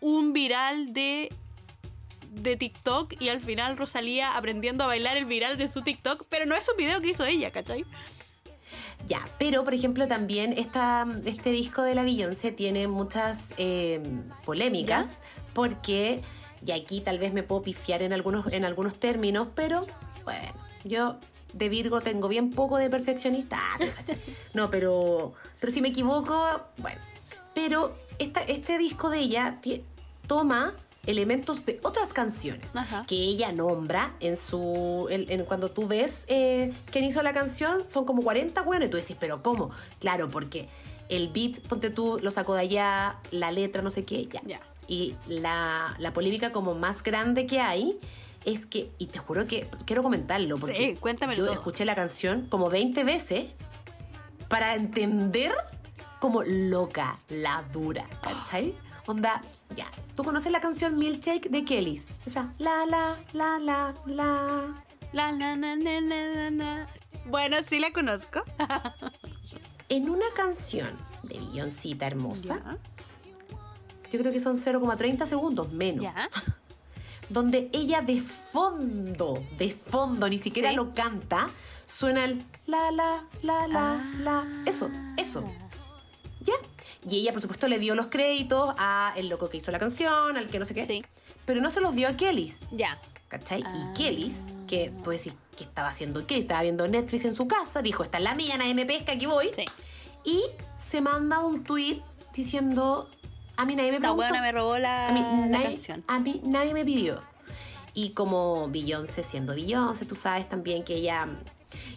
un 0.00 0.32
viral 0.32 0.92
de 0.92 1.32
de 2.36 2.56
TikTok 2.56 3.20
y 3.20 3.28
al 3.30 3.40
final 3.40 3.76
Rosalía 3.76 4.36
aprendiendo 4.36 4.84
a 4.84 4.86
bailar 4.86 5.16
el 5.16 5.24
viral 5.24 5.56
de 5.56 5.68
su 5.68 5.82
TikTok, 5.82 6.26
pero 6.28 6.46
no 6.46 6.54
es 6.54 6.68
un 6.68 6.76
video 6.76 7.00
que 7.00 7.08
hizo 7.08 7.24
ella, 7.24 7.50
¿cachai? 7.50 7.84
Ya, 9.08 9.26
pero 9.38 9.64
por 9.64 9.74
ejemplo 9.74 10.06
también 10.06 10.52
esta, 10.52 11.06
este 11.24 11.50
disco 11.50 11.82
de 11.82 11.94
la 11.94 12.02
Beyoncé 12.02 12.52
tiene 12.52 12.88
muchas 12.88 13.52
eh, 13.56 14.00
polémicas 14.44 15.20
porque, 15.54 16.22
y 16.64 16.72
aquí 16.72 17.00
tal 17.00 17.18
vez 17.18 17.32
me 17.32 17.42
puedo 17.42 17.62
pifiar 17.62 18.02
en 18.02 18.12
algunos, 18.12 18.52
en 18.52 18.64
algunos 18.64 18.98
términos, 18.98 19.48
pero 19.54 19.86
bueno, 20.24 20.52
yo 20.84 21.16
de 21.52 21.68
Virgo 21.68 22.00
tengo 22.00 22.28
bien 22.28 22.50
poco 22.50 22.76
de 22.76 22.90
perfeccionista. 22.90 23.58
No, 24.54 24.70
pero, 24.70 25.34
pero 25.60 25.70
si 25.70 25.82
me 25.82 25.88
equivoco, 25.88 26.62
bueno. 26.78 26.98
Pero 27.54 27.94
esta, 28.18 28.40
este 28.40 28.78
disco 28.78 29.10
de 29.10 29.18
ella 29.18 29.60
toma 30.26 30.74
elementos 31.06 31.64
de 31.64 31.78
otras 31.82 32.12
canciones 32.12 32.74
Ajá. 32.76 33.04
que 33.06 33.14
ella 33.16 33.52
nombra 33.52 34.14
en 34.20 34.36
su 34.36 35.06
en, 35.10 35.30
en 35.30 35.44
cuando 35.44 35.70
tú 35.70 35.86
ves 35.86 36.24
eh, 36.26 36.72
quién 36.90 37.04
hizo 37.04 37.22
la 37.22 37.32
canción 37.32 37.84
son 37.88 38.04
como 38.04 38.22
40 38.22 38.60
bueno 38.62 38.84
y 38.84 38.88
tú 38.88 38.96
decís 38.96 39.16
pero 39.18 39.42
cómo 39.42 39.70
claro 40.00 40.28
porque 40.28 40.68
el 41.08 41.28
beat 41.28 41.60
ponte 41.68 41.90
tú 41.90 42.18
lo 42.20 42.30
sacó 42.30 42.54
de 42.54 42.62
allá 42.62 43.16
la 43.30 43.52
letra 43.52 43.82
no 43.82 43.90
sé 43.90 44.04
qué 44.04 44.28
ya, 44.44 44.60
y 44.88 45.14
la, 45.28 45.94
la 45.98 46.12
polémica 46.12 46.50
como 46.52 46.74
más 46.74 47.02
grande 47.02 47.46
que 47.46 47.60
hay 47.60 47.98
es 48.44 48.66
que 48.66 48.90
y 48.98 49.06
te 49.06 49.18
juro 49.18 49.46
que 49.46 49.68
quiero 49.86 50.02
comentarlo 50.02 50.56
porque 50.56 50.76
Sí, 50.76 50.96
cuéntamelo 50.96 51.38
yo 51.38 51.44
todo. 51.46 51.54
escuché 51.54 51.84
la 51.84 51.94
canción 51.94 52.46
como 52.48 52.68
20 52.70 53.02
veces 53.04 53.52
para 54.48 54.74
entender 54.74 55.52
como 56.20 56.42
loca 56.42 57.18
la 57.28 57.62
dura 57.72 58.06
¿cachai? 58.22 58.74
Onda, 59.06 59.40
ya. 59.76 59.86
¿Tú 60.14 60.24
conoces 60.24 60.50
la 60.52 60.60
canción 60.60 60.96
Milkshake 60.96 61.48
de 61.48 61.64
Kellys? 61.64 62.08
Esa, 62.24 62.52
la, 62.58 62.84
la, 62.86 63.16
la, 63.32 63.58
la, 63.58 63.94
la. 64.06 64.82
La, 65.12 65.32
la, 65.32 65.56
na, 65.56 65.76
na, 65.76 66.50
na. 66.50 66.86
Bueno, 67.26 67.56
sí 67.68 67.78
la 67.78 67.92
conozco. 67.92 68.42
En 69.88 70.10
una 70.10 70.24
canción 70.34 70.98
de 71.22 71.38
Billoncita 71.38 72.08
hermosa, 72.08 72.56
Ya. 72.56 72.78
yo 74.10 74.18
creo 74.18 74.32
que 74.32 74.40
son 74.40 74.56
0,30 74.56 75.26
segundos 75.26 75.70
menos, 75.72 76.02
Ya. 76.02 76.28
donde 77.28 77.70
ella 77.72 78.02
de 78.02 78.20
fondo, 78.20 79.44
de 79.56 79.70
fondo, 79.70 80.28
ni 80.28 80.38
siquiera 80.38 80.70
Sí. 80.70 80.74
lo 80.76 80.92
canta, 80.92 81.50
suena 81.84 82.24
el 82.24 82.44
la, 82.66 82.90
la, 82.90 83.24
la, 83.42 83.68
la, 83.68 84.04
la. 84.18 84.44
Eso, 84.66 84.90
eso. 85.16 85.44
¿Ya? 86.46 86.54
Y 87.08 87.18
ella, 87.20 87.32
por 87.32 87.42
supuesto, 87.42 87.68
le 87.68 87.78
dio 87.78 87.94
los 87.94 88.06
créditos 88.06 88.74
a 88.78 89.12
el 89.16 89.28
loco 89.28 89.48
que 89.48 89.58
hizo 89.58 89.70
la 89.70 89.78
canción, 89.78 90.36
al 90.36 90.46
que 90.48 90.58
no 90.58 90.64
sé 90.64 90.74
qué. 90.74 90.84
Sí. 90.86 91.04
Pero 91.44 91.60
no 91.60 91.70
se 91.70 91.80
los 91.80 91.94
dio 91.94 92.08
a 92.08 92.16
Kellys. 92.16 92.60
Ya. 92.72 93.00
¿Cachai? 93.28 93.62
Ah. 93.64 93.72
Y 93.74 93.98
Kellys, 93.98 94.40
que 94.66 94.92
tú 95.02 95.10
decís, 95.10 95.34
¿qué 95.56 95.64
estaba 95.64 95.88
haciendo? 95.88 96.26
¿Qué? 96.26 96.38
Estaba 96.38 96.62
viendo 96.62 96.86
Netflix 96.86 97.24
en 97.24 97.34
su 97.34 97.48
casa, 97.48 97.82
dijo, 97.82 98.04
esta 98.04 98.18
es 98.18 98.24
la 98.24 98.34
mía, 98.34 98.56
nadie 98.56 98.74
me 98.74 98.86
pesca, 98.86 99.12
aquí 99.12 99.26
voy. 99.26 99.50
Sí. 99.54 99.64
Y 100.24 100.42
se 100.90 101.00
manda 101.00 101.40
un 101.40 101.64
tweet 101.64 102.02
diciendo, 102.32 103.08
a 103.56 103.64
mí 103.64 103.74
nadie 103.74 103.92
me 103.92 103.98
preguntó. 103.98 104.20
huevona 104.20 104.42
me 104.42 104.52
robó 104.52 104.78
la, 104.78 105.08
a, 105.08 105.12
mí, 105.12 105.20
la 105.20 105.46
nadie, 105.46 105.66
canción. 105.66 106.04
a 106.06 106.18
mí 106.20 106.40
nadie 106.44 106.74
me 106.74 106.84
pidió. 106.84 107.20
Y 107.94 108.10
como 108.10 108.68
Beyoncé 108.68 109.22
siendo 109.22 109.54
Beyoncé, 109.54 110.04
tú 110.04 110.16
sabes 110.16 110.48
también 110.48 110.84
que 110.84 110.96
ella... 110.96 111.26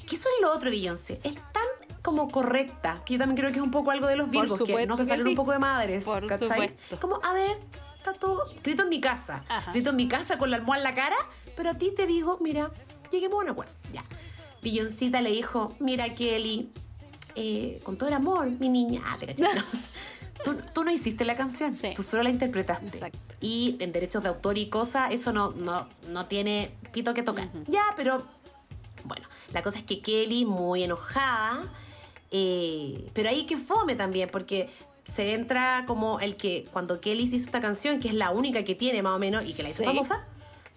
¿Qué 0.07 0.15
eso 0.15 0.29
es 0.35 0.41
lo 0.41 0.51
otro, 0.51 0.69
Beyoncé? 0.69 1.19
Es 1.23 1.33
tan 1.33 1.67
como 2.09 2.29
correcta, 2.29 3.01
que 3.05 3.13
yo 3.13 3.19
también 3.19 3.37
creo 3.37 3.51
que 3.51 3.57
es 3.59 3.63
un 3.63 3.69
poco 3.71 3.91
algo 3.91 4.07
de 4.07 4.15
los 4.15 4.29
virgos, 4.31 4.61
que 4.63 4.87
no 4.87 4.97
se 4.97 5.05
salen 5.05 5.25
sí. 5.25 5.29
un 5.29 5.35
poco 5.35 5.51
de 5.51 5.59
madres, 5.59 6.03
Por 6.03 6.25
¿cachai? 6.25 6.47
supuesto. 6.47 6.99
Como, 6.99 7.19
a 7.23 7.33
ver, 7.33 7.57
está 7.97 8.13
todo... 8.13 8.45
Grito 8.63 8.83
en 8.83 8.89
mi 8.89 8.99
casa, 8.99 9.43
Ajá. 9.47 9.71
grito 9.71 9.91
en 9.91 9.95
mi 9.95 10.07
casa 10.07 10.37
con 10.39 10.49
la 10.49 10.57
almohada 10.57 10.81
en 10.81 10.83
la 10.83 10.95
cara, 10.95 11.15
pero 11.55 11.69
a 11.69 11.73
ti 11.75 11.91
te 11.95 12.07
digo, 12.07 12.39
mira, 12.41 12.71
lleguemos 13.11 13.39
a 13.41 13.43
un 13.43 13.49
acuerdo, 13.51 13.73
ya. 13.93 14.03
Billoncita 14.63 15.21
le 15.21 15.29
dijo, 15.31 15.75
mira 15.79 16.13
Kelly, 16.13 16.71
eh, 17.35 17.79
con 17.83 17.95
todo 17.97 18.09
el 18.09 18.15
amor, 18.15 18.49
mi 18.49 18.69
niña, 18.69 19.01
ah, 19.05 19.17
te 19.19 19.27
caché. 19.27 19.43
No. 19.43 19.49
Tú, 20.43 20.55
tú 20.73 20.85
no 20.85 20.89
hiciste 20.91 21.25
la 21.25 21.35
canción, 21.35 21.75
Sí. 21.75 21.91
tú 21.93 22.01
solo 22.01 22.23
la 22.23 22.29
interpretaste. 22.29 22.87
Exacto. 22.87 23.19
Y 23.41 23.75
en 23.81 23.91
derechos 23.91 24.23
de 24.23 24.29
autor 24.29 24.57
y 24.57 24.69
cosas, 24.69 25.13
eso 25.13 25.33
no, 25.33 25.51
no, 25.51 25.89
no 26.07 26.27
tiene 26.27 26.71
pito 26.93 27.13
que 27.13 27.23
tocar. 27.23 27.49
Ya, 27.67 27.83
pero 27.97 28.25
bueno, 29.03 29.27
la 29.51 29.61
cosa 29.61 29.79
es 29.79 29.83
que 29.83 30.01
Kelly, 30.01 30.45
muy 30.45 30.83
enojada, 30.83 31.63
eh, 32.31 33.09
pero 33.13 33.29
ahí 33.29 33.45
que 33.45 33.57
fome 33.57 33.95
también, 33.95 34.29
porque 34.31 34.69
se 35.03 35.33
entra 35.33 35.83
como 35.87 36.19
el 36.19 36.35
que 36.35 36.67
cuando 36.71 37.01
Kelly 37.01 37.23
hizo 37.23 37.35
esta 37.35 37.59
canción, 37.59 37.99
que 37.99 38.09
es 38.09 38.13
la 38.13 38.29
única 38.31 38.63
que 38.63 38.75
tiene 38.75 39.01
más 39.01 39.15
o 39.15 39.19
menos 39.19 39.43
y 39.45 39.53
que 39.53 39.63
la 39.63 39.69
hizo 39.69 39.79
Sí. 39.79 39.85
famosa, 39.85 40.25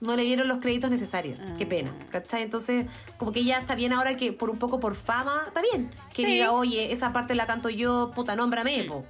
no 0.00 0.16
le 0.16 0.22
dieron 0.22 0.48
los 0.48 0.58
créditos 0.58 0.90
necesarios. 0.90 1.38
Qué 1.58 1.64
Ah. 1.64 1.68
pena, 1.68 1.94
¿cachai? 2.10 2.42
Entonces, 2.42 2.86
como 3.18 3.30
que 3.32 3.44
ya 3.44 3.58
está 3.58 3.74
bien 3.74 3.92
ahora 3.92 4.16
que 4.16 4.32
por 4.32 4.50
un 4.50 4.58
poco 4.58 4.80
por 4.80 4.94
fama, 4.94 5.44
está 5.46 5.60
bien. 5.62 5.90
Que 6.14 6.24
Sí. 6.24 6.32
diga, 6.32 6.52
oye, 6.52 6.90
esa 6.92 7.12
parte 7.12 7.34
la 7.34 7.46
canto 7.46 7.68
yo, 7.68 8.10
puta, 8.14 8.34
nómbrame, 8.34 8.84
po. 8.84 9.04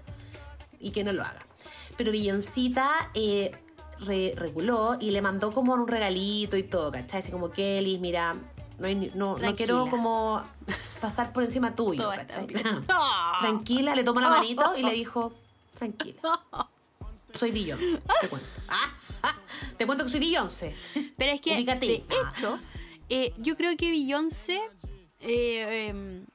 Y 0.80 0.90
que 0.90 1.04
no 1.04 1.12
lo 1.12 1.22
haga. 1.22 1.46
Pero 1.96 2.10
Billoncita 2.10 2.90
eh, 3.14 3.52
re- 4.00 4.34
reguló 4.36 4.96
y 5.00 5.12
le 5.12 5.22
mandó 5.22 5.52
como 5.52 5.72
un 5.74 5.86
regalito 5.86 6.56
y 6.56 6.64
todo, 6.64 6.90
¿cachai? 6.90 7.20
Así 7.20 7.30
como, 7.30 7.50
Kelly, 7.50 7.98
mira, 7.98 8.34
no, 8.82 8.88
hay 8.88 8.94
ni- 8.96 9.06
no, 9.14 9.14
no 9.14 9.34
Tranquila. 9.36 9.56
quiero 9.56 9.88
como 9.90 10.42
pasar 11.00 11.32
por 11.32 11.42
encima 11.44 11.74
tuyo. 11.74 12.10
Tranquila, 13.40 13.94
le 13.94 14.04
tomó 14.04 14.20
la 14.20 14.28
manito 14.28 14.76
y 14.76 14.82
le 14.82 14.90
dijo, 14.92 15.32
tranquila. 15.78 16.20
Soy 17.34 17.50
Beyoncé, 17.50 18.00
te 18.20 18.28
cuento. 18.28 18.46
Ah, 18.68 18.92
ah, 19.22 19.34
te 19.78 19.86
cuento 19.86 20.04
que 20.04 20.10
soy 20.10 20.20
Beyoncé. 20.20 20.76
Pero 21.16 21.32
es 21.32 21.40
que, 21.40 21.54
Ubícate. 21.54 21.86
de 21.86 22.04
Ah. 22.10 22.32
hecho, 22.36 22.58
eh, 23.08 23.32
yo 23.38 23.56
creo 23.56 23.74
que 23.76 23.90
Beyoncé. 23.90 24.60
eh, 25.20 25.88
em, 25.88 26.26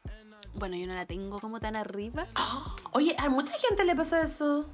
bueno, 0.55 0.75
yo 0.75 0.88
no 0.88 0.95
la 0.95 1.05
tengo 1.05 1.39
como 1.39 1.60
tan 1.60 1.75
arriba. 1.75 2.25
Oye, 2.93 3.15
a 3.19 3.29
mucha 3.29 3.53
gente 3.60 3.83
le 3.86 3.95
pasa 3.95 4.21
eso. 4.21 4.67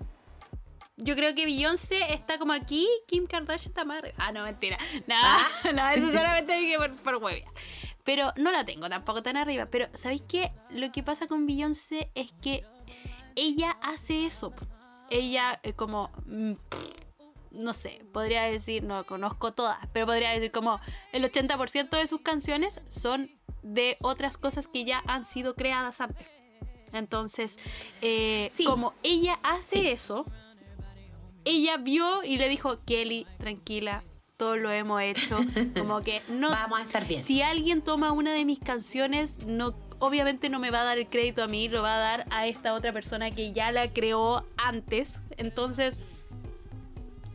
Yo 0.98 1.16
creo 1.16 1.34
que 1.34 1.46
Beyoncé 1.46 2.14
está 2.14 2.38
como 2.38 2.54
aquí, 2.54 2.88
Kim 3.08 3.26
Kardashian 3.26 3.72
está 3.72 3.84
más 3.84 4.00
arriba. 4.00 4.16
Ah, 4.20 4.32
no, 4.32 4.44
mentira. 4.44 4.78
No, 5.08 5.16
Ah. 5.18 5.48
no, 5.74 5.90
eso 5.90 6.08
solamente 6.14 6.56
dije 6.58 6.78
por, 6.78 6.96
por 6.98 7.16
huevia. 7.16 7.52
Pero 8.04 8.32
no 8.38 8.52
la 8.52 8.64
tengo 8.66 8.90
tampoco 8.90 9.24
tan 9.24 9.38
arriba. 9.38 9.66
Pero, 9.68 9.88
¿sabéis 9.94 10.22
qué? 10.28 10.52
Lo 10.70 10.92
que 10.92 11.02
pasa 11.04 11.28
con 11.28 11.48
Beyoncé 11.48 12.12
es 12.16 12.32
que 12.42 12.64
ella 13.36 13.72
hace 13.82 14.26
eso. 14.28 14.54
Ella, 15.10 15.60
eh, 15.64 15.74
como. 15.74 16.12
mm, 16.26 16.54
No 17.52 17.74
sé, 17.74 18.04
podría 18.12 18.44
decir, 18.44 18.84
no 18.84 19.06
conozco 19.06 19.54
todas, 19.54 19.78
pero 19.94 20.06
podría 20.08 20.32
decir 20.32 20.52
como 20.52 20.80
el 21.12 21.24
80% 21.24 21.98
de 21.98 22.08
sus 22.08 22.22
canciones 22.22 22.80
son 22.90 23.30
de 23.62 23.96
otras 24.02 24.38
cosas 24.38 24.68
que 24.68 24.86
ya 24.86 25.04
han 25.08 25.26
sido 25.26 25.54
creadas 25.56 26.02
antes. 26.02 26.28
Entonces, 26.94 27.58
eh, 28.02 28.48
Sí. 28.52 28.66
como 28.66 28.94
ella 29.04 29.38
hace 29.44 29.80
Sí. 29.82 29.88
eso, 29.88 30.26
ella 31.46 31.78
vio 31.78 32.24
y 32.24 32.38
le 32.38 32.50
dijo, 32.50 32.80
Kelly, 32.86 33.26
tranquila, 33.38 34.04
todos 34.38 34.58
lo 34.58 34.72
hemos 34.72 35.02
hecho. 35.02 35.38
Como 35.78 36.02
que 36.02 36.22
no. 36.30 36.50
Vamos 36.50 36.80
a 36.80 36.84
estar 36.84 37.08
bien. 37.08 37.22
Si 37.22 37.42
alguien 37.42 37.82
toma 37.82 38.12
una 38.12 38.34
de 38.34 38.46
mis 38.46 38.60
canciones, 38.60 39.40
no, 39.46 39.74
obviamente 40.00 40.50
no 40.50 40.60
me 40.60 40.72
va 40.72 40.82
a 40.82 40.84
dar 40.84 40.98
el 40.98 41.08
crédito 41.08 41.44
a 41.44 41.48
mí, 41.48 41.70
lo 41.70 41.82
va 41.82 41.96
a 41.96 42.00
dar 42.00 42.26
a 42.30 42.48
esta 42.48 42.74
otra 42.74 42.92
persona 42.92 43.32
que 43.32 43.52
ya 43.52 43.72
la 43.72 43.92
creó 43.92 44.46
antes. 44.58 45.14
Entonces, 45.38 46.00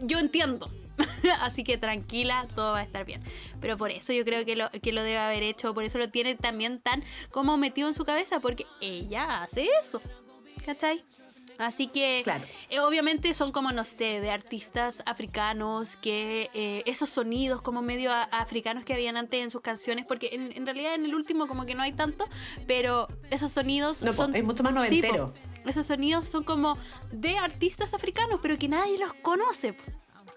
yo 0.00 0.18
entiendo. 0.18 0.70
Así 1.40 1.62
que 1.62 1.78
tranquila, 1.78 2.46
todo 2.54 2.72
va 2.72 2.80
a 2.80 2.82
estar 2.82 3.04
bien. 3.04 3.22
Pero 3.60 3.76
por 3.76 3.90
eso 3.90 4.12
yo 4.12 4.24
creo 4.24 4.44
que 4.44 4.56
lo, 4.56 4.70
que 4.70 4.92
lo 4.92 5.02
debe 5.02 5.18
haber 5.18 5.42
hecho, 5.42 5.72
por 5.74 5.84
eso 5.84 5.98
lo 5.98 6.10
tiene 6.10 6.34
también 6.34 6.80
tan 6.80 7.04
como 7.30 7.56
metido 7.56 7.88
en 7.88 7.94
su 7.94 8.04
cabeza, 8.04 8.40
porque 8.40 8.66
ella 8.80 9.42
hace 9.42 9.68
eso. 9.80 10.02
¿Cachai? 10.64 11.02
Así 11.58 11.88
que 11.88 12.20
Claro. 12.24 12.44
eh, 12.70 12.80
obviamente 12.80 13.34
son 13.34 13.50
como, 13.52 13.72
no 13.72 13.84
sé, 13.84 14.20
de 14.20 14.30
artistas 14.30 15.02
africanos, 15.06 15.96
que 15.96 16.50
eh, 16.54 16.82
esos 16.86 17.08
sonidos 17.08 17.60
como 17.62 17.82
medio 17.82 18.12
africanos 18.12 18.84
que 18.84 18.94
habían 18.94 19.16
antes 19.16 19.42
en 19.42 19.50
sus 19.50 19.60
canciones, 19.60 20.06
porque 20.06 20.30
en, 20.32 20.52
en 20.56 20.64
realidad 20.64 20.94
en 20.94 21.04
el 21.04 21.14
último 21.14 21.46
como 21.48 21.66
que 21.66 21.74
no 21.74 21.82
hay 21.82 21.92
tanto, 21.92 22.26
pero 22.66 23.08
esos 23.30 23.52
sonidos 23.52 24.02
No, 24.02 24.12
son... 24.12 24.34
es 24.36 24.44
mucho 24.44 24.62
más 24.62 24.72
noventero. 24.72 25.34
esos 25.66 25.84
sonidos 25.86 26.28
son 26.28 26.44
como 26.44 26.78
de 27.10 27.36
artistas 27.38 27.92
africanos, 27.92 28.38
pero 28.40 28.56
que 28.58 28.68
nadie 28.68 28.96
los 28.98 29.12
conoce. 29.14 29.76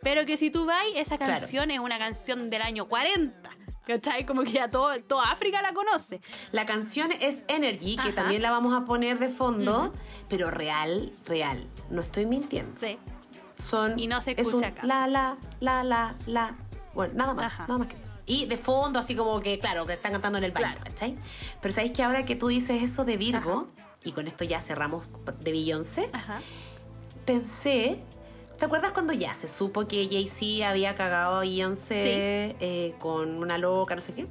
Pero 0.02 0.26
que 0.26 0.36
si 0.38 0.50
tú 0.50 0.66
vas, 0.66 0.84
esa 0.96 1.18
Claro. 1.20 1.34
canción 1.40 1.70
es 1.70 1.78
una 1.80 2.00
canción 2.00 2.50
del 2.50 2.64
año 2.64 2.88
40. 2.88 3.52
¿Cachai? 3.86 4.26
Como 4.26 4.44
que 4.44 4.52
ya 4.54 4.68
todo, 4.70 5.00
toda 5.02 5.32
África 5.32 5.62
la 5.62 5.74
conoce. 5.74 6.22
La 6.52 6.66
canción 6.66 7.12
es 7.12 7.44
Energy, 7.48 7.96
que 7.96 8.02
Ajá. 8.10 8.16
también 8.16 8.42
la 8.42 8.52
vamos 8.52 8.74
a 8.80 8.86
poner 8.86 9.18
de 9.20 9.30
fondo, 9.30 9.92
pero 10.30 10.52
real, 10.52 11.14
real. 11.26 11.68
No 11.90 12.02
estoy 12.02 12.26
mintiendo. 12.26 12.80
Sí. 12.80 12.98
Son, 13.60 13.98
Y 14.00 14.08
no 14.08 14.22
se 14.22 14.32
es 14.32 14.40
escucha 14.40 14.68
un 14.68 14.74
casi. 14.74 14.88
La, 14.88 15.08
la, 15.08 15.38
la, 15.60 15.84
la, 15.84 16.16
la. 16.26 16.56
Bueno, 16.94 17.14
nada 17.16 17.34
más, 17.34 17.46
Ajá. 17.54 17.64
nada 17.68 17.78
más 17.80 17.88
que 17.88 17.96
eso. 17.96 18.08
Y 18.26 18.46
de 18.46 18.58
fondo, 18.58 19.00
así 19.00 19.16
como 19.16 19.40
que, 19.42 19.60
claro, 19.60 19.86
que 19.86 19.94
están 19.94 20.12
cantando 20.14 20.38
en 20.38 20.44
el 20.46 20.52
baño, 20.52 20.68
Claro. 20.68 20.82
¿cachai? 20.84 21.18
Pero 21.62 21.74
¿sabéis 21.74 21.92
que 21.92 22.04
ahora 22.04 22.24
que 22.24 22.36
tú 22.36 22.48
dices 22.48 22.82
eso 22.84 23.04
de 23.04 23.18
Virgo, 23.18 23.68
y 24.04 24.12
con 24.14 24.28
esto 24.28 24.44
ya 24.44 24.62
cerramos 24.62 25.06
de 25.40 25.52
Beyoncé, 25.52 26.10
pensé... 27.26 28.04
¿Te 28.62 28.66
acuerdas 28.66 28.92
cuando 28.92 29.12
ya 29.12 29.34
se 29.34 29.48
supo 29.48 29.88
que 29.88 30.08
Jay-Z 30.08 30.70
había 30.70 30.94
cagado 30.94 31.38
a 31.38 31.40
Beyoncé 31.40 32.56
eh, 32.60 32.94
con 33.00 33.38
una 33.38 33.58
loca, 33.58 33.96
no 33.96 34.04
sé 34.04 34.14
qué? 34.14 34.28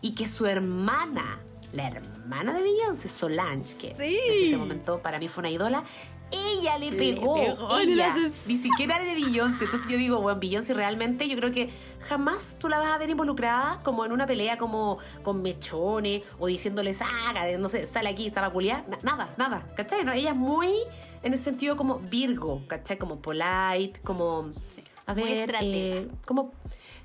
Y 0.00 0.16
que 0.16 0.26
su 0.26 0.46
hermana, 0.46 1.38
la 1.72 1.86
hermana 1.86 2.52
de 2.52 2.62
Beyoncé, 2.62 3.06
Solange, 3.06 3.76
que 3.76 3.94
Sí. 3.96 4.18
en 4.28 4.46
ese 4.48 4.56
momento 4.56 4.98
para 4.98 5.20
mí 5.20 5.28
fue 5.28 5.42
una 5.42 5.50
ídola, 5.50 5.84
ella 6.30 6.78
le 6.78 6.90
Le 6.90 6.96
pegó. 6.96 7.36
ella, 7.78 8.14
ni 8.46 8.56
siquiera 8.56 8.96
era 8.96 9.04
de 9.04 9.14
Beyoncé. 9.14 9.64
Entonces 9.64 9.90
yo 9.90 9.96
digo, 9.96 10.20
bueno, 10.20 10.40
Beyoncé 10.40 10.74
realmente 10.74 11.28
yo 11.28 11.36
creo 11.36 11.52
que 11.52 11.70
jamás 12.08 12.56
tú 12.58 12.68
la 12.68 12.78
vas 12.78 12.88
a 12.88 12.98
ver 12.98 13.10
involucrada 13.10 13.80
como 13.82 14.04
en 14.04 14.12
una 14.12 14.26
pelea 14.26 14.58
como 14.58 14.98
con 15.22 15.42
mechones 15.42 16.22
o 16.38 16.46
diciéndole 16.46 16.94
saca, 16.94 17.56
no 17.58 17.68
sé, 17.68 17.86
sale 17.86 18.08
aquí, 18.08 18.26
estaba 18.26 18.50
culiar. 18.50 18.84
nada, 19.02 19.32
nada, 19.36 19.64
¿cachai? 19.76 20.04
No, 20.04 20.12
ella 20.12 20.30
es 20.30 20.36
muy 20.36 20.72
en 21.22 21.32
el 21.32 21.38
sentido 21.38 21.76
como 21.76 21.98
Virgo, 21.98 22.62
¿cachai? 22.66 22.98
Como 22.98 23.20
polite, 23.20 24.00
como... 24.02 24.50
Sí. 24.74 24.82
A 25.06 25.12
ver, 25.12 25.54
eh, 25.60 26.08
¿cómo, 26.24 26.52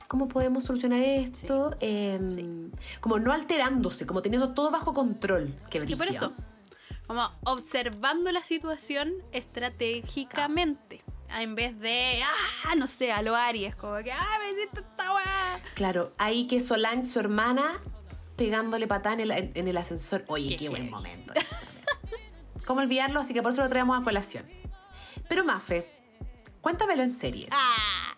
¿cómo 0.08 0.30
podemos 0.30 0.64
solucionar 0.64 1.02
esto? 1.02 1.76
Em, 1.82 2.34
sí. 2.34 2.72
Como 3.02 3.20
no 3.20 3.34
alterándose, 3.34 4.06
como 4.06 4.22
teniendo 4.22 4.54
todo 4.54 4.72
bajo 4.72 4.94
control. 4.94 5.54
Qué 5.70 5.84
Y 5.86 5.96
por 5.96 6.08
eso, 6.08 6.32
como 7.10 7.28
observando 7.44 8.32
la 8.32 8.44
situación 8.44 9.12
estratégicamente. 9.32 11.02
En 11.40 11.56
vez 11.56 11.80
de, 11.80 12.22
ah, 12.66 12.76
no 12.76 12.88
sé, 12.88 13.12
a 13.12 13.24
lo 13.24 13.36
Aries, 13.36 13.76
como 13.76 13.98
que, 14.04 14.12
ah, 14.12 14.38
me 14.44 14.52
hiciste 14.52 14.82
esta 14.82 15.12
weá. 15.16 15.60
Claro, 15.74 16.14
ahí 16.20 16.46
que 16.46 16.60
Solange, 16.60 17.06
su 17.08 17.20
hermana, 17.20 17.82
pegándole 18.36 18.86
patada 18.86 19.16
en 19.16 19.20
el, 19.22 19.32
en- 19.32 19.52
en 19.56 19.68
el 19.68 19.78
ascensor. 19.78 20.24
Oye, 20.28 20.50
Qué 20.50 20.58
qué, 20.58 20.70
buen 20.70 20.88
momento. 20.92 21.34
¿Cómo 22.68 22.82
olvidarlo? 22.82 23.20
Así 23.22 23.34
que 23.34 23.42
por 23.42 23.54
eso 23.54 23.62
lo 23.64 23.70
traemos 23.70 24.00
a 24.00 24.04
colación. 24.04 24.46
Pero 25.28 25.44
Mafe, 25.44 25.88
cuéntamelo 26.62 27.02
en 27.02 27.12
series. 27.12 27.50
Ah. 27.52 28.16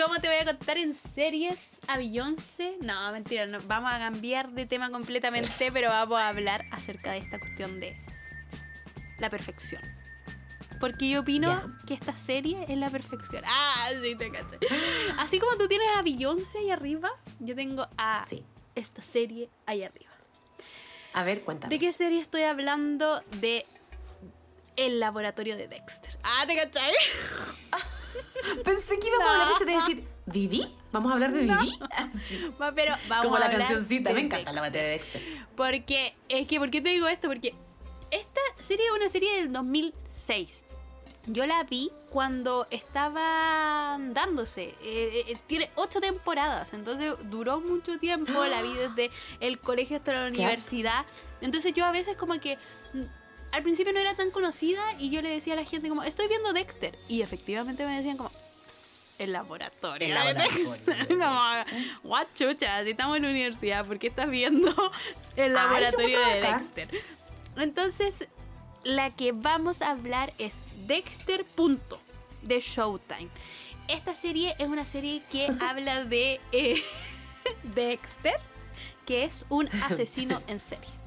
¿Cómo 0.00 0.20
te 0.20 0.28
voy 0.28 0.36
a 0.36 0.44
contar 0.44 0.78
en 0.78 0.94
series 1.14 1.58
a 1.88 1.98
Beyoncé? 1.98 2.76
No, 2.82 3.10
mentira, 3.10 3.46
no. 3.46 3.58
vamos 3.66 3.92
a 3.92 3.98
cambiar 3.98 4.50
de 4.52 4.64
tema 4.64 4.90
completamente, 4.90 5.72
pero 5.72 5.88
vamos 5.88 6.20
a 6.20 6.28
hablar 6.28 6.64
acerca 6.70 7.10
de 7.12 7.18
esta 7.18 7.40
cuestión 7.40 7.80
de 7.80 7.96
la 9.18 9.28
perfección. 9.28 9.82
Porque 10.78 11.08
yo 11.08 11.20
opino 11.20 11.76
que 11.88 11.94
esta 11.94 12.16
serie 12.16 12.64
es 12.68 12.78
la 12.78 12.88
perfección. 12.90 13.42
Ah, 13.44 13.90
sí, 14.00 14.14
te 14.14 14.30
cacho. 14.30 14.46
Así 15.18 15.40
como 15.40 15.56
tú 15.56 15.66
tienes 15.66 15.88
a 15.96 16.02
Beyoncé 16.02 16.58
ahí 16.58 16.70
arriba, 16.70 17.10
yo 17.40 17.56
tengo 17.56 17.88
a 17.96 18.24
Sí. 18.28 18.44
esta 18.76 19.02
serie 19.02 19.50
ahí 19.66 19.82
arriba. 19.82 20.12
A 21.12 21.24
ver, 21.24 21.42
cuéntame. 21.42 21.74
¿De 21.74 21.80
qué 21.80 21.92
serie 21.92 22.20
estoy 22.20 22.42
hablando? 22.42 23.20
De 23.40 23.66
El 24.76 25.00
laboratorio 25.00 25.56
de 25.56 25.66
Dexter. 25.66 26.16
Ah, 26.22 26.44
¿te 26.46 26.54
cachai? 26.54 26.92
Pensé 28.64 28.98
que 28.98 29.08
íbamos 29.08 29.26
a 29.26 29.32
hablar 29.32 29.48
de 29.48 29.54
eso 29.54 29.64
de 29.64 29.72
decir, 29.72 30.04
¿Didi? 30.26 30.74
¿Vamos 30.92 31.10
a 31.10 31.14
hablar 31.14 31.32
de 31.32 31.40
Didi? 31.40 31.78
Así. 31.90 32.48
Va, 32.60 32.72
Pero 32.72 32.94
vamos 33.08 33.24
Como 33.24 33.36
a 33.36 33.40
la 33.40 33.46
hablar 33.46 33.60
cancioncita, 33.60 34.12
me 34.12 34.20
encanta 34.20 34.52
la 34.52 34.62
batalla 34.62 34.84
de 34.84 34.90
Dexter. 34.90 35.22
Porque, 35.56 36.14
es 36.28 36.46
que, 36.46 36.58
¿por 36.58 36.70
qué 36.70 36.80
te 36.80 36.90
digo 36.90 37.08
esto? 37.08 37.28
Porque 37.28 37.54
esta 38.10 38.40
serie 38.60 38.86
es 38.86 38.92
una 38.92 39.08
serie 39.08 39.36
del 39.36 39.52
2006. 39.52 40.64
Yo 41.26 41.46
la 41.46 41.62
vi 41.64 41.90
cuando 42.10 42.66
estaba 42.70 43.98
dándose. 44.00 44.74
Eh, 44.82 45.24
eh, 45.28 45.36
tiene 45.46 45.70
ocho 45.74 46.00
temporadas, 46.00 46.72
entonces 46.72 47.14
duró 47.24 47.60
mucho 47.60 47.98
tiempo. 47.98 48.32
La 48.46 48.62
vi 48.62 48.72
desde 48.74 49.10
el 49.40 49.58
colegio 49.58 49.98
hasta 49.98 50.12
la 50.12 50.28
universidad. 50.28 51.04
Entonces 51.42 51.74
yo 51.74 51.84
a 51.84 51.92
veces 51.92 52.16
como 52.16 52.40
que 52.40 52.56
mm, 52.94 53.02
al 53.52 53.62
principio 53.62 53.92
no 53.92 54.00
era 54.00 54.14
tan 54.14 54.30
conocida 54.30 54.82
y 54.98 55.10
yo 55.10 55.22
le 55.22 55.30
decía 55.30 55.54
a 55.54 55.56
la 55.56 55.64
gente 55.64 55.88
como, 55.88 56.02
estoy 56.02 56.28
viendo 56.28 56.52
Dexter. 56.52 56.98
Y 57.08 57.22
efectivamente 57.22 57.84
me 57.84 57.96
decían 57.96 58.16
como, 58.16 58.30
el 59.18 59.32
laboratorio. 59.32 60.16
El 60.16 60.36
de 60.36 60.42
Dexter". 60.42 61.08
de 61.08 61.18
como, 61.18 61.40
what 62.04 62.26
chucha, 62.36 62.82
si 62.84 62.90
estamos 62.90 63.16
en 63.16 63.24
la 63.24 63.30
universidad, 63.30 63.84
¿por 63.84 63.98
qué 63.98 64.08
estás 64.08 64.30
viendo 64.30 64.72
el 65.36 65.52
laboratorio 65.52 66.18
¿cómo 66.18 66.34
de? 66.34 66.40
Dexter? 66.40 67.00
Entonces, 67.56 68.14
la 68.84 69.10
que 69.10 69.32
vamos 69.32 69.82
a 69.82 69.90
hablar 69.90 70.32
es 70.38 70.54
Dexter. 70.86 71.44
Punto, 71.44 72.00
de 72.42 72.60
Showtime. 72.60 73.28
Esta 73.88 74.14
serie 74.14 74.54
es 74.58 74.68
una 74.68 74.86
serie 74.86 75.22
que 75.30 75.48
habla 75.60 76.04
de 76.04 76.40
eh, 76.52 76.82
Dexter, 77.62 78.38
que 79.06 79.24
es 79.24 79.44
un 79.48 79.68
asesino 79.82 80.40
en 80.46 80.60
serie. 80.60 80.97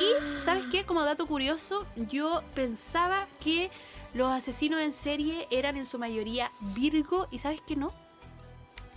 Y, 0.00 0.40
¿sabes 0.44 0.64
qué? 0.70 0.84
Como 0.84 1.04
dato 1.04 1.26
curioso, 1.26 1.86
yo 1.96 2.42
pensaba 2.54 3.26
que 3.42 3.70
los 4.14 4.30
asesinos 4.30 4.80
en 4.80 4.92
serie 4.92 5.46
eran 5.50 5.76
en 5.76 5.86
su 5.86 5.98
mayoría 5.98 6.50
Virgo, 6.60 7.26
y 7.30 7.38
¿sabes 7.38 7.60
qué 7.66 7.76
no? 7.76 7.92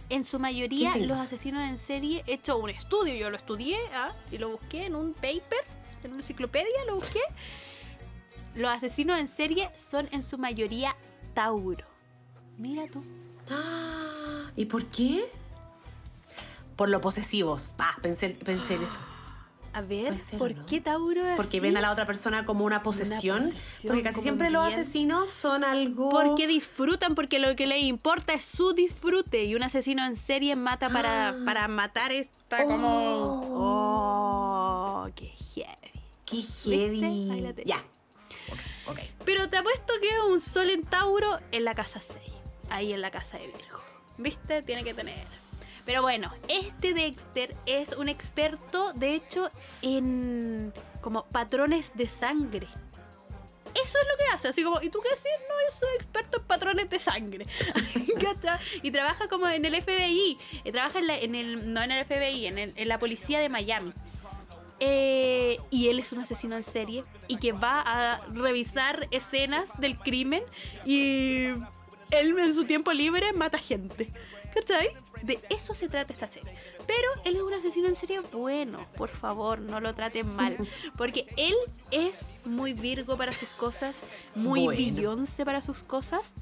En 0.10 0.24
su 0.24 0.40
mayoría, 0.40 0.96
los 0.98 1.18
asesinos 1.18 1.64
en 1.64 1.78
serie, 1.78 2.24
he 2.28 2.34
hecho 2.34 2.58
un 2.58 2.70
estudio, 2.70 3.14
yo 3.16 3.30
lo 3.30 3.36
estudié 3.36 3.78
¿ah? 3.94 4.14
y 4.32 4.38
lo 4.38 4.50
busqué 4.50 4.86
en 4.86 4.96
un 4.96 5.14
paper, 5.14 5.66
en 6.04 6.12
una 6.12 6.22
enciclopedia, 6.22 6.86
lo 6.86 6.96
busqué. 6.96 7.20
Los 8.56 8.72
asesinos 8.72 9.20
en 9.20 9.28
serie 9.28 9.70
son 9.76 10.08
en 10.12 10.24
su 10.24 10.38
mayoría 10.38 10.96
Tauro. 11.34 11.86
Mira 12.58 12.88
tú. 12.88 13.04
¿Y 14.56 14.66
por 14.66 14.86
qué? 14.86 15.30
Por 16.76 16.90
lo 16.90 17.02
posesivos. 17.02 17.72
Ah, 17.78 17.96
pensé, 18.02 18.30
pensé 18.30 18.76
en 18.76 18.84
eso. 18.84 19.00
A 19.78 19.82
ver, 19.82 20.18
ser, 20.20 20.40
¿por 20.40 20.56
¿no? 20.56 20.66
qué 20.66 20.82
Tauro 20.82 21.24
es 21.28 21.36
Porque 21.36 21.58
así? 21.58 21.60
ven 21.60 21.78
a 21.78 21.82
la 21.82 21.92
otra 21.92 22.06
persona 22.08 22.46
como 22.46 22.66
una 22.66 22.82
posesión. 22.82 23.44
posesión, 23.44 23.88
porque 23.90 24.02
casi 24.04 24.22
siempre 24.22 24.50
los 24.50 24.66
asesinos 24.74 25.30
son 25.30 25.64
algo. 25.64 26.10
Porque 26.10 26.48
disfrutan, 26.48 27.14
porque 27.14 27.38
lo 27.38 27.56
que 27.56 27.68
les 27.68 27.84
importa 27.84 28.34
es 28.34 28.44
su 28.44 28.74
disfrute. 28.74 29.44
Y 29.46 29.54
un 29.56 29.62
asesino 29.64 30.04
en 30.06 30.18
serie 30.18 30.56
mata 30.56 30.90
para, 30.90 31.30
Ah. 31.30 31.36
para 31.46 31.68
matar 31.68 32.12
esta 32.12 32.64
como. 32.64 33.42
Oh, 33.54 35.10
qué 35.16 35.28
heavy. 35.54 35.76
¡Qué 36.26 36.42
heavy! 36.42 37.54
Ya. 37.66 37.78
Ok, 37.78 38.60
ok. 38.92 39.00
Pero 39.26 39.48
te 39.50 39.58
apuesto 39.58 39.94
que 40.02 40.10
es 40.10 40.20
un 40.28 40.40
sol 40.40 40.70
en 40.72 40.84
Tauro 40.84 41.38
en 41.52 41.64
la 41.66 41.76
casa 41.76 42.02
6. 42.02 42.20
Ahí 42.70 42.94
en 42.94 43.02
la 43.02 43.12
casa 43.12 43.38
de 43.38 43.46
Virgo. 43.48 43.80
¿Viste? 44.18 44.64
Tiene 44.64 44.84
que 44.84 44.94
tener. 44.96 45.26
Pero 45.88 46.04
bueno, 46.04 46.32
este 46.50 46.94
Dexter 46.94 47.56
es 47.66 47.94
un 47.98 48.10
experto, 48.10 48.94
de 48.94 49.16
hecho, 49.16 49.50
en 49.82 50.72
como 51.02 51.24
patrones 51.26 51.92
de 51.96 52.08
sangre. 52.10 52.68
Eso 53.74 53.98
es 54.00 54.08
lo 54.12 54.18
que 54.18 54.34
hace, 54.34 54.48
así 54.50 54.64
como, 54.64 54.82
¿y 54.82 54.90
tú 54.90 55.00
qué 55.02 55.10
haces? 55.10 55.24
No, 55.48 55.56
yo 55.70 55.76
soy 55.80 55.90
experto 55.96 56.40
en 56.40 56.44
patrones 56.46 56.90
de 56.90 57.00
sangre. 57.00 57.46
Y 58.84 58.92
trabaja 58.92 59.28
como 59.28 59.48
en 59.48 59.64
el 59.66 59.82
FBI. 59.82 60.38
eh, 60.66 60.72
trabaja 60.72 61.00
en, 61.00 61.08
la- 61.08 61.18
el, 61.18 61.74
no 61.74 61.82
en 61.82 61.92
el 61.92 62.06
FBI, 62.06 62.48
en, 62.48 62.58
en 62.60 62.88
la 62.88 63.00
policía 63.00 63.40
de 63.40 63.48
Miami. 63.50 63.94
Eh, 64.80 65.58
y 65.72 65.88
él 65.90 66.00
es 66.00 66.12
un 66.12 66.20
asesino 66.20 66.56
en 66.56 66.64
serie 66.64 67.04
y 67.28 67.38
que 67.38 67.52
va 67.52 67.82
a 67.82 68.22
revisar 68.34 69.08
escenas 69.12 69.80
del 69.80 69.98
crimen 69.98 70.44
y 70.86 71.48
él 72.12 72.38
en 72.38 72.54
su 72.54 72.66
tiempo 72.66 72.94
libre 72.94 73.34
mata 73.34 73.58
gente. 73.58 74.12
¿Cachai? 74.60 74.90
De 75.24 75.40
eso 75.50 75.74
se 75.76 75.88
trata 75.90 76.14
esta 76.14 76.28
serie. 76.28 76.54
Pero 76.86 77.08
él 77.26 77.36
es 77.36 77.42
un 77.42 77.54
asesino 77.54 77.88
en 77.88 77.96
serie 77.96 78.20
bueno. 78.32 78.86
Por 78.96 79.10
favor, 79.10 79.60
no 79.60 79.80
lo 79.80 79.94
traten 79.94 80.36
mal. 80.36 80.56
Porque 80.98 81.28
él 81.38 81.56
es 81.92 82.20
muy 82.46 82.74
Virgo 82.74 83.18
para 83.18 83.32
sus 83.32 83.50
cosas, 83.50 83.96
muy 84.36 84.64
Bueno. 84.64 84.96
Beyoncé 84.96 85.46
para 85.46 85.62
sus 85.62 85.84
cosas. 85.84 86.34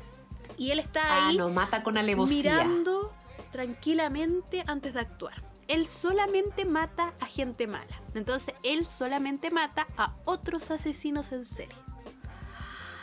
Y 0.58 0.72
él 0.72 0.80
está 0.80 1.02
Ah, 1.04 1.28
ahí 1.30 1.38
no, 1.38 1.50
mata 1.50 1.84
con 1.84 1.98
alevosía. 1.98 2.54
mirando 2.64 3.14
tranquilamente 3.52 4.64
antes 4.68 4.94
de 4.94 5.00
actuar. 5.00 5.34
él 5.68 5.88
solamente 5.88 6.64
mata 6.66 7.14
a 7.20 7.26
gente 7.26 7.66
mala. 7.66 7.86
Entonces, 8.14 8.54
él 8.64 8.86
solamente 8.86 9.50
mata 9.50 9.88
a 9.98 10.14
otros 10.26 10.70
asesinos 10.70 11.32
en 11.32 11.44
serie. 11.46 11.76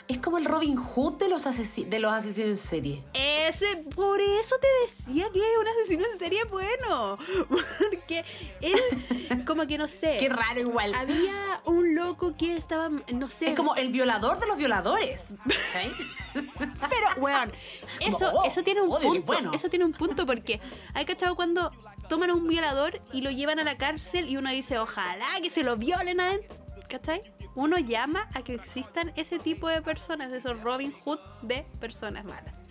Es 0.08 0.18
como 0.18 0.38
el 0.38 0.44
Robin 0.44 0.76
Hood 0.76 1.14
de 1.14 1.28
los, 1.28 1.46
asesi- 1.46 1.86
de 1.88 1.98
los 1.98 2.12
asesinos 2.12 2.50
en 2.50 2.56
serie. 2.58 3.04
Ese, 3.48 3.76
por 3.94 4.20
eso 4.20 4.56
te 4.58 4.68
decía 4.86 5.28
que 5.32 5.40
un 5.40 5.68
asesino 5.68 6.04
serie 6.18 6.44
bueno. 6.44 7.18
Porque 7.48 8.24
él, 8.60 9.44
como 9.44 9.66
que 9.66 9.78
no 9.78 9.88
sé. 9.88 10.16
Qué 10.18 10.28
raro 10.28 10.60
igual. 10.60 10.92
Había 10.94 11.60
un 11.64 11.94
loco 11.94 12.34
que 12.36 12.56
estaba, 12.56 12.88
no 12.88 13.28
sé. 13.28 13.50
Es 13.50 13.56
como 13.56 13.74
el 13.74 13.90
violador 13.90 14.38
de 14.38 14.46
los 14.46 14.58
violadores. 14.58 15.34
¿cachai? 15.42 15.90
Pero, 16.62 17.06
weón, 17.20 17.52
eso, 18.00 18.30
oh, 18.32 18.44
eso 18.44 18.62
tiene 18.62 18.82
un 18.82 18.92
oh, 18.92 19.00
punto. 19.00 19.26
bueno. 19.26 19.50
Eso 19.52 19.68
tiene 19.68 19.84
un 19.84 19.92
punto 19.92 20.24
porque 20.26 20.60
hay 20.94 21.04
cachado 21.04 21.34
cuando 21.34 21.72
toman 22.08 22.30
a 22.30 22.34
un 22.34 22.46
violador 22.46 23.00
y 23.12 23.22
lo 23.22 23.30
llevan 23.30 23.58
a 23.58 23.64
la 23.64 23.76
cárcel 23.76 24.28
y 24.28 24.36
uno 24.36 24.50
dice, 24.50 24.78
ojalá 24.78 25.26
que 25.42 25.50
se 25.50 25.62
lo 25.62 25.76
violen 25.76 26.20
a 26.20 26.34
él. 26.34 26.42
¿Cachai? 26.88 27.20
Uno 27.54 27.78
llama 27.78 28.28
a 28.34 28.42
que 28.42 28.54
existan 28.54 29.12
ese 29.16 29.38
tipo 29.38 29.68
de 29.68 29.82
personas, 29.82 30.32
esos 30.32 30.60
Robin 30.60 30.92
Hood 31.04 31.18
de 31.42 31.66
personas 31.80 32.24
malas. 32.24 32.61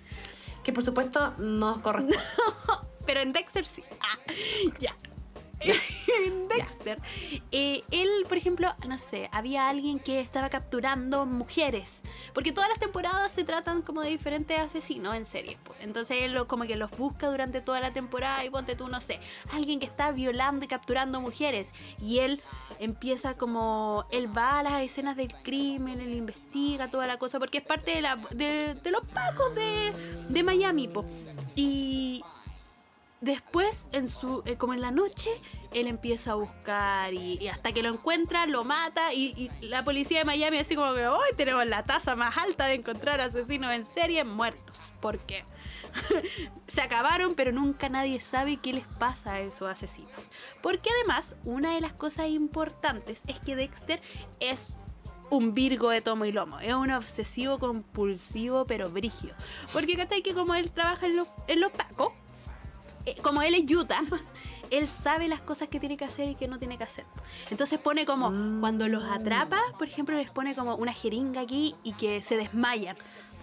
Que 0.64 0.74
por 0.74 0.84
supuesto 0.84 1.34
no 1.38 1.82
corresponde. 1.82 2.18
Pero 3.05 3.20
en 3.22 3.34
Dexter 3.34 3.66
sí. 3.66 3.84
Ah, 4.01 4.18
ya. 4.80 4.95
en 6.26 6.47
Dexter, 6.47 6.97
eh, 7.51 7.84
él, 7.91 8.09
por 8.28 8.38
ejemplo, 8.38 8.74
no 8.88 8.97
sé, 8.97 9.30
había 9.32 9.70
alguien 9.70 9.99
que 9.99 10.20
estaba 10.20 10.49
capturando 10.49 11.26
mujeres. 11.26 12.01
Porque 12.34 12.51
todas 12.53 12.70
las 12.70 12.80
temporadas 12.80 13.32
se 13.34 13.43
tratan 13.43 13.82
como 13.82 14.01
de 14.01 14.09
diferentes 14.09 14.57
asesinos 14.57 15.16
en 15.16 15.26
serie. 15.26 15.57
pues. 15.64 15.78
Entonces 15.82 16.18
él 16.22 16.32
lo- 16.34 16.47
como 16.47 16.64
que 16.64 16.76
los 16.78 16.91
busca 16.97 17.30
durante 17.30 17.59
toda 17.62 17.80
la 17.82 17.91
temporada 17.91 18.43
y 18.45 18.49
ponte 18.49 18.76
tú, 18.76 18.88
no 18.88 19.01
sé, 19.01 19.20
alguien 19.51 19.80
que 19.80 19.86
está 19.86 20.12
violando 20.12 20.64
y 20.66 20.68
capturando 20.68 21.20
mujeres. 21.20 21.70
Y 22.01 22.20
él 22.20 22.41
empieza 22.80 23.34
como, 23.36 24.05
él 24.12 24.36
va 24.36 24.59
a 24.59 24.64
las 24.64 24.82
escenas 24.82 25.16
del 25.18 25.34
crimen, 25.43 25.99
él 25.99 26.14
investiga 26.14 26.89
toda 26.89 27.05
la 27.05 27.18
cosa, 27.20 27.38
porque 27.38 27.57
es 27.59 27.64
parte 27.66 27.91
de, 27.95 28.01
la, 28.01 28.16
de, 28.32 28.74
de 28.76 28.91
los 28.91 29.05
pacos 29.07 29.53
de, 29.53 29.91
de 30.30 30.43
Miami. 30.43 30.88
po. 30.88 31.03
Y, 31.55 32.24
Después, 33.22 33.88
en 33.91 34.09
su, 34.09 34.41
eh, 34.47 34.57
como 34.57 34.74
en 34.74 34.82
la 34.82 34.89
noche, 34.89 35.30
él 35.74 35.86
empieza 35.86 36.32
a 36.32 36.36
buscar 36.36 37.13
y, 37.13 37.47
hasta 37.49 37.72
que 37.72 37.84
lo 37.84 37.89
encuentra, 37.89 38.47
lo 38.47 38.63
mata 38.63 39.13
y, 39.13 39.51
la 39.61 39.84
policía 39.84 40.19
de 40.19 40.26
Miami 40.26 40.57
así 40.57 40.76
como 40.76 40.95
que 40.95 41.07
hoy 41.07 41.30
tenemos 41.38 41.65
la 41.67 41.84
tasa 41.84 42.15
más 42.15 42.36
alta 42.36 42.65
de 42.65 42.74
encontrar 42.74 43.22
asesinos 43.22 43.72
en 43.74 43.86
serie 43.86 44.24
muertos. 44.24 44.76
¿Por 44.99 45.19
qué? 45.19 45.45
Se 46.67 46.82
acabaron, 46.82 47.36
pero 47.36 47.51
nunca 47.51 47.89
nadie 47.89 48.19
sabe 48.19 48.57
qué 48.57 48.74
les 48.74 48.88
pasa 48.88 49.34
a 49.34 49.39
esos 49.39 49.69
asesinos. 49.69 50.32
Porque 50.63 50.89
además, 50.89 51.36
una 51.45 51.76
de 51.76 51.82
las 51.82 51.93
cosas 51.93 52.28
importantes 52.28 53.19
es 53.28 53.39
que 53.39 53.55
Dexter 53.55 54.01
es 54.39 54.74
un 55.30 55.53
virgo 55.53 55.91
de 55.91 56.01
tomo 56.01 56.26
y 56.26 56.32
lomo. 56.32 56.59
Es 56.59 56.74
un 56.74 56.89
obsesivo 56.89 57.59
compulsivo, 57.59 58.65
pero 58.65 58.89
brígido. 58.89 59.36
Porque 59.74 59.95
¿cachai? 59.95 60.24
que 60.24 60.34
como 60.34 60.55
él 60.55 60.72
trabaja 60.72 61.05
en 61.05 61.17
los, 61.17 61.28
en 61.47 61.61
los 61.61 61.72
pacos, 61.72 62.13
eh, 62.13 62.17
como 63.22 63.41
él 63.41 63.56
es 63.56 63.76
Utah, 63.76 64.04
él 64.72 64.88
sabe 65.04 65.28
las 65.28 65.41
cosas 65.41 65.70
que 65.70 65.80
tiene 65.80 65.97
que 65.97 66.06
hacer 66.06 66.30
y 66.30 66.36
que 66.36 66.47
no 66.47 66.58
tiene 66.58 66.78
que 66.78 66.84
hacer. 66.84 67.06
Entonces 67.49 67.80
pone 67.80 68.06
como, 68.06 68.32
cuando 68.60 68.88
los 68.88 69.04
atrapa, 69.04 69.62
por 69.78 69.88
ejemplo, 69.88 70.16
les 70.16 70.32
pone 70.32 70.56
como 70.56 70.76
una 70.76 70.93
jeringa 70.93 71.41
aquí 71.41 71.76
y 71.84 71.93
que 71.93 72.24
se 72.24 72.38
desmayan. 72.38 72.95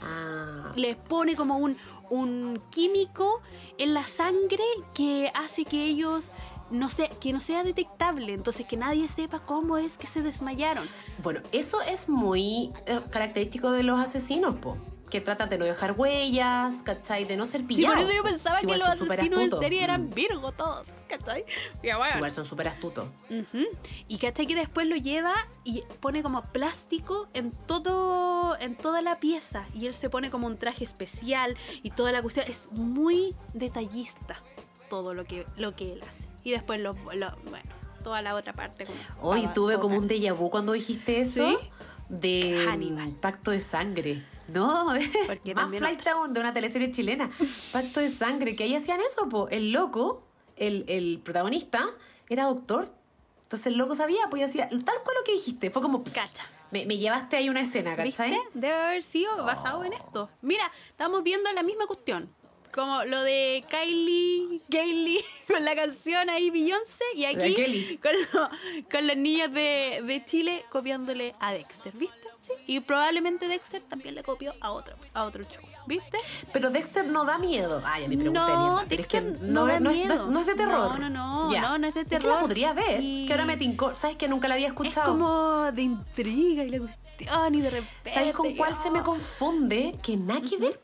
Ah. 0.03 0.73
Les 0.77 0.97
pone 0.97 1.35
como 1.35 1.59
un, 1.59 1.77
un 2.09 2.63
químico 2.71 3.43
en 3.79 3.95
la 3.95 4.07
sangre 4.07 4.65
que 4.95 5.31
hace 5.35 5.65
que 5.65 5.85
ellos 5.85 6.31
no 6.71 6.91
sé, 6.91 7.09
que 7.21 7.33
no 7.33 7.41
sea 7.41 7.65
detectable, 7.65 8.33
entonces 8.35 8.67
que 8.67 8.77
nadie 8.77 9.09
sepa 9.09 9.41
cómo 9.41 9.79
es 9.79 9.97
que 9.97 10.07
se 10.07 10.23
desmayaron. 10.23 10.87
Bueno, 11.23 11.41
eso 11.53 11.81
es 11.83 12.09
muy 12.09 12.71
eh, 12.87 13.01
característico 13.11 13.71
de 13.73 13.83
los 13.83 13.99
asesinos, 13.99 14.55
po. 14.57 14.77
Que 15.11 15.21
tratan 15.21 15.49
de 15.49 15.57
no 15.59 15.65
dejar 15.65 15.93
huellas, 15.93 16.83
¿cachai? 16.83 17.25
De 17.25 17.37
no 17.37 17.47
ser 17.47 17.63
Sí, 17.63 17.67
pillados. 17.69 17.97
por 17.97 18.05
eso 18.07 18.15
yo 18.17 18.23
pensaba 18.23 18.59
que 18.59 18.65
Igual 18.65 18.79
los 18.81 18.89
asesinos 18.89 19.41
en 19.41 19.59
serie 19.59 19.83
eran 19.85 20.07
Mm. 20.07 20.11
Virgo 20.15 20.53
todos, 20.53 20.87
¿cachai? 21.09 21.45
Ya, 21.83 21.97
bueno. 21.97 22.17
Igual 22.17 22.31
son 22.33 22.45
súper 22.45 22.69
astutos. 22.69 23.07
Ujú. 23.31 23.65
Y 24.07 24.19
que 24.19 24.29
hasta 24.29 24.45
que 24.45 24.55
después 24.55 24.87
lo 24.87 24.97
lleva 24.97 25.35
y 25.65 25.83
pone 26.01 26.23
como 26.23 26.43
plástico 26.43 27.29
en 27.35 27.51
todo 27.67 28.57
en 28.61 28.77
toda 28.77 29.03
la 29.03 29.17
pieza 29.17 29.65
y 29.75 29.87
él 29.87 29.95
se 29.95 30.11
pone 30.11 30.31
como 30.31 30.47
un 30.47 30.57
traje 30.59 30.85
especial 30.85 31.57
y 31.83 31.91
toda 31.91 32.13
la 32.13 32.23
cuestión 32.23 32.47
es 32.49 32.71
muy 32.73 33.35
detallista 33.55 34.37
todo 34.91 35.15
lo 35.15 35.25
que 35.25 35.45
lo 35.57 35.75
que 35.77 35.93
él 35.93 36.03
hace 36.03 36.29
y 36.45 36.51
después 36.53 36.81
lo, 36.81 36.93
lo- 37.15 37.37
bueno 37.51 37.69
toda 38.03 38.23
la 38.23 38.35
otra 38.35 38.53
parte 38.53 38.85
como 38.87 38.99
Hoy 39.31 39.47
tuve 39.55 39.79
como 39.79 39.97
un 39.97 40.09
déjà 40.09 40.33
vu 40.35 40.51
cuando 40.51 40.73
dijiste 40.73 41.21
eso. 41.21 41.47
¿Sí? 41.47 41.57
De 42.09 42.65
Hannibal. 42.69 43.11
Pacto 43.13 43.51
de 43.51 43.61
Sangre. 43.61 44.23
No, 44.49 44.87
Porque 45.27 45.55
más 45.55 45.65
también 45.65 45.83
flight 45.83 46.03
down 46.03 46.33
de 46.35 46.41
una 46.41 46.53
teleserie 46.53 46.91
chilena. 46.91 47.31
Pacto 47.73 48.01
de 48.01 48.11
Sangre, 48.11 48.57
que 48.57 48.65
ahí 48.65 48.75
hacían 48.75 49.01
eso, 49.01 49.29
po. 49.29 49.49
El 49.51 49.73
loco, 49.73 50.23
el, 50.57 50.85
el 50.89 51.21
protagonista, 51.23 51.87
era 52.29 52.45
doctor. 52.45 52.91
Entonces 53.43 53.67
el 53.69 53.77
loco 53.79 53.95
sabía, 53.95 54.29
pues 54.31 54.41
y 54.41 54.45
hacía 54.45 54.69
tal 54.69 54.79
cual 55.05 55.17
lo 55.19 55.25
que 55.25 55.33
dijiste. 55.33 55.71
Fue 55.71 55.81
como, 55.83 56.03
cacha 56.05 56.47
me, 56.71 56.85
me 56.85 56.99
llevaste 56.99 57.37
ahí 57.37 57.49
una 57.49 57.63
escena, 57.63 57.97
¿cachai? 57.97 58.31
¿Viste? 58.31 58.45
Debe 58.53 58.75
haber 58.75 59.03
sido 59.03 59.35
basado 59.45 59.85
en 59.85 59.95
esto. 59.95 60.29
Mira, 60.43 60.71
estamos 60.91 61.23
viendo 61.23 61.51
la 61.53 61.63
misma 61.63 61.87
cuestión. 61.87 62.29
Como 62.75 63.03
lo 63.07 63.23
de 63.23 63.65
Kylie, 63.71 64.61
Kylie 64.69 65.25
con 65.49 65.65
la 65.65 65.75
canción 65.75 66.29
ahí 66.29 66.51
Beyoncé 66.51 67.05
y 67.15 67.25
aquí 67.25 67.99
con, 68.03 68.13
lo- 68.35 68.49
con 68.91 69.07
los 69.07 69.17
niños 69.17 69.51
de, 69.53 70.03
de 70.05 70.25
Chile 70.27 70.65
copiándole 70.71 71.35
a 71.41 71.53
Dexter, 71.55 71.93
¿viste? 71.95 72.28
Sí. 72.49 72.55
Y 72.67 72.81
probablemente 72.81 73.47
Dexter 73.49 73.83
también 73.83 74.15
le 74.15 74.23
copió 74.23 74.53
a 74.61 74.73
otro, 74.73 74.95
a 75.15 75.25
otro 75.25 75.45
show, 75.45 75.63
¿viste? 75.87 76.19
Pero 76.53 76.71
Dexter 76.71 77.07
no 77.07 77.25
da 77.25 77.39
miedo. 77.39 77.81
Ay, 77.85 78.05
a 78.05 78.09
mi 78.09 78.17
pregunta 78.17 78.43
es 78.43 78.49
No, 78.49 78.63
mierda, 78.73 78.87
pero 78.89 79.03
es 79.03 79.09
que 79.09 79.21
Dexter 79.21 79.49
no, 79.49 79.53
no 79.61 79.67
da 79.67 79.75
es- 79.75 79.81
no 79.81 79.91
es, 79.91 79.97
no 79.97 80.03
es- 80.03 80.09
miedo. 80.21 80.31
no 80.31 80.41
es 80.41 80.47
de 80.47 80.55
terror. 80.55 80.99
No, 81.01 81.09
no, 81.09 81.45
no, 81.47 81.53
Ya. 81.53 81.61
no, 81.63 81.79
no 81.79 81.87
es 81.87 81.95
de 81.95 82.05
que 82.05 82.15
la 82.15 82.19
terror. 82.21 82.41
podría 82.41 82.73
ver, 82.73 83.01
Y- 83.01 83.27
que 83.27 83.33
ahora 83.33 83.45
me 83.47 83.57
tincó. 83.57 83.95
¿Sabes 83.99 84.17
que 84.17 84.29
nunca 84.29 84.49
la 84.49 84.55
había 84.55 84.67
Es 84.67 84.73
escuchado? 84.73 85.13
como 85.13 85.73
de 85.73 85.83
intriga 85.83 86.65
y 86.65 86.71
la 86.71 86.79
cuestión 86.79 87.55
y 87.55 87.61
de 87.61 87.71
repente. 87.71 88.15
¿Sabes 88.15 88.33
con 88.33 88.55
cuál 88.55 88.77
se 88.83 88.91
me 88.91 89.01
oh, 89.01 89.05
confunde? 89.05 89.99
Que 90.03 90.17
nada 90.17 90.41
que 90.41 90.57
ver. 90.57 90.81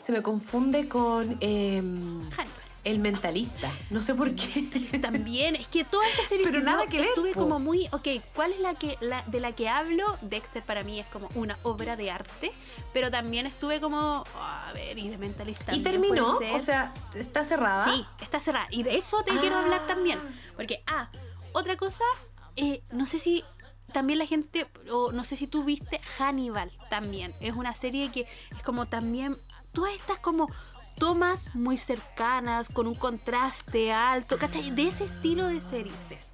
Se 0.00 0.12
me 0.12 0.22
confunde 0.22 0.88
con 0.88 1.38
Hannibal. 1.40 2.61
El 2.84 2.98
Mentalista. 2.98 3.70
No 3.90 4.02
sé 4.02 4.14
por 4.14 4.34
qué. 4.34 4.98
También, 5.00 5.54
es 5.56 5.68
que 5.68 5.84
toda 5.84 6.04
esta 6.08 6.26
serie 6.26 6.44
Pero 6.46 6.58
si 6.58 6.64
nada 6.64 6.86
que 6.86 6.98
ver, 6.98 7.08
estuve 7.08 7.32
po. 7.32 7.40
como 7.42 7.60
muy, 7.60 7.86
ok, 7.92 8.08
¿cuál 8.34 8.52
es 8.52 8.60
la 8.60 8.74
que 8.74 8.98
la, 9.00 9.22
de 9.28 9.38
la 9.38 9.52
que 9.52 9.68
hablo? 9.68 10.04
Dexter 10.22 10.62
para 10.64 10.82
mí 10.82 10.98
es 10.98 11.06
como 11.06 11.28
una 11.36 11.56
obra 11.62 11.94
de 11.96 12.10
arte, 12.10 12.50
pero 12.92 13.10
también 13.10 13.46
estuve 13.46 13.80
como, 13.80 14.24
a 14.34 14.72
ver, 14.74 14.98
y 14.98 15.08
de 15.08 15.16
mentalista. 15.18 15.72
Y 15.74 15.82
terminó, 15.82 16.38
o 16.52 16.58
sea, 16.58 16.92
está 17.14 17.44
cerrada. 17.44 17.84
Sí, 17.94 18.04
está 18.20 18.40
cerrada. 18.40 18.66
Y 18.70 18.82
de 18.82 18.96
eso 18.96 19.22
te 19.22 19.36
quiero 19.38 19.56
Ah. 19.56 19.62
hablar 19.62 19.86
también. 19.86 20.18
Porque, 20.56 20.82
ah, 20.88 21.08
otra 21.52 21.76
cosa, 21.76 22.04
eh, 22.56 22.82
no 22.90 23.06
sé 23.06 23.20
si 23.20 23.44
también 23.92 24.18
la 24.18 24.26
gente, 24.26 24.66
o 24.90 25.12
no 25.12 25.22
sé 25.22 25.36
si 25.36 25.46
tú 25.46 25.62
viste 25.64 26.00
Hannibal 26.18 26.72
también. 26.90 27.32
Es 27.40 27.54
una 27.54 27.74
serie 27.74 28.10
que 28.10 28.22
es 28.22 28.62
como 28.64 28.86
también, 28.86 29.36
todas 29.72 29.94
estas 29.94 30.18
como 30.18 30.48
tomas 30.98 31.54
muy 31.54 31.76
cercanas, 31.76 32.68
con 32.68 32.86
un 32.86 32.94
contraste 32.94 33.92
alto, 33.92 34.38
¿cachai? 34.38 34.70
De 34.70 34.88
ese 34.88 35.04
estilo 35.04 35.48
de 35.48 35.60
series 35.60 36.10
es. 36.10 36.28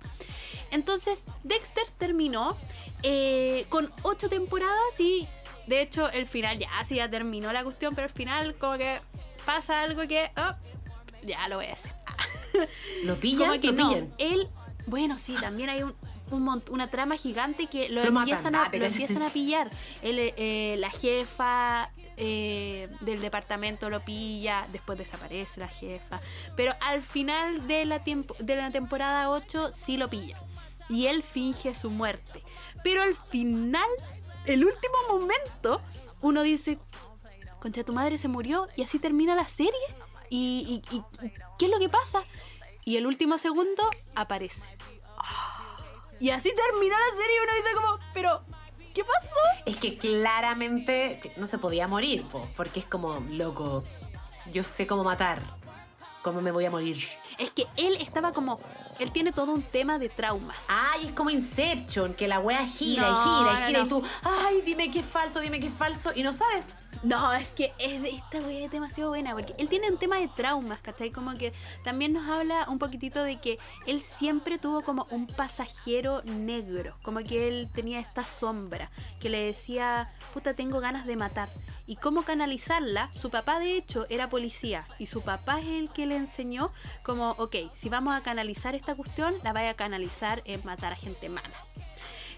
Entonces, 0.70 1.20
Dexter 1.44 1.84
terminó 1.96 2.56
eh, 3.02 3.64
con 3.68 3.90
ocho 4.02 4.28
temporadas 4.28 4.98
y, 5.00 5.26
de 5.66 5.80
hecho, 5.80 6.10
el 6.10 6.26
final 6.26 6.58
ya, 6.58 6.68
sí, 6.86 6.96
ya 6.96 7.08
terminó 7.10 7.52
la 7.52 7.64
cuestión, 7.64 7.94
pero 7.94 8.06
al 8.06 8.12
final 8.12 8.54
como 8.56 8.76
que 8.76 9.00
pasa 9.46 9.82
algo 9.82 10.06
que, 10.06 10.30
oh, 10.36 10.54
ya 11.24 11.48
lo 11.48 11.56
voy 11.56 11.66
a 11.66 11.70
decir. 11.70 11.92
Lo 13.04 13.18
pillan, 13.20 13.48
Como 13.48 13.60
que 13.60 13.68
lo 13.68 13.72
no, 13.74 13.88
pillan. 13.88 14.14
él, 14.18 14.48
bueno, 14.86 15.18
sí, 15.18 15.36
también 15.40 15.70
hay 15.70 15.82
un, 15.82 15.94
una 16.70 16.90
trama 16.90 17.16
gigante 17.16 17.66
que 17.66 17.88
lo, 17.88 18.02
Lo 18.02 18.20
empiezan, 18.20 18.54
ah, 18.54 18.64
a, 18.64 18.76
lo 18.76 18.84
empiezan 18.84 19.22
a 19.22 19.30
pillar. 19.30 19.70
Eh, 20.02 20.76
la 20.78 20.90
jefa 20.90 21.90
eh, 22.20 22.88
del 23.00 23.20
departamento 23.20 23.88
lo 23.90 24.04
pilla, 24.04 24.66
después 24.72 24.98
desaparece 24.98 25.60
la 25.60 25.68
jefa. 25.68 26.20
Pero 26.56 26.72
al 26.80 27.02
final 27.02 27.66
de 27.68 27.84
la, 27.84 28.02
tiempo, 28.04 28.34
de 28.40 28.56
la 28.56 28.70
temporada 28.70 29.30
8 29.30 29.72
sí 29.76 29.96
lo 29.96 30.08
pilla. 30.10 30.36
Y 30.88 31.06
él 31.06 31.22
finge 31.22 31.74
su 31.74 31.90
muerte. 31.90 32.42
Pero 32.82 33.02
al 33.02 33.14
final, 33.14 33.88
el 34.46 34.64
último 34.64 34.94
momento, 35.10 35.80
uno 36.22 36.42
dice, 36.42 36.78
contra 37.60 37.84
tu 37.84 37.92
madre 37.92 38.18
se 38.18 38.28
murió 38.28 38.66
y 38.76 38.82
así 38.82 38.98
termina 38.98 39.34
la 39.34 39.48
serie. 39.48 39.72
¿Y, 40.30 40.82
y- 40.90 41.02
qué 41.58 41.66
es 41.66 41.70
lo 41.70 41.78
que 41.78 41.88
pasa? 41.88 42.24
Y 42.84 42.96
el 42.96 43.06
último 43.06 43.38
segundo 43.38 43.88
aparece. 44.14 44.66
Y 46.20 46.30
así 46.30 46.52
terminó 46.54 46.96
la 46.98 47.16
serie 47.16 47.36
y 47.36 47.44
uno 47.44 47.54
dice 47.54 47.74
como, 47.74 47.98
pero, 48.12 48.42
¿qué 48.92 49.04
pasó? 49.04 49.28
Es 49.68 49.76
que 49.76 49.98
claramente 49.98 51.20
no 51.36 51.46
se 51.46 51.58
podía 51.58 51.86
morir, 51.86 52.22
po, 52.24 52.48
porque 52.56 52.80
es 52.80 52.86
como, 52.86 53.20
loco, 53.30 53.84
yo 54.52 54.62
sé 54.62 54.86
cómo 54.86 55.04
matar. 55.04 55.42
¿Cómo 56.22 56.40
me 56.40 56.50
voy 56.50 56.64
a 56.64 56.70
morir? 56.70 56.96
Es 57.38 57.50
que 57.50 57.66
él 57.76 57.96
estaba 58.00 58.32
como. 58.32 58.58
Él 58.98 59.12
tiene 59.12 59.30
todo 59.30 59.52
un 59.52 59.62
tema 59.62 59.98
de 59.98 60.08
traumas. 60.08 60.56
Ay, 60.68 61.06
es 61.06 61.12
como 61.12 61.30
Inception, 61.30 62.14
que 62.14 62.26
la 62.26 62.40
wea 62.40 62.66
gira 62.66 63.10
No, 63.10 63.14
y 63.14 63.28
gira 63.28 63.52
y 63.52 63.60
no, 63.60 63.66
gira 63.66 63.78
no. 63.78 63.84
y 63.84 63.88
tú, 63.88 64.02
ay, 64.24 64.62
dime 64.64 64.90
que 64.90 65.00
es 65.00 65.06
falso, 65.06 65.38
dime 65.38 65.60
que 65.60 65.66
es 65.68 65.72
falso 65.72 66.12
y 66.14 66.22
no 66.22 66.32
sabes. 66.32 66.78
No, 67.02 67.32
es 67.32 67.48
que 67.50 67.72
es 67.78 68.02
esta 68.04 68.40
wea 68.40 68.64
es 68.64 68.70
demasiado 68.72 69.10
buena 69.10 69.32
porque 69.32 69.54
él 69.58 69.68
tiene 69.68 69.88
un 69.88 69.98
tema 69.98 70.18
de 70.18 70.26
traumas, 70.26 70.80
¿cachai? 70.80 71.10
Como 71.10 71.32
que 71.34 71.52
también 71.84 72.12
nos 72.12 72.28
habla 72.28 72.66
un 72.68 72.78
poquitito 72.80 73.22
de 73.22 73.36
que 73.36 73.58
él 73.86 74.02
siempre 74.18 74.58
tuvo 74.58 74.82
como 74.82 75.06
un 75.10 75.28
pasajero 75.28 76.22
negro, 76.24 76.96
como 77.02 77.20
que 77.20 77.46
él 77.46 77.68
tenía 77.72 78.00
esta 78.00 78.24
sombra 78.24 78.90
que 79.20 79.28
le 79.28 79.44
decía, 79.44 80.10
puta, 80.34 80.54
tengo 80.54 80.80
ganas 80.80 81.06
de 81.06 81.16
matar. 81.16 81.48
Y 81.86 81.96
cómo 81.96 82.22
canalizarla, 82.22 83.10
su 83.14 83.30
papá 83.30 83.60
de 83.60 83.76
hecho 83.76 84.06
era 84.10 84.28
policía 84.28 84.86
y 84.98 85.06
su 85.06 85.22
papá 85.22 85.60
es 85.60 85.68
el 85.68 85.90
que 85.90 86.06
le 86.06 86.16
enseñó 86.16 86.72
como, 87.02 87.30
ok, 87.32 87.56
si 87.74 87.88
vamos 87.88 88.14
a 88.14 88.22
canalizar 88.22 88.74
esta 88.74 88.96
cuestión, 88.96 89.34
la 89.44 89.52
vaya 89.52 89.70
a 89.70 89.74
canalizar 89.74 90.42
en 90.44 90.64
matar 90.64 90.92
a 90.92 90.96
gente 90.96 91.28
mala. 91.28 91.48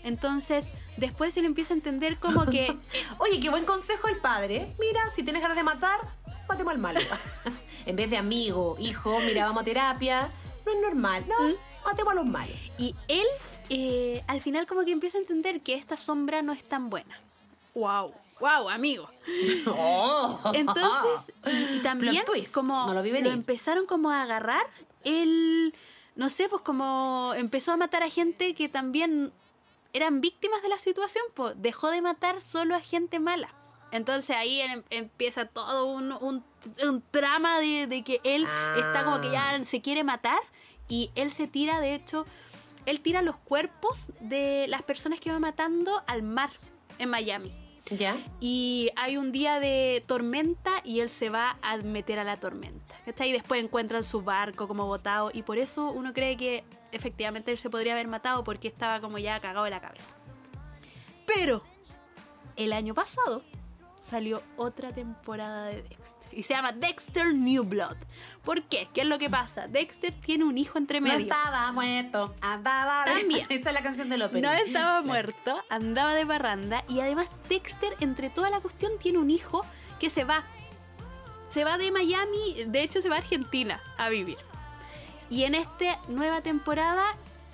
Entonces, 0.02 0.66
después 0.96 1.36
le 1.36 1.46
empieza 1.46 1.74
a 1.74 1.76
entender 1.76 2.18
como 2.18 2.46
que 2.46 2.76
Oye, 3.18 3.40
qué 3.40 3.50
buen 3.50 3.64
consejo 3.64 4.08
el 4.08 4.16
padre. 4.18 4.74
Mira, 4.78 5.00
si 5.14 5.22
tienes 5.22 5.42
ganas 5.42 5.56
de 5.56 5.62
matar, 5.62 6.00
matemos 6.48 6.72
al 6.72 6.78
malo. 6.78 7.00
en 7.86 7.96
vez 7.96 8.10
de 8.10 8.16
amigo, 8.16 8.76
hijo, 8.78 9.18
mira, 9.20 9.46
vamos 9.46 9.62
a 9.62 9.64
terapia. 9.64 10.30
No 10.64 10.72
es 10.72 10.80
normal, 10.80 11.24
no, 11.28 11.48
¿Mm? 11.48 11.54
matemos 11.84 12.12
a 12.12 12.14
los 12.16 12.26
malos. 12.26 12.56
Y 12.78 12.94
él 13.08 13.26
eh, 13.68 14.22
al 14.26 14.40
final 14.40 14.66
como 14.66 14.84
que 14.84 14.92
empieza 14.92 15.18
a 15.18 15.20
entender 15.20 15.60
que 15.60 15.74
esta 15.74 15.96
sombra 15.96 16.42
no 16.42 16.52
es 16.52 16.64
tan 16.64 16.90
buena. 16.90 17.20
Wow, 17.74 18.12
wow, 18.40 18.68
amigo. 18.68 19.08
Entonces, 20.52 21.34
y, 21.46 21.76
y 21.76 21.80
también 21.80 22.24
twist, 22.24 22.52
como 22.52 22.86
no 22.86 22.94
lo 22.94 23.02
vi 23.02 23.10
empezaron 23.10 23.86
como 23.86 24.10
a 24.10 24.22
agarrar, 24.22 24.66
él, 25.04 25.74
no 26.16 26.30
sé, 26.30 26.48
pues 26.48 26.62
como 26.62 27.32
empezó 27.36 27.72
a 27.72 27.76
matar 27.76 28.02
a 28.02 28.10
gente 28.10 28.54
que 28.54 28.68
también 28.68 29.32
eran 29.92 30.20
víctimas 30.20 30.62
de 30.62 30.68
la 30.68 30.78
situación, 30.78 31.24
pues 31.34 31.54
dejó 31.56 31.90
de 31.90 32.02
matar 32.02 32.42
solo 32.42 32.74
a 32.74 32.80
gente 32.80 33.18
mala. 33.20 33.54
Entonces 33.92 34.36
ahí 34.36 34.60
em- 34.60 34.84
empieza 34.90 35.46
todo 35.46 35.86
un, 35.86 36.12
un, 36.12 36.44
un 36.86 37.02
trama 37.10 37.58
de, 37.58 37.86
de 37.86 38.02
que 38.04 38.20
él 38.24 38.46
está 38.76 39.04
como 39.04 39.20
que 39.20 39.30
ya 39.30 39.64
se 39.64 39.80
quiere 39.80 40.04
matar 40.04 40.40
y 40.88 41.10
él 41.14 41.32
se 41.32 41.46
tira, 41.46 41.80
de 41.80 41.94
hecho, 41.94 42.26
él 42.86 43.00
tira 43.00 43.22
los 43.22 43.36
cuerpos 43.36 44.06
de 44.20 44.66
las 44.68 44.82
personas 44.82 45.20
que 45.20 45.30
va 45.32 45.38
matando 45.38 46.02
al 46.06 46.22
mar 46.22 46.50
en 46.98 47.08
Miami. 47.10 47.52
Y 48.40 48.90
hay 48.96 49.16
un 49.16 49.32
día 49.32 49.58
de 49.60 50.02
tormenta 50.06 50.70
y 50.84 51.00
él 51.00 51.08
se 51.08 51.30
va 51.30 51.58
a 51.62 51.76
meter 51.78 52.18
a 52.18 52.24
la 52.24 52.38
tormenta. 52.38 52.94
¿cachai? 53.04 53.30
Y 53.30 53.32
después 53.32 53.62
encuentran 53.62 54.04
su 54.04 54.22
barco 54.22 54.68
como 54.68 54.86
botado. 54.86 55.30
Y 55.32 55.42
por 55.42 55.58
eso 55.58 55.90
uno 55.90 56.12
cree 56.12 56.36
que 56.36 56.64
efectivamente 56.92 57.50
él 57.50 57.58
se 57.58 57.70
podría 57.70 57.92
haber 57.92 58.08
matado 58.08 58.44
porque 58.44 58.68
estaba 58.68 59.00
como 59.00 59.18
ya 59.18 59.40
cagado 59.40 59.64
de 59.64 59.70
la 59.70 59.80
cabeza. 59.80 60.14
Pero 61.26 61.62
el 62.56 62.72
año 62.72 62.94
pasado 62.94 63.42
salió 64.10 64.42
otra 64.56 64.92
temporada 64.92 65.66
de 65.66 65.82
Dexter. 65.82 66.28
Y 66.32 66.42
se 66.42 66.54
llama 66.54 66.72
Dexter 66.72 67.34
New 67.34 67.64
Blood. 67.64 67.96
¿Por 68.44 68.62
qué? 68.64 68.88
¿Qué 68.92 69.02
es 69.02 69.06
lo 69.06 69.18
que 69.18 69.30
pasa? 69.30 69.66
Dexter 69.68 70.12
tiene 70.20 70.44
un 70.44 70.58
hijo 70.58 70.78
entre 70.78 71.00
No 71.00 71.06
medio. 71.06 71.18
estaba 71.18 71.70
muerto, 71.72 72.34
andaba. 72.40 73.04
de- 73.04 73.12
También. 73.20 73.46
Esa 73.50 73.70
es 73.70 73.74
la 73.74 73.82
canción 73.82 74.08
del 74.08 74.22
ópera. 74.22 74.48
No 74.48 74.54
estaba 74.64 75.02
muerto, 75.04 75.62
andaba 75.70 76.14
de 76.14 76.24
barranda 76.24 76.84
y 76.88 77.00
además 77.00 77.28
Dexter, 77.48 77.96
entre 78.00 78.30
toda 78.30 78.50
la 78.50 78.60
cuestión, 78.60 78.92
tiene 78.98 79.18
un 79.18 79.30
hijo 79.30 79.64
que 79.98 80.10
se 80.10 80.24
va. 80.24 80.44
Se 81.48 81.64
va 81.64 81.78
de 81.78 81.90
Miami, 81.90 82.64
de 82.66 82.82
hecho 82.82 83.02
se 83.02 83.08
va 83.08 83.16
a 83.16 83.18
Argentina 83.18 83.80
a 83.98 84.08
vivir. 84.08 84.38
Y 85.30 85.44
en 85.44 85.54
esta 85.54 85.98
nueva 86.08 86.40
temporada 86.42 87.04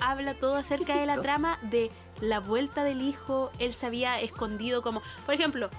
habla 0.00 0.34
todo 0.34 0.57
acerca 0.57 0.96
de 0.96 1.07
la 1.07 1.20
trama 1.20 1.59
de 1.62 1.90
la 2.20 2.40
vuelta 2.40 2.84
del 2.84 3.00
hijo. 3.02 3.50
Él 3.59 3.72
se 3.74 3.86
había 3.86 4.20
escondido 4.20 4.82
como... 4.82 5.00
Por 5.24 5.34
ejemplo, 5.34 5.70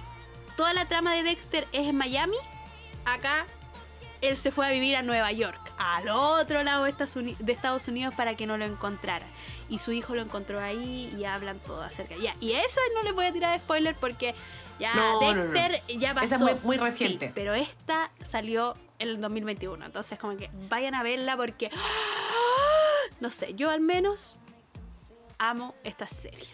toda 0.57 0.73
la 0.73 0.85
trama 0.85 1.13
de 1.13 1.23
Dexter 1.23 1.67
es 1.71 1.87
en 1.87 1.95
Miami. 1.95 2.35
Acá 3.05 3.45
él 4.19 4.35
se 4.35 4.51
fue 4.51 4.65
a 4.67 4.71
vivir 4.71 4.95
a 4.95 5.03
Nueva 5.03 5.31
York, 5.31 5.59
al 5.77 6.09
otro 6.09 6.63
lado 6.63 6.83
de 6.85 6.89
Estados 6.89 7.87
Unidos 7.87 8.13
para 8.15 8.35
que 8.35 8.47
no 8.47 8.57
lo 8.57 8.65
encontrara. 8.65 9.25
Y 9.69 9.77
su 9.77 9.91
hijo 9.91 10.15
lo 10.15 10.21
encontró 10.21 10.59
ahí 10.59 11.15
y 11.17 11.23
hablan 11.25 11.59
todo 11.59 11.81
acerca. 11.83 12.15
Ya, 12.17 12.35
y 12.39 12.53
eso 12.53 12.79
no 12.95 13.03
le 13.03 13.11
voy 13.11 13.27
a 13.27 13.31
tirar 13.33 13.57
spoiler 13.59 13.95
porque 13.95 14.33
ya 14.79 14.93
No, 14.95 15.21
no, 15.21 15.33
no. 15.35 15.43
Dexter 15.51 15.83
ya 15.99 16.13
pasó. 16.15 16.25
Esa 16.25 16.35
es 16.35 16.41
muy- 16.41 16.55
muy 16.63 16.77
reciente. 16.77 17.27
Sí, 17.27 17.31
pero 17.35 17.53
esta 17.53 18.09
salió 18.27 18.75
en 18.99 19.09
el 19.09 19.21
2021. 19.21 19.85
Entonces, 19.85 20.17
como 20.17 20.35
que 20.35 20.49
vayan 20.67 20.95
a 20.95 21.03
verla 21.03 21.37
porque. 21.37 21.69
No 23.19 23.31
sé, 23.31 23.55
yo 23.55 23.69
al 23.71 23.79
menos 23.81 24.35
amo 25.39 25.73
esta 25.83 26.05
serie. 26.07 26.47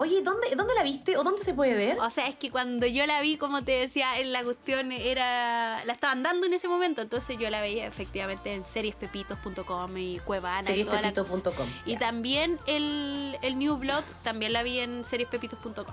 Oye, 0.00 0.22
¿dónde, 0.22 0.46
¿dónde 0.56 0.74
la 0.74 0.84
viste 0.84 1.16
o 1.16 1.24
dónde 1.24 1.42
se 1.42 1.54
puede 1.54 1.74
ver? 1.74 1.98
O 1.98 2.08
sea, 2.08 2.28
es 2.28 2.36
que 2.36 2.52
cuando 2.52 2.86
yo 2.86 3.04
la 3.06 3.20
vi, 3.20 3.36
como 3.36 3.64
te 3.64 3.72
decía, 3.72 4.18
en 4.20 4.32
la 4.32 4.44
cuestión 4.44 4.92
era. 4.92 5.84
La 5.86 5.92
estaban 5.92 6.22
dando 6.22 6.46
en 6.46 6.52
ese 6.54 6.68
momento, 6.68 7.02
entonces 7.02 7.36
yo 7.36 7.50
la 7.50 7.60
veía 7.60 7.84
efectivamente 7.84 8.52
en 8.54 8.64
seriespepitos.com 8.64 9.96
y 9.98 10.20
Cuevana 10.20 10.70
y 10.70 10.84
toda 10.84 11.02
la 11.02 11.12
cosa. 11.12 11.40
Y 11.84 11.96
también 11.96 12.60
el, 12.66 13.36
el 13.42 13.58
New 13.58 13.76
Blood 13.76 14.04
también 14.22 14.52
la 14.52 14.62
vi 14.62 14.78
en 14.78 15.04
seriespepitos.com. 15.04 15.86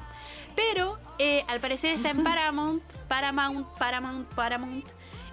Pero 0.56 0.99
eh, 1.18 1.43
al 1.47 1.60
parecer 1.60 1.89
está 1.95 2.12
en 2.12 2.24
Paramount, 2.24 2.84
Paramount, 3.08 3.68
Paramount, 3.80 4.28
Paramount. 4.36 4.86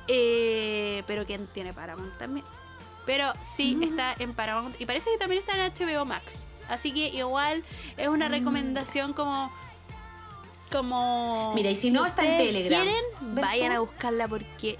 eh, 0.08 1.02
pero 1.06 1.26
¿quién 1.26 1.46
tiene 1.48 1.74
Paramount 1.74 2.16
también? 2.16 2.46
Pero 3.04 3.32
sí 3.56 3.74
Mm. 3.76 3.82
está 3.82 4.14
en 4.18 4.32
Paramount 4.32 4.80
y 4.80 4.86
parece 4.86 5.10
que 5.10 5.18
también 5.18 5.42
está 5.46 5.62
en 5.62 5.72
HBO 5.74 6.04
Max. 6.06 6.44
Así 6.68 6.92
que 6.92 7.08
igual 7.08 7.64
es 7.96 8.06
una 8.08 8.28
Mm. 8.28 8.32
recomendación 8.32 9.12
como... 9.12 9.50
Como... 10.70 11.52
Mira, 11.54 11.70
y 11.70 11.76
si 11.76 11.90
no, 11.90 12.06
está 12.06 12.24
en 12.24 12.38
Telegram. 12.38 12.82
quieren, 12.82 13.04
¿Ves 13.34 13.44
vayan 13.44 13.70
tú? 13.70 13.76
a 13.76 13.80
buscarla 13.80 14.26
porque 14.28 14.78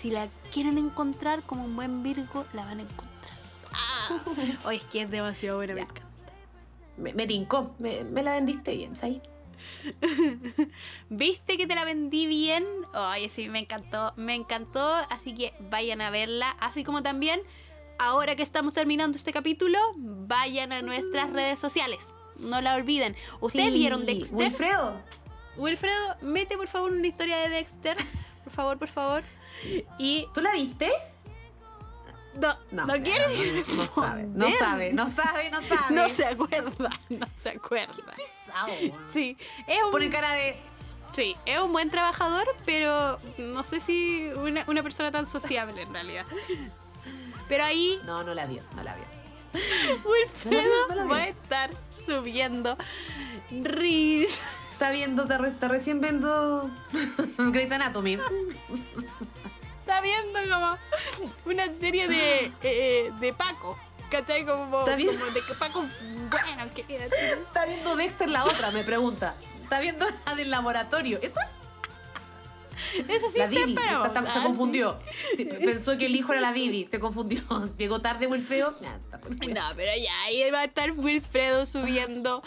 si 0.00 0.10
la 0.10 0.28
quieren 0.52 0.76
encontrar 0.78 1.42
como 1.42 1.64
un 1.64 1.74
buen 1.74 2.02
Virgo, 2.02 2.44
la 2.52 2.64
van 2.66 2.80
a 2.80 2.82
encontrar. 2.82 3.34
Ah, 3.72 4.18
Oye, 4.66 4.76
es 4.78 4.84
que 4.84 5.02
es 5.02 5.10
demasiado 5.10 5.56
buena, 5.56 5.74
me 5.74 5.80
encanta. 5.82 6.02
Me, 6.98 7.14
me 7.14 7.26
tincó, 7.26 7.74
me, 7.78 8.04
me 8.04 8.22
la 8.22 8.32
vendiste 8.32 8.74
bien, 8.76 8.94
¿sabes? 8.94 9.20
¿Viste 11.08 11.56
que 11.56 11.66
te 11.66 11.74
la 11.74 11.84
vendí 11.84 12.26
bien? 12.26 12.64
Oye, 13.12 13.30
sí, 13.30 13.48
me 13.48 13.60
encantó, 13.60 14.12
me 14.16 14.34
encantó, 14.34 14.94
así 15.10 15.34
que 15.34 15.54
vayan 15.70 16.00
a 16.02 16.10
verla, 16.10 16.50
así 16.60 16.84
como 16.84 17.02
también, 17.02 17.40
ahora 18.00 18.34
que 18.34 18.42
estamos 18.42 18.72
terminando 18.74 19.16
este 19.16 19.32
capítulo, 19.32 19.78
vayan 19.96 20.72
a 20.72 20.82
nuestras 20.82 21.30
redes 21.30 21.58
sociales, 21.58 22.12
no 22.38 22.60
la 22.60 22.74
olviden. 22.74 23.14
¿Ustedes 23.40 23.66
Sí. 23.66 23.72
vieron 23.74 24.06
Dexter? 24.06 24.32
Wilfredo. 24.34 25.00
Wilfredo, 25.56 26.16
mete 26.22 26.56
por 26.56 26.66
favor 26.68 26.92
una 26.92 27.06
historia 27.06 27.36
de 27.38 27.48
Dexter, 27.50 27.96
por 28.44 28.52
favor, 28.52 28.78
por 28.78 28.88
favor. 28.88 29.22
Y 29.98 30.26
¿Tú 30.32 30.40
la 30.40 30.52
viste? 30.52 30.90
no, 32.34 32.56
no, 32.70 32.86
quiere 33.02 33.64
No, 33.66 33.74
no 33.74 33.84
sabe, 33.86 34.22
no 34.32 34.48
sabe, 34.56 34.92
no 34.92 35.06
sabe, 35.08 35.50
no 35.50 35.60
sabe. 35.60 35.94
No 35.94 36.08
se 36.08 36.24
acuerda, 36.24 37.00
no 37.10 37.26
se 37.42 37.48
acuerda. 37.50 37.92
Pesado, 38.16 38.68
weón. 38.80 38.92
Sí, 39.12 39.36
es 39.66 39.82
un 39.84 39.90
Pone 39.90 40.08
cara 40.08 40.32
de. 40.32 40.56
Sí, 41.12 41.36
es 41.44 41.58
un 41.60 41.72
buen 41.72 41.90
trabajador, 41.90 42.46
pero 42.64 43.18
no 43.36 43.64
sé 43.64 43.80
si 43.80 44.28
una, 44.36 44.64
una 44.68 44.82
persona 44.82 45.10
tan 45.10 45.26
sociable 45.26 45.82
en 45.82 45.92
realidad. 45.92 46.24
Pero 47.50 47.64
ahí 47.64 48.00
No, 48.06 48.24
no 48.24 48.32
la 48.32 48.46
vio, 48.46 48.62
no 48.76 48.82
la 48.82 48.94
vio. 48.96 49.04
Wilfredo 50.10 50.88
No 50.94 51.02
vi. 51.04 51.10
va 51.10 51.16
a 51.18 51.28
estar 51.28 51.70
subiendo 52.06 52.78
ris. 53.50 54.56
Está 54.72 54.90
viendo, 54.92 55.24
está, 55.24 55.36
re- 55.36 55.48
está 55.50 55.68
recién 55.68 56.00
viendo 56.00 56.70
Grey's 57.38 57.70
Anatomy. 57.72 58.18
Está 59.80 60.00
viendo 60.00 60.38
como 60.50 60.78
una 61.46 61.66
serie 61.78 62.08
de, 62.08 62.52
eh, 62.62 63.12
de 63.20 63.32
Paco. 63.34 63.78
¿Cachai? 64.10 64.44
Como, 64.46 64.80
Está 64.80 64.96
bien. 64.96 65.10
como 65.16 65.24
de 65.30 65.40
que 65.40 65.54
Paco, 65.58 65.84
bueno, 66.30 66.74
que 66.74 66.84
Está 66.88 67.66
viendo 67.66 67.94
Dexter 67.96 68.28
la 68.30 68.44
otra, 68.44 68.70
me 68.70 68.82
pregunta. 68.84 69.34
Está 69.62 69.78
viendo 69.80 70.06
la 70.26 70.34
del 70.34 70.50
laboratorio. 70.50 71.18
¿Esa? 71.22 71.48
Eso 73.08 73.30
sí 73.32 73.38
La 73.38 73.46
Didi. 73.46 73.72
está- 73.74 74.32
se 74.32 74.38
ah, 74.38 74.42
confundió. 74.42 74.98
Sí, 75.36 75.44
pensó 75.44 75.96
que 75.98 76.06
el 76.06 76.16
hijo 76.16 76.32
era 76.32 76.40
la 76.40 76.52
Didi. 76.52 76.86
Se 76.90 76.98
confundió. 77.00 77.42
Llegó 77.78 78.00
tarde 78.00 78.26
Wilfredo. 78.26 78.74
Sí. 79.42 79.52
No, 79.52 79.60
pero 79.76 79.90
ya 80.02 80.22
ahí 80.24 80.50
va 80.50 80.60
a 80.60 80.64
estar 80.64 80.92
Wilfredo 80.92 81.66
subiendo 81.66 82.42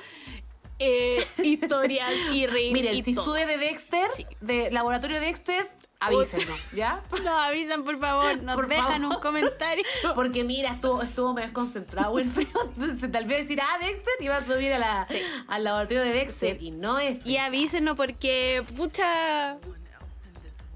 eh, 0.80 1.26
historias 1.44 2.10
y 2.32 2.46
reír. 2.48 2.74
Miren, 2.74 2.96
y 2.96 3.04
si 3.04 3.14
todo. 3.14 3.26
sube 3.26 3.46
de 3.46 3.58
Dexter, 3.58 4.08
Sí. 4.16 4.26
de 4.42 4.72
laboratorio 4.72 5.20
Dexter, 5.20 5.70
avísenos, 6.00 6.72
¿ya? 6.74 7.02
Nos 7.12 7.28
avisan, 7.28 7.84
por 7.86 7.98
favor, 8.00 8.42
nos 8.42 8.56
Por 8.56 8.68
dejan 8.68 9.02
favor. 9.02 9.16
un 9.16 9.22
comentario. 9.22 9.86
Porque 10.16 10.44
mira, 10.44 10.72
estuvo, 10.72 11.02
estuvo 11.02 11.34
medio 11.34 11.48
desconcentrado 11.48 12.12
Wilfredo. 12.12 12.72
Entonces 12.76 13.10
tal 13.12 13.26
vez 13.26 13.44
decir, 13.44 13.62
ah, 13.62 13.78
Dexter, 13.80 14.14
iba 14.20 14.36
a 14.36 14.46
subir 14.46 14.74
a 14.74 14.80
la, 14.80 15.06
Sí. 15.08 15.20
al 15.48 15.64
laboratorio 15.64 16.02
de 16.04 16.10
Dexter. 16.14 16.60
Sí. 16.60 16.68
Y 16.68 16.72
no 16.72 17.00
es. 17.00 17.26
Y 17.26 17.38
avísenos 17.38 17.96
porque, 17.96 18.64
pucha, 18.76 19.58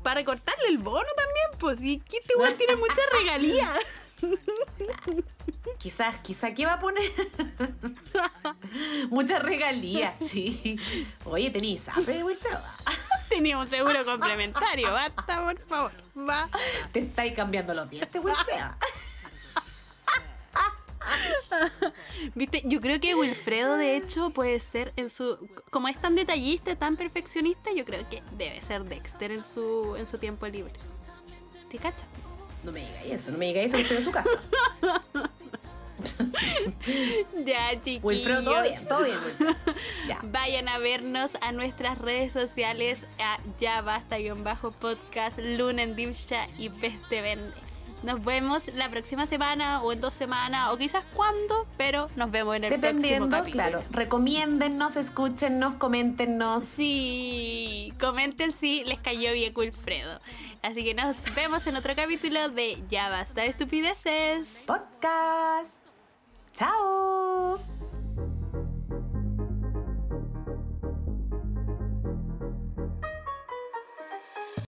para 0.08 0.22
recortarle 0.22 0.70
el 0.70 0.78
bono 0.78 1.06
también, 1.18 1.60
pues. 1.60 1.82
Y 1.82 2.00
que 2.00 2.20
este 2.20 2.38
weón 2.38 2.56
tiene 2.56 2.78
muchas 2.78 3.06
regalías. 3.12 3.78
Quizás, 5.78 6.16
quizás, 6.24 6.54
¿qué 6.56 6.66
va 6.66 6.74
a 6.74 6.80
poner? 6.80 7.12
Muchas 9.10 9.44
regalías, 9.44 10.16
sí. 10.26 10.80
Oye, 11.26 11.52
tenéis 11.52 11.82
sabe, 11.82 12.24
Wilfredo. 12.24 12.60
Tenía 13.30 13.58
un 13.60 13.70
seguro 13.70 14.04
complementario, 14.06 14.92
basta, 14.92 15.44
por 15.44 15.60
favor. 15.68 15.92
Va. 16.18 16.50
Te 16.94 17.00
estáis 17.00 17.34
cambiando 17.34 17.74
los 17.74 17.90
dientes, 17.90 18.24
Wilfredo. 18.24 18.76
Viste, 22.36 22.64
yo 22.66 22.82
creo 22.82 23.00
que 23.00 23.16
Wilfredo, 23.16 23.78
de 23.78 23.98
hecho, 23.98 24.30
puede 24.32 24.60
ser 24.60 24.94
en 24.96 25.10
su. 25.10 25.38
Como 25.70 25.88
es 25.88 26.00
tan 26.00 26.16
detallista, 26.16 26.76
tan 26.76 26.98
perfeccionista, 26.98 27.72
yo 27.76 27.86
creo 27.86 28.08
que 28.10 28.22
debe 28.38 28.62
ser 28.62 28.84
Dexter 28.84 29.32
en 29.32 29.44
su, 29.44 29.96
en 29.98 30.08
su 30.08 30.18
tiempo 30.18 30.48
libre. 30.48 30.74
¿Te 31.70 31.78
cacha? 31.78 32.06
No 32.64 32.72
me 32.72 32.82
digáis 32.82 33.22
eso, 33.22 33.32
no 33.32 33.38
me 33.38 33.48
digáis 33.48 33.74
eso, 33.74 33.78
estoy 33.78 33.98
en 33.98 34.04
su 34.04 34.12
casa. 34.12 34.30
Ya, 37.46 37.72
chiquillos. 37.74 38.04
Wilfredo, 38.04 38.44
todo 38.44 38.62
bien, 38.62 38.86
todo 38.86 39.04
bien. 39.04 39.18
Ya. 40.08 40.20
Vayan 40.24 40.70
a 40.70 40.78
vernos 40.78 41.32
a 41.42 41.52
nuestras 41.52 41.98
redes 41.98 42.34
sociales 42.34 43.00
a 43.20 43.40
ya 43.60 43.82
basta 43.82 44.18
bajo 44.38 44.72
podcast 44.72 45.40
Lunen 45.40 45.96
Dimsha 45.96 46.48
y 46.58 46.70
Peste 46.70 47.22
Vende. 47.22 47.67
Nos 48.04 48.24
vemos 48.24 48.62
la 48.76 48.90
próxima 48.90 49.26
semana 49.26 49.82
o 49.82 49.92
en 49.92 50.02
dos 50.02 50.14
semanas 50.14 50.72
o 50.72 50.78
quizás 50.78 51.04
cuando, 51.16 51.66
pero 51.78 52.10
nos 52.16 52.30
vemos 52.30 52.56
en 52.56 52.66
el 52.66 52.80
próximo 52.80 53.30
capítulo. 53.30 53.52
claro. 53.52 53.84
Recomiéndennos, 53.92 54.96
escúchennos, 54.96 55.74
coméntenos. 55.76 56.64
Sí, 56.64 57.94
comenten 58.00 58.52
si 58.52 58.84
les 58.86 59.00
cayó 59.00 59.34
bien 59.34 59.54
Wilfredo. 59.56 60.20
Así 60.62 60.84
que 60.84 60.94
nos 60.94 61.16
vemos 61.36 61.66
en 61.68 61.76
otro 61.76 61.96
capítulo 61.96 62.50
de 62.50 62.84
Ya 62.90 63.10
basta 63.10 63.42
de 63.42 63.48
estupideces. 63.48 64.64
Podcast. 64.66 65.82
Chao. 66.54 67.58